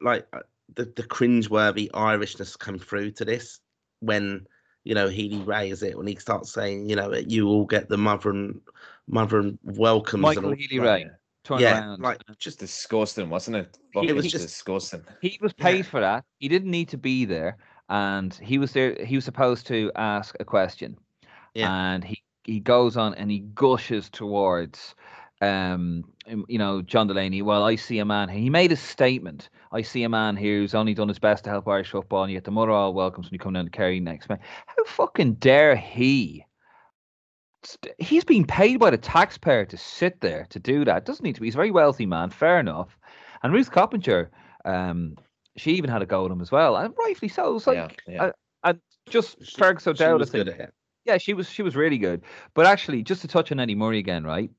[0.00, 0.40] like uh,
[0.74, 3.60] the the cringeworthy Irishness come through to this
[4.00, 4.46] when
[4.82, 7.98] you know Healy-Rae is it when he starts saying, you know, you all get the
[7.98, 8.60] mother and
[9.06, 10.22] mother and welcomes.
[10.22, 11.10] Michael and Healy-Rae
[11.44, 12.02] turn yeah, around.
[12.02, 13.78] Like just disgusting, wasn't it?
[13.94, 15.02] it was just disgusting.
[15.20, 15.82] He was paid yeah.
[15.82, 16.24] for that.
[16.38, 17.56] He didn't need to be there,
[17.88, 18.96] and he was there.
[19.04, 20.96] He was supposed to ask a question,
[21.54, 21.92] yeah.
[21.92, 24.94] and he he goes on and he gushes towards
[25.40, 26.04] um,
[26.48, 28.28] you know, John Delaney, well, I see a man.
[28.28, 29.48] He made a statement.
[29.72, 32.32] I see a man here who's only done his best to help Irish football, and
[32.32, 34.38] yet the mother all welcomes when you come down to Kerry next man.
[34.66, 36.44] How fucking dare he
[37.98, 41.04] he's being paid by the taxpayer to sit there to do that.
[41.04, 41.46] Doesn't need to be.
[41.46, 42.98] He's a very wealthy man, fair enough.
[43.42, 44.30] And Ruth Coppinger,
[44.64, 45.16] um,
[45.56, 47.56] she even had a go at him as well, and rightfully so.
[47.56, 48.30] It's like, yeah, yeah.
[48.64, 50.50] and just she, Fergus O'Dowd, I think.
[51.04, 52.22] Yeah, she was she was really good.
[52.54, 54.50] But actually, just to touch on Eddie Murray again, right?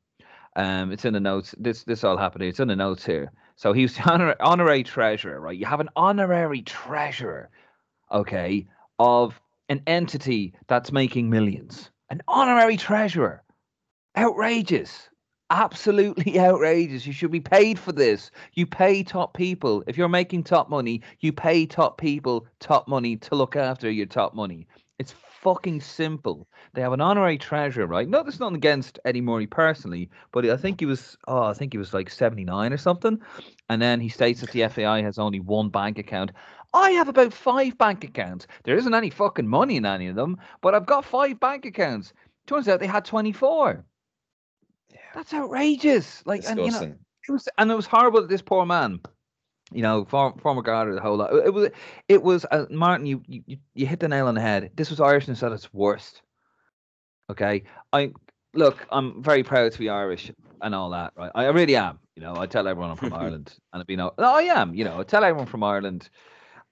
[0.55, 1.55] Um, it's in the notes.
[1.57, 2.43] This this all happened.
[2.43, 2.49] Here.
[2.49, 3.31] It's in the notes here.
[3.55, 5.57] So he was honor, honorary treasurer, right?
[5.57, 7.49] You have an honorary treasurer,
[8.11, 8.67] okay,
[8.99, 13.41] of an entity that's making millions an honorary treasurer.
[14.17, 15.07] Outrageous.
[15.49, 17.07] Absolutely outrageous.
[17.07, 18.31] You should be paid for this.
[18.53, 19.81] You pay top people.
[19.88, 24.07] If you're making top money, you pay top people top money to look after your
[24.07, 24.67] top money.
[24.99, 26.47] It's fucking simple.
[26.73, 28.07] They have an honorary treasurer, right?
[28.07, 31.73] No, there's nothing against Eddie Murray personally, but I think he was, oh, I think
[31.73, 33.19] he was like 79 or something.
[33.69, 36.31] And then he states that the FAI has only one bank account.
[36.73, 38.48] I have about five bank accounts.
[38.64, 42.14] There isn't any fucking money in any of them, but I've got five bank accounts.
[42.48, 43.84] Turns out they had 24.
[44.89, 44.98] Yeah.
[45.14, 46.23] That's outrageous.
[46.26, 46.93] Like, and, you know,
[47.27, 49.02] it was, and it was horrible that this poor man,
[49.72, 51.34] you know, former, former guard, the whole lot.
[51.34, 51.69] It was,
[52.07, 54.72] it was, uh, Martin, you, you, you hit the nail on the head.
[54.76, 56.22] This was Irishness at its worst.
[57.30, 57.64] Okay.
[57.91, 58.11] I,
[58.53, 60.31] look, I'm very proud to be Irish
[60.61, 61.31] and all that, right?
[61.35, 61.99] I really am.
[62.15, 64.73] You know, I tell everyone I'm from Ireland, and I've been, no, I am.
[64.73, 66.10] You know, I tell everyone from Ireland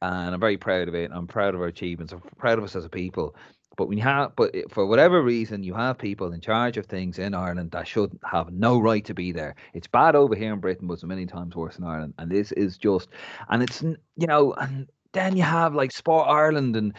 [0.02, 1.12] and I'm very proud of it.
[1.14, 2.14] I'm proud of our achievements.
[2.14, 3.36] I'm proud of us as a people.
[3.78, 7.18] But when you have, but for whatever reason, you have people in charge of things
[7.18, 9.56] in Ireland that should have no right to be there.
[9.74, 12.14] It's bad over here in Britain, but it's many times worse in Ireland.
[12.18, 13.08] And this is just,
[13.50, 16.94] and it's you know, and then you have like Sport Ireland and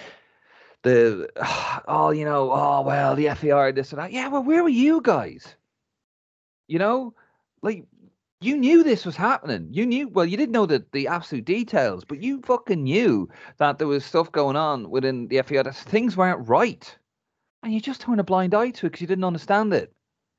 [0.83, 1.29] the,
[1.87, 4.13] oh, you know, oh well, the FAI this and that.
[4.13, 5.55] Yeah, well, where were you guys?
[6.67, 7.15] You know,
[7.63, 7.85] like
[8.41, 9.69] you knew this was happening.
[9.71, 13.79] You knew well, you didn't know the, the absolute details, but you fucking knew that
[13.79, 16.97] there was stuff going on within the FAI that things weren't right.
[17.63, 19.93] And you just turned a blind eye to it because you didn't understand it.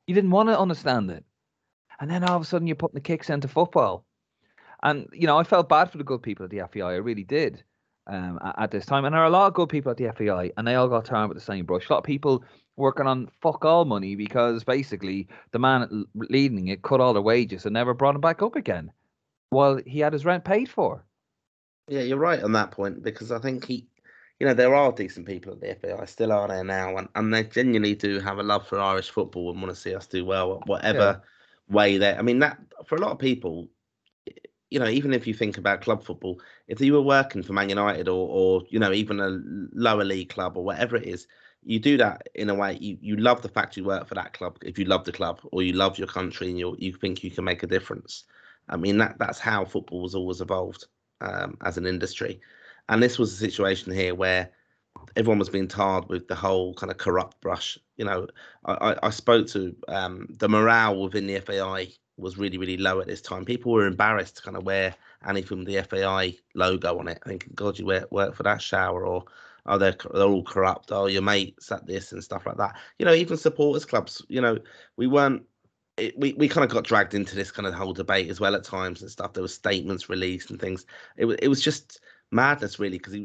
[0.08, 1.24] You didn't want to understand it.
[2.00, 4.04] And then all of a sudden you're putting the kicks into football.
[4.82, 6.94] And, you know, I felt bad for the good people at the FAI.
[6.94, 7.64] I really did
[8.08, 9.06] um, at, this time.
[9.06, 11.06] And there are a lot of good people at the FAI, and they all got
[11.06, 11.90] turned with the same brush.
[11.90, 12.44] A lot of people
[12.78, 17.66] working on fuck all money because basically the man leading it cut all their wages
[17.66, 18.92] and never brought him back up again
[19.50, 21.06] while he had his rent paid for.
[21.88, 23.88] Yeah, you're right on that point because I think he,
[24.40, 27.34] you know, there are decent people at the FAI, still are there now, and, and
[27.34, 30.26] they genuinely do have a love for Irish football and want to see us do
[30.26, 31.76] well, whatever yeah.
[31.76, 32.16] way they.
[32.16, 33.68] I mean, that for a lot of people,
[34.72, 37.70] you know, even if you think about club football, if you were working for Man
[37.70, 39.40] United or, or you know, even a
[39.74, 41.28] lower league club or whatever it is,
[41.64, 44.34] you do that in a way you, you love the fact you work for that
[44.34, 47.24] club if you love the club or you love your country and you you think
[47.24, 48.24] you can make a difference.
[48.70, 50.86] I mean that that's how football was always evolved
[51.20, 52.40] um, as an industry.
[52.90, 54.50] And this was a situation here where
[55.16, 57.78] everyone was being tarred with the whole kind of corrupt brush.
[57.98, 58.28] You know
[58.66, 61.90] i i spoke to um, the morale within the fai
[62.22, 63.46] was really really low at this time.
[63.46, 64.96] People were embarrassed to kind of wear
[65.28, 69.24] anything with the fai logo on it thinking god you work for that shower or
[69.68, 72.76] oh they're they're all corrupt oh your mates at this and stuff like that.
[72.98, 74.58] You know even supporters clubs you know
[74.98, 75.44] we weren't
[75.98, 78.56] it, we, we kind of got dragged into this kind of whole debate as well
[78.56, 79.34] at times and stuff.
[79.34, 80.86] There were statements released and things.
[81.18, 82.00] It, was it was just
[82.32, 83.18] madness really because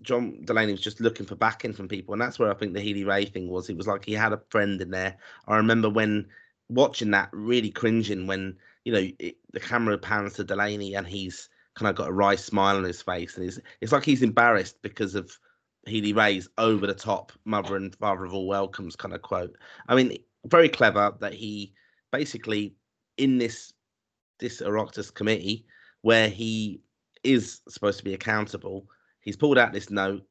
[0.00, 2.80] John Delaney was just looking for backing from people and that's where I think the
[2.80, 3.68] Healy-Rae thing was.
[3.68, 5.16] It was like he had a friend in there.
[5.48, 6.26] I remember when
[6.68, 11.48] watching that really cringing when you know it, the camera pans to Delaney and he's
[11.74, 14.80] kind of got a wry smile on his face and it's it's like he's embarrassed
[14.82, 15.38] because of
[15.86, 19.56] Healy-Rae's over the top mother and father of all welcomes kind of quote.
[19.88, 20.16] I mean,
[20.46, 21.74] very clever that he
[22.10, 22.74] basically
[23.16, 23.72] in this
[24.38, 25.66] this Oireachtas committee
[26.02, 26.80] where he
[27.22, 28.86] is supposed to be accountable,
[29.20, 30.22] he's pulled out this note.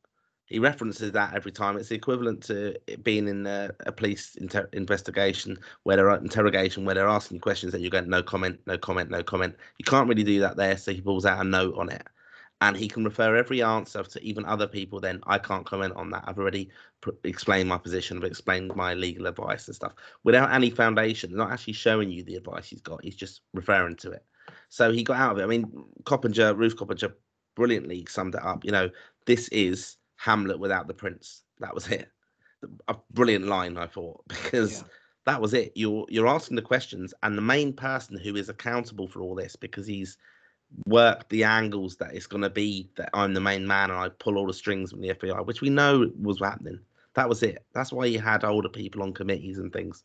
[0.46, 1.78] He references that every time.
[1.78, 6.96] It's the equivalent to being in a, a police inter- investigation where they're interrogation where
[6.96, 9.56] they're asking questions that you're going no comment, no comment, no comment.
[9.78, 12.06] You can't really do that there, so he pulls out a note on it.
[12.62, 16.10] And he can refer every answer to even other people then i can't comment on
[16.12, 16.24] that.
[16.28, 16.70] I've already
[17.02, 18.18] pr- explained my position.
[18.18, 19.94] I've explained my legal advice and stuff
[20.24, 23.04] without any foundation not actually showing you the advice he's got.
[23.04, 24.26] He's just referring to it.
[24.70, 25.44] So he got out of it.
[25.44, 27.16] I mean coppinger ruth coppinger
[27.56, 28.64] brilliantly summed it up.
[28.64, 28.90] You know
[29.26, 32.10] this is hamlet without the prince that was it
[32.88, 34.88] a brilliant line i thought because yeah.
[35.26, 39.08] that was it you're you're asking the questions and the main person who is accountable
[39.08, 40.18] for all this because he's
[40.86, 44.10] worked the angles that it's going to be that I'm the main man and I
[44.10, 46.80] pull all the strings from the FBI, which we know was happening.
[47.16, 47.64] That was it.
[47.74, 50.04] That's why you had older people on committees and things.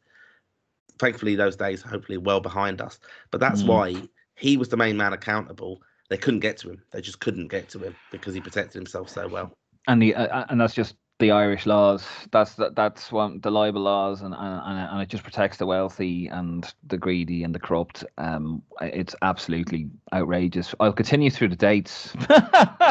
[0.98, 2.98] Thankfully, those days hopefully well behind us.
[3.30, 3.68] But that's mm.
[3.68, 3.94] why
[4.36, 5.80] he was the main man accountable.
[6.10, 6.82] They couldn't get to him.
[6.90, 9.56] They just couldn't get to him because he protected himself so well.
[9.88, 12.06] And the uh, and that's just the Irish laws.
[12.30, 16.28] That's that, that's one the libel laws, and, and and it just protects the wealthy
[16.28, 18.04] and the greedy and the corrupt.
[18.18, 20.74] Um, it's absolutely outrageous.
[20.78, 22.12] I'll continue through the dates.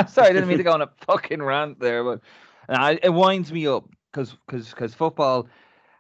[0.10, 2.20] Sorry, I didn't mean to go on a fucking rant there, but
[2.68, 5.48] I, it winds me up because because because football,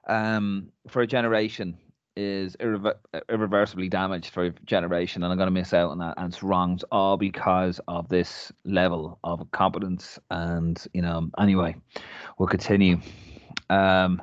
[0.07, 1.77] um, for a generation
[2.17, 2.95] is irre-
[3.29, 6.15] irreversibly damaged for a generation, and I'm going to miss out on that.
[6.17, 10.17] And it's wronged all because of this level of competence.
[10.31, 11.75] And you know, anyway,
[12.39, 12.99] we'll continue.
[13.69, 14.21] Um,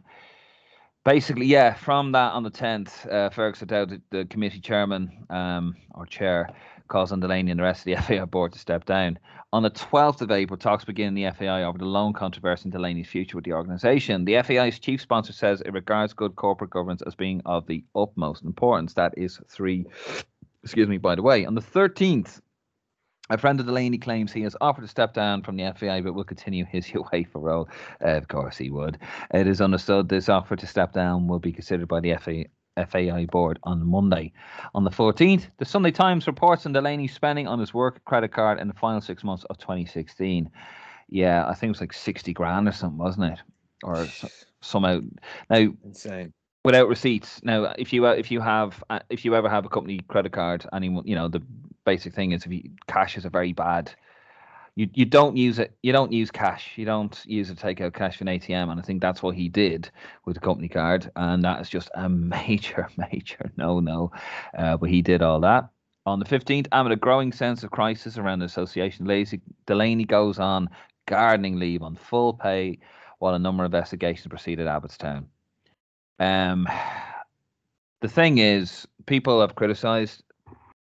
[1.04, 6.06] basically, yeah, from that on the 10th, uh, Fergus O'Dowd, the, committee chairman um, or
[6.06, 6.48] chair,
[6.94, 9.18] on Delaney and the rest of the FAI board to step down.
[9.54, 12.72] On the 12th of April, talks begin in the FAI over the loan controversy and
[12.72, 14.24] Delaney's future with the organisation.
[14.24, 18.42] The FAI's chief sponsor says it regards good corporate governance as being of the utmost
[18.42, 18.94] importance.
[18.94, 19.86] That is three,
[20.64, 21.46] excuse me, by the way.
[21.46, 22.40] On the 13th,
[23.30, 26.14] a friend of Delaney claims he has offered to step down from the FAI but
[26.14, 27.68] will continue his UEFA role.
[28.04, 28.98] Uh, of course, he would.
[29.32, 33.26] It is understood this offer to step down will be considered by the FAI FAI
[33.26, 34.32] board on Monday.
[34.74, 38.58] On the 14th, the Sunday Times reports on Delaney's spending on his work credit card
[38.58, 40.50] in the final six months of 2016.
[41.08, 43.38] Yeah, I think it was like 60 grand or something, wasn't it?
[43.82, 44.06] Or
[44.60, 45.00] somehow.
[45.50, 46.32] Now, insane.
[46.64, 47.42] Without receipts.
[47.42, 50.64] Now, if you if you have uh, if you ever have a company credit card,
[50.72, 51.42] anyone you know the
[51.84, 53.94] basic thing is if you cash is a very bad
[54.76, 55.76] You you don't use it.
[55.82, 56.72] You don't use cash.
[56.76, 59.22] You don't use it to take out cash from an ATM, and I think that's
[59.22, 59.88] what he did
[60.24, 64.10] with the company card, and that is just a major, major no no.
[64.56, 65.68] Uh, but he did all that.
[66.06, 70.38] On the 15th, amid a growing sense of crisis around the association, Lazy Delaney goes
[70.38, 70.68] on
[71.06, 72.78] gardening leave on full pay
[73.20, 75.24] while a number of investigations proceed at Abbottstown.
[76.18, 76.68] Um,
[78.00, 80.22] the thing is, people have criticised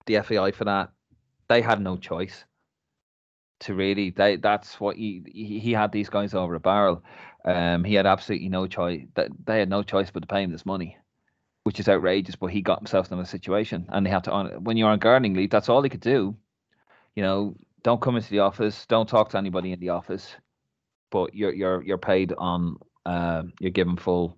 [0.05, 0.91] the FAI for that.
[1.47, 2.45] They had no choice
[3.61, 4.09] to really.
[4.11, 7.03] They that's what he he had these guys over a barrel.
[7.45, 9.05] Um, he had absolutely no choice.
[9.15, 10.97] That they had no choice but to pay him this money,
[11.63, 12.35] which is outrageous.
[12.35, 14.59] But he got himself in a situation, and they have to.
[14.59, 16.35] When you're on gardening leave, that's all he could do.
[17.15, 18.85] You know, don't come into the office.
[18.87, 20.35] Don't talk to anybody in the office.
[21.11, 22.77] But you're you're you're paid on.
[23.05, 24.37] Uh, you're given full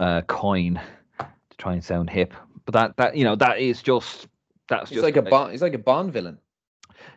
[0.00, 0.80] uh, coin
[1.18, 2.34] to try and sound hip.
[2.64, 4.26] But that that you know that is just
[4.68, 5.52] that's He's just like a bond.
[5.52, 6.38] He's like a Bond villain.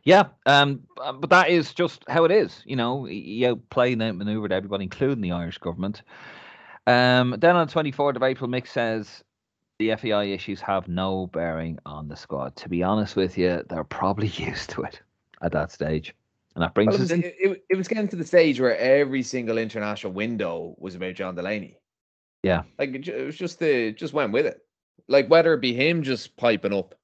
[0.04, 2.62] Yeah, um, uh, but that is just how it is.
[2.66, 6.02] You know, you play and outmaneuvered everybody, including the Irish government.
[6.88, 9.24] Um, then on the 24th of April, Mick says
[9.80, 12.56] the FAI issues have no bearing on the squad.
[12.58, 15.02] To be honest with you, they're probably used to it
[15.42, 16.16] at that stage.
[16.56, 17.24] And that brings Well, it, us was, in.
[17.24, 21.36] it, it- was getting to the stage where every single international window was about John
[21.36, 21.78] Delaney.
[22.44, 22.64] Yeah.
[22.80, 24.62] like it, it was just the just went with it.
[25.08, 26.96] Like whether it be him just piping up,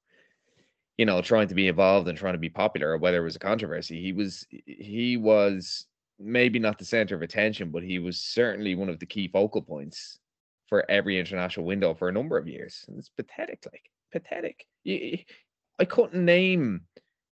[0.98, 3.36] you know, trying to be involved and trying to be popular, or whether it was
[3.36, 5.86] a controversy, he was he was
[6.18, 9.62] maybe not the center of attention, but he was certainly one of the key focal
[9.62, 10.18] points
[10.68, 12.84] for every international window for a number of years.
[12.88, 14.66] And it's pathetic, like pathetic.
[14.86, 16.82] I couldn't name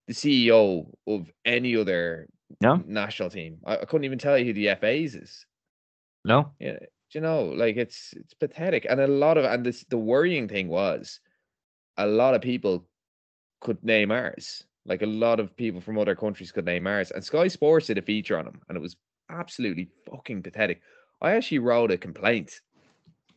[0.08, 2.28] the CEO of any other
[2.60, 2.82] No.
[2.86, 3.58] national team.
[3.64, 5.46] I, I couldn't even tell you who the FAs is.
[6.24, 6.52] No?
[6.58, 9.98] Yeah, do you know, like it's it's pathetic, and a lot of and this the
[9.98, 11.20] worrying thing was,
[11.96, 12.86] a lot of people
[13.62, 14.64] could name ours.
[14.84, 17.98] Like a lot of people from other countries could name ours, and Sky Sports did
[17.98, 18.96] a feature on him, and it was
[19.30, 20.80] absolutely fucking pathetic.
[21.20, 22.60] I actually wrote a complaint,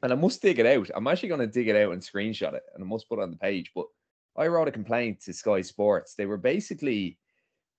[0.01, 0.89] and I must dig it out.
[0.95, 3.21] I'm actually going to dig it out and screenshot it, and I must put it
[3.21, 3.71] on the page.
[3.75, 3.85] But
[4.35, 6.15] I wrote a complaint to Sky Sports.
[6.15, 7.19] They were basically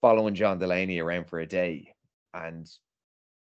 [0.01, 1.93] following John Delaney around for a day,
[2.32, 2.70] and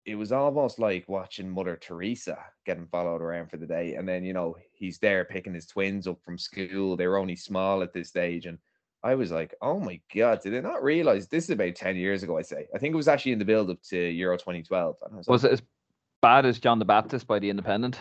[0.05, 3.95] it was almost like watching Mother Teresa getting followed around for the day.
[3.95, 6.97] And then, you know, he's there picking his twins up from school.
[6.97, 8.47] They were only small at this stage.
[8.47, 8.59] And
[9.05, 12.23] I was like, oh my God, did I not realize this is about 10 years
[12.23, 12.39] ago?
[12.39, 14.97] I say, I think it was actually in the build up to Euro 2012.
[15.05, 15.63] And I was, Was like, it as
[16.21, 18.01] bad as John the Baptist by The Independent?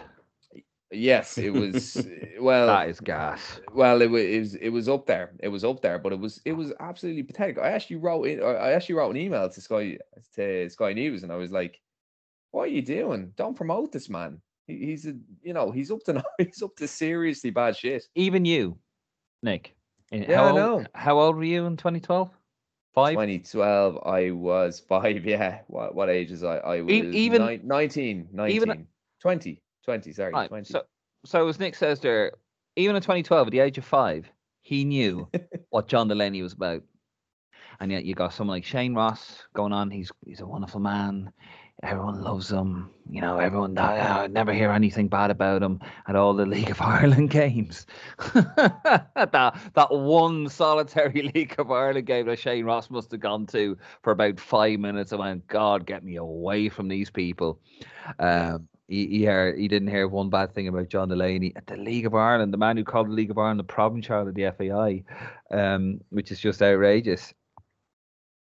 [0.92, 2.06] yes, it was.
[2.40, 3.60] well, that is gas.
[3.74, 5.32] Well, it was, it was it was up there.
[5.40, 7.58] It was up there, but it was it was absolutely pathetic.
[7.58, 8.42] I actually wrote it.
[8.44, 9.98] I actually wrote an email to Sky
[10.36, 11.80] to Sky News, and I was like,
[12.52, 13.34] "What are you doing?
[13.36, 14.42] Don't promote this man.
[14.68, 18.46] He, he's a you know he's up to he's up to seriously bad shit." Even
[18.46, 18.78] you,
[19.42, 19.76] Nick.
[20.12, 20.86] In- Yeah, how I old, know.
[20.94, 22.30] How old were you in 2012?
[22.94, 23.14] Five?
[23.14, 25.26] 2012, I was five.
[25.26, 26.58] Yeah, what what age is I?
[26.58, 28.88] I was even- nine, 19, 19, even-
[29.22, 30.66] 20, 20, Sorry, Right, 20.
[30.66, 30.84] So,
[31.26, 32.34] so as Nick says there,
[32.76, 34.30] even in 2012, at the age of five,
[34.62, 35.30] he knew
[35.70, 36.84] what John Delaney was about.
[37.80, 39.90] And yet you got someone like Shane Ross going on.
[39.90, 41.32] He's he's a wonderful man.
[41.84, 42.90] Everyone loves him.
[43.10, 43.78] You know, everyone.
[43.78, 47.88] I, I never hear anything bad about him at all the League of Ireland games.
[48.34, 53.78] that that one solitary League of Ireland game that Shane Ross must have gone to
[54.04, 55.12] for about five minutes.
[55.12, 57.60] I went, God, get me away from these people.
[58.20, 61.78] Um, he, he, heard, he didn't hear one bad thing about John Delaney at the
[61.78, 64.36] League of Ireland, the man who called the League of Ireland the problem child of
[64.36, 65.04] the FAI,
[65.50, 67.34] um, which is just outrageous.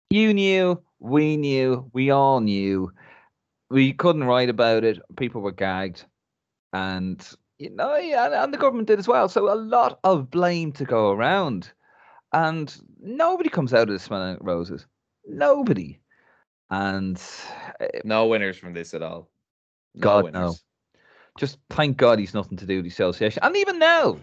[0.10, 2.91] You knew, we knew, we all knew.
[3.70, 5.00] We couldn't write about it.
[5.18, 6.06] People were gagged,
[6.74, 7.28] and
[7.58, 9.30] you know, yeah, and- and the government did as well.
[9.30, 11.72] So a lot of blame to go around,
[12.34, 14.88] and nobody comes out of this smelling roses.
[15.28, 16.00] Nobody,
[16.72, 17.22] and
[17.80, 19.30] eh, no winners from this at all.
[19.96, 20.56] No God, no.
[21.38, 23.41] just thank God he's nothing to do with the association.
[23.44, 24.18] And even now,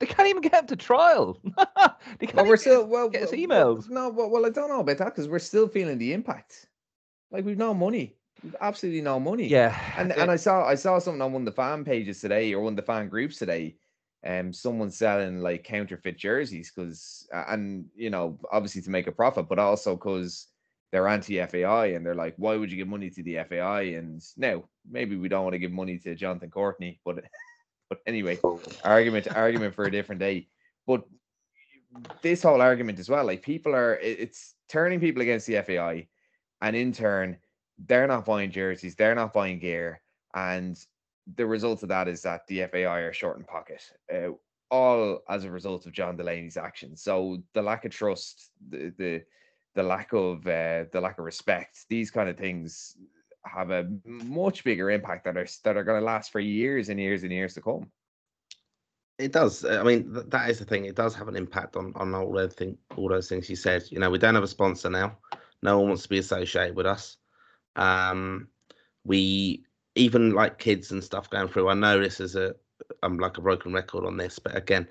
[0.00, 1.38] they can't even get him to trial.
[2.18, 3.08] they can't Well, we're still well.
[3.08, 3.88] get his well, emails.
[3.88, 6.68] No, well, well, I don't know about that because we're still feeling the impact.
[7.30, 8.21] Like we've no money, we've
[8.60, 9.46] absolutely no money.
[9.48, 12.52] yeah, and and I saw I saw something on one of the fan pages today
[12.52, 13.76] or one of the fan groups today.
[14.24, 19.48] Um, someone selling like counterfeit jerseys because, and you know, obviously to make a profit,
[19.48, 20.46] but also because
[20.92, 23.94] they're anti FAI and they're like, why would you give money to the FAI?
[23.96, 27.24] And now maybe we don't want to give money to Jonathan Courtney, but
[27.88, 28.38] but anyway,
[28.84, 30.48] argument argument for a different day.
[30.86, 31.02] But
[32.22, 36.06] this whole argument as well, like people are, it's turning people against the FAI,
[36.60, 37.38] and in turn,
[37.86, 40.00] they're not buying jerseys, they're not buying gear,
[40.34, 40.78] and
[41.36, 43.82] the result of that is that the FAI are short in pocket.
[44.12, 44.32] Uh,
[44.70, 47.02] all as a result of John Delaney's actions.
[47.02, 49.22] So the lack of trust, the the
[49.74, 51.84] the lack of uh, the lack of respect.
[51.88, 52.96] These kind of things
[53.44, 56.98] have a much bigger impact that are that are going to last for years and
[56.98, 57.90] years and years to come.
[59.18, 59.64] It does.
[59.64, 60.86] I mean, th- that is the thing.
[60.86, 63.84] It does have an impact on on all those thing, all those things you said.
[63.90, 65.18] You know, we don't have a sponsor now.
[65.62, 67.18] No one wants to be associated with us.
[67.76, 68.48] Um,
[69.04, 71.68] we even like kids and stuff going through.
[71.68, 72.54] I know this is a
[73.02, 74.88] I'm like a broken record on this, but again,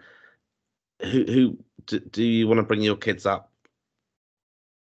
[1.02, 3.52] who who do, do you want to bring your kids up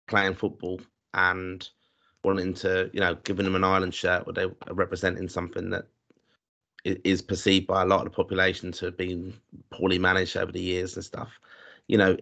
[0.07, 0.79] playing football
[1.13, 1.67] and
[2.23, 5.85] wanting to, you know, giving them an Ireland shirt where they are representing something that
[6.85, 9.33] is perceived by a lot of the population to have been
[9.69, 11.29] poorly managed over the years and stuff.
[11.87, 12.17] You know,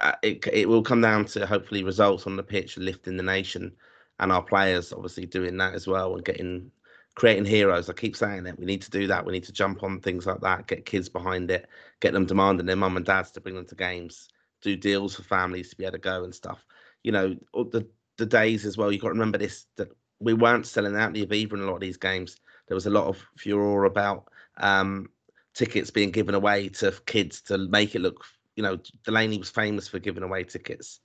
[0.00, 3.72] uh, it it will come down to hopefully results on the pitch, lifting the nation,
[4.20, 6.70] and our players obviously doing that as well and getting
[7.14, 7.88] creating heroes.
[7.88, 8.58] I keep saying it.
[8.58, 9.24] We need to do that.
[9.24, 11.68] We need to jump on things like that, get kids behind it,
[12.00, 14.28] get them demanding their mum and dads to bring them to games,
[14.62, 16.64] do deals for families to be able to go and stuff.
[17.02, 17.86] You know, the
[18.16, 18.92] the days as well.
[18.92, 19.88] You've got to remember this that
[20.20, 22.36] we weren't selling out the Aviva in a lot of these games.
[22.68, 24.28] There was a lot of furor about
[24.58, 25.08] um,
[25.54, 28.24] tickets being given away to kids to make it look.
[28.56, 31.00] You know, Delaney was famous for giving away tickets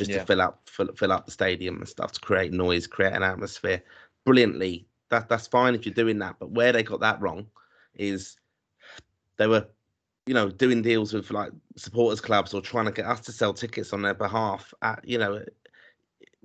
[0.00, 0.20] just yeah.
[0.20, 3.22] to fill up fill, fill up the stadium and stuff to create noise, create an
[3.22, 3.82] atmosphere.
[4.24, 6.36] Brilliantly, that that's fine if you're doing that.
[6.38, 7.46] But where they got that wrong
[7.94, 8.36] is
[9.36, 9.66] they were,
[10.26, 13.52] you know, doing deals with like supporters clubs or trying to get us to sell
[13.52, 15.42] tickets on their behalf at you know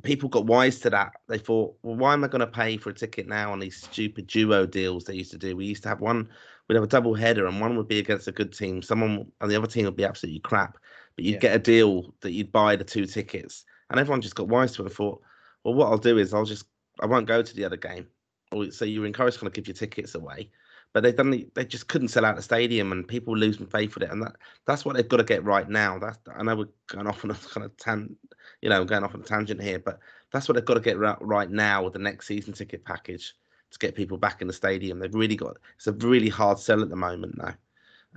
[0.04, 1.14] people got wise to that.
[1.28, 3.78] They thought, well, why am I going to pay for a ticket now on these
[3.82, 5.56] stupid duo deals they used to do?
[5.56, 6.28] We used to have one,
[6.68, 9.50] we'd have a double header, and one would be against a good team, someone and
[9.50, 10.78] the other team would be absolutely crap.
[11.16, 11.40] But you'd yeah.
[11.40, 14.84] get a deal that you'd buy the two tickets, and everyone just got wise to
[14.84, 15.22] it and thought,
[15.64, 16.66] well, what I'll do is I'll just
[17.02, 18.08] I won't go to the other game.
[18.52, 20.50] Or so you're encouraged to kind of give your tickets away.
[20.94, 23.96] But they've done they just couldn't sell out the stadium, and people were losing faith
[23.96, 24.36] with it, and that
[24.66, 26.00] that's what they've got to get right now.
[26.00, 28.16] That's I know we're going off on a kind of tan,
[28.62, 30.00] you know, going off on a tangent here, but
[30.32, 33.34] that's what they've got to get right, right now with the next season ticket package
[33.72, 35.00] to get people back in the stadium.
[35.00, 37.56] They've really got it's a really hard sell at the moment now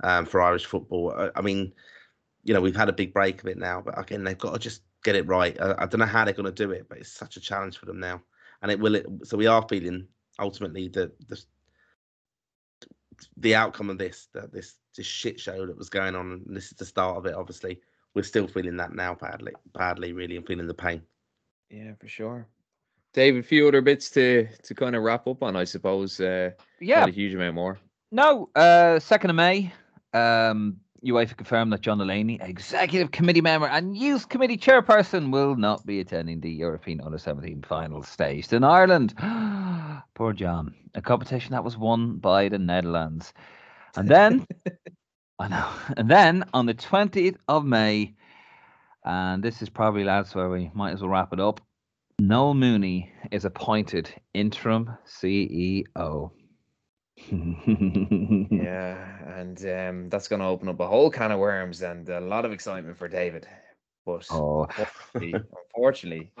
[0.03, 1.13] um, for Irish football.
[1.17, 1.73] I, I, mean,
[2.49, 4.59] you know, we've had a big break of it now, but again, they've got to
[4.59, 5.55] just get it right.
[5.61, 7.77] I, I don't know how they're going to do it, but it's such a challenge
[7.77, 8.23] for them now,
[8.63, 8.95] and it will.
[8.95, 10.07] It, so we are feeling
[10.39, 11.39] ultimately the the
[13.37, 16.71] the outcome of this, that this this shit show that was going on, and this
[16.71, 17.35] is the start of it.
[17.35, 17.81] Obviously,
[18.15, 21.03] we're still feeling that now badly, badly, really, and feeling the pain.
[21.69, 22.47] Yeah, for sure.
[23.13, 26.19] David, a few other bits to to kind of wrap up on, I suppose.
[26.19, 26.49] Uh,
[26.79, 27.79] yeah, a huge amount more.
[28.11, 29.71] No, uh, second of May,
[30.15, 35.85] um, UEFA confirmed that John Delaney, executive committee member and youth committee chairperson, will not
[35.85, 39.13] be attending the European Under 17 final staged in Ireland.
[40.13, 43.33] Poor John, a competition that was won by the Netherlands.
[43.95, 44.45] And then
[45.39, 45.69] I know.
[45.95, 48.13] And then on the 20th of May,
[49.05, 51.61] and this is probably lads where we might as well wrap it up.
[52.19, 56.31] Noel Mooney is appointed interim CEO.
[58.51, 62.19] yeah, and um, that's going to open up a whole can of worms and a
[62.19, 63.47] lot of excitement for David.
[64.05, 64.67] But oh.
[64.77, 65.43] unfortunately,
[65.75, 66.31] unfortunately,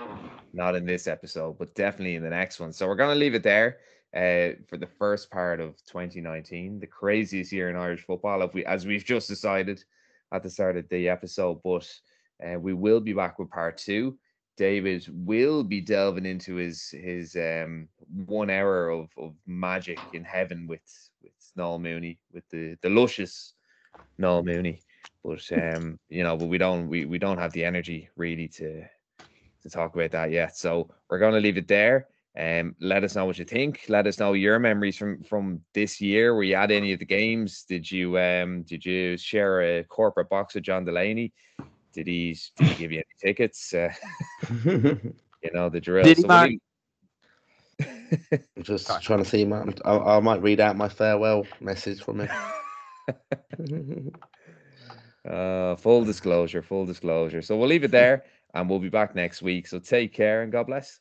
[0.53, 2.73] not in this episode, but definitely in the next one.
[2.73, 3.77] So we're going to leave it there
[4.15, 8.65] uh, for the first part of 2019, the craziest year in Irish football, if we,
[8.65, 9.83] as we've just decided
[10.33, 11.59] at the start of the episode.
[11.63, 11.87] But
[12.43, 14.17] uh, we will be back with part two.
[14.59, 17.87] David will be delving into his his um,
[18.25, 23.53] one hour of, of magic in heaven with with Noel Mooney, with the the luscious
[24.17, 24.83] Noel Mooney.
[25.23, 28.83] But um, you know, but we don't we, we don't have the energy really to
[29.61, 30.57] to talk about that yet.
[30.57, 32.07] So we're going to leave it there.
[32.37, 33.85] Um, let us know what you think.
[33.87, 36.35] Let us know your memories from from this year.
[36.35, 37.63] Were you at any of the games?
[37.63, 41.31] Did you um did you share a corporate box with John Delaney?
[41.93, 43.73] Did he did he give you any tickets?
[43.73, 43.91] Uh,
[44.65, 46.03] you know the drill.
[46.03, 46.59] Did he, so he...
[48.57, 49.65] I'm just trying to see my.
[49.85, 52.29] I, I, might read out my farewell message from him.
[55.29, 57.41] uh, full disclosure, full disclosure.
[57.41, 59.67] So we'll leave it there, and we'll be back next week.
[59.67, 60.99] So take care and God bless.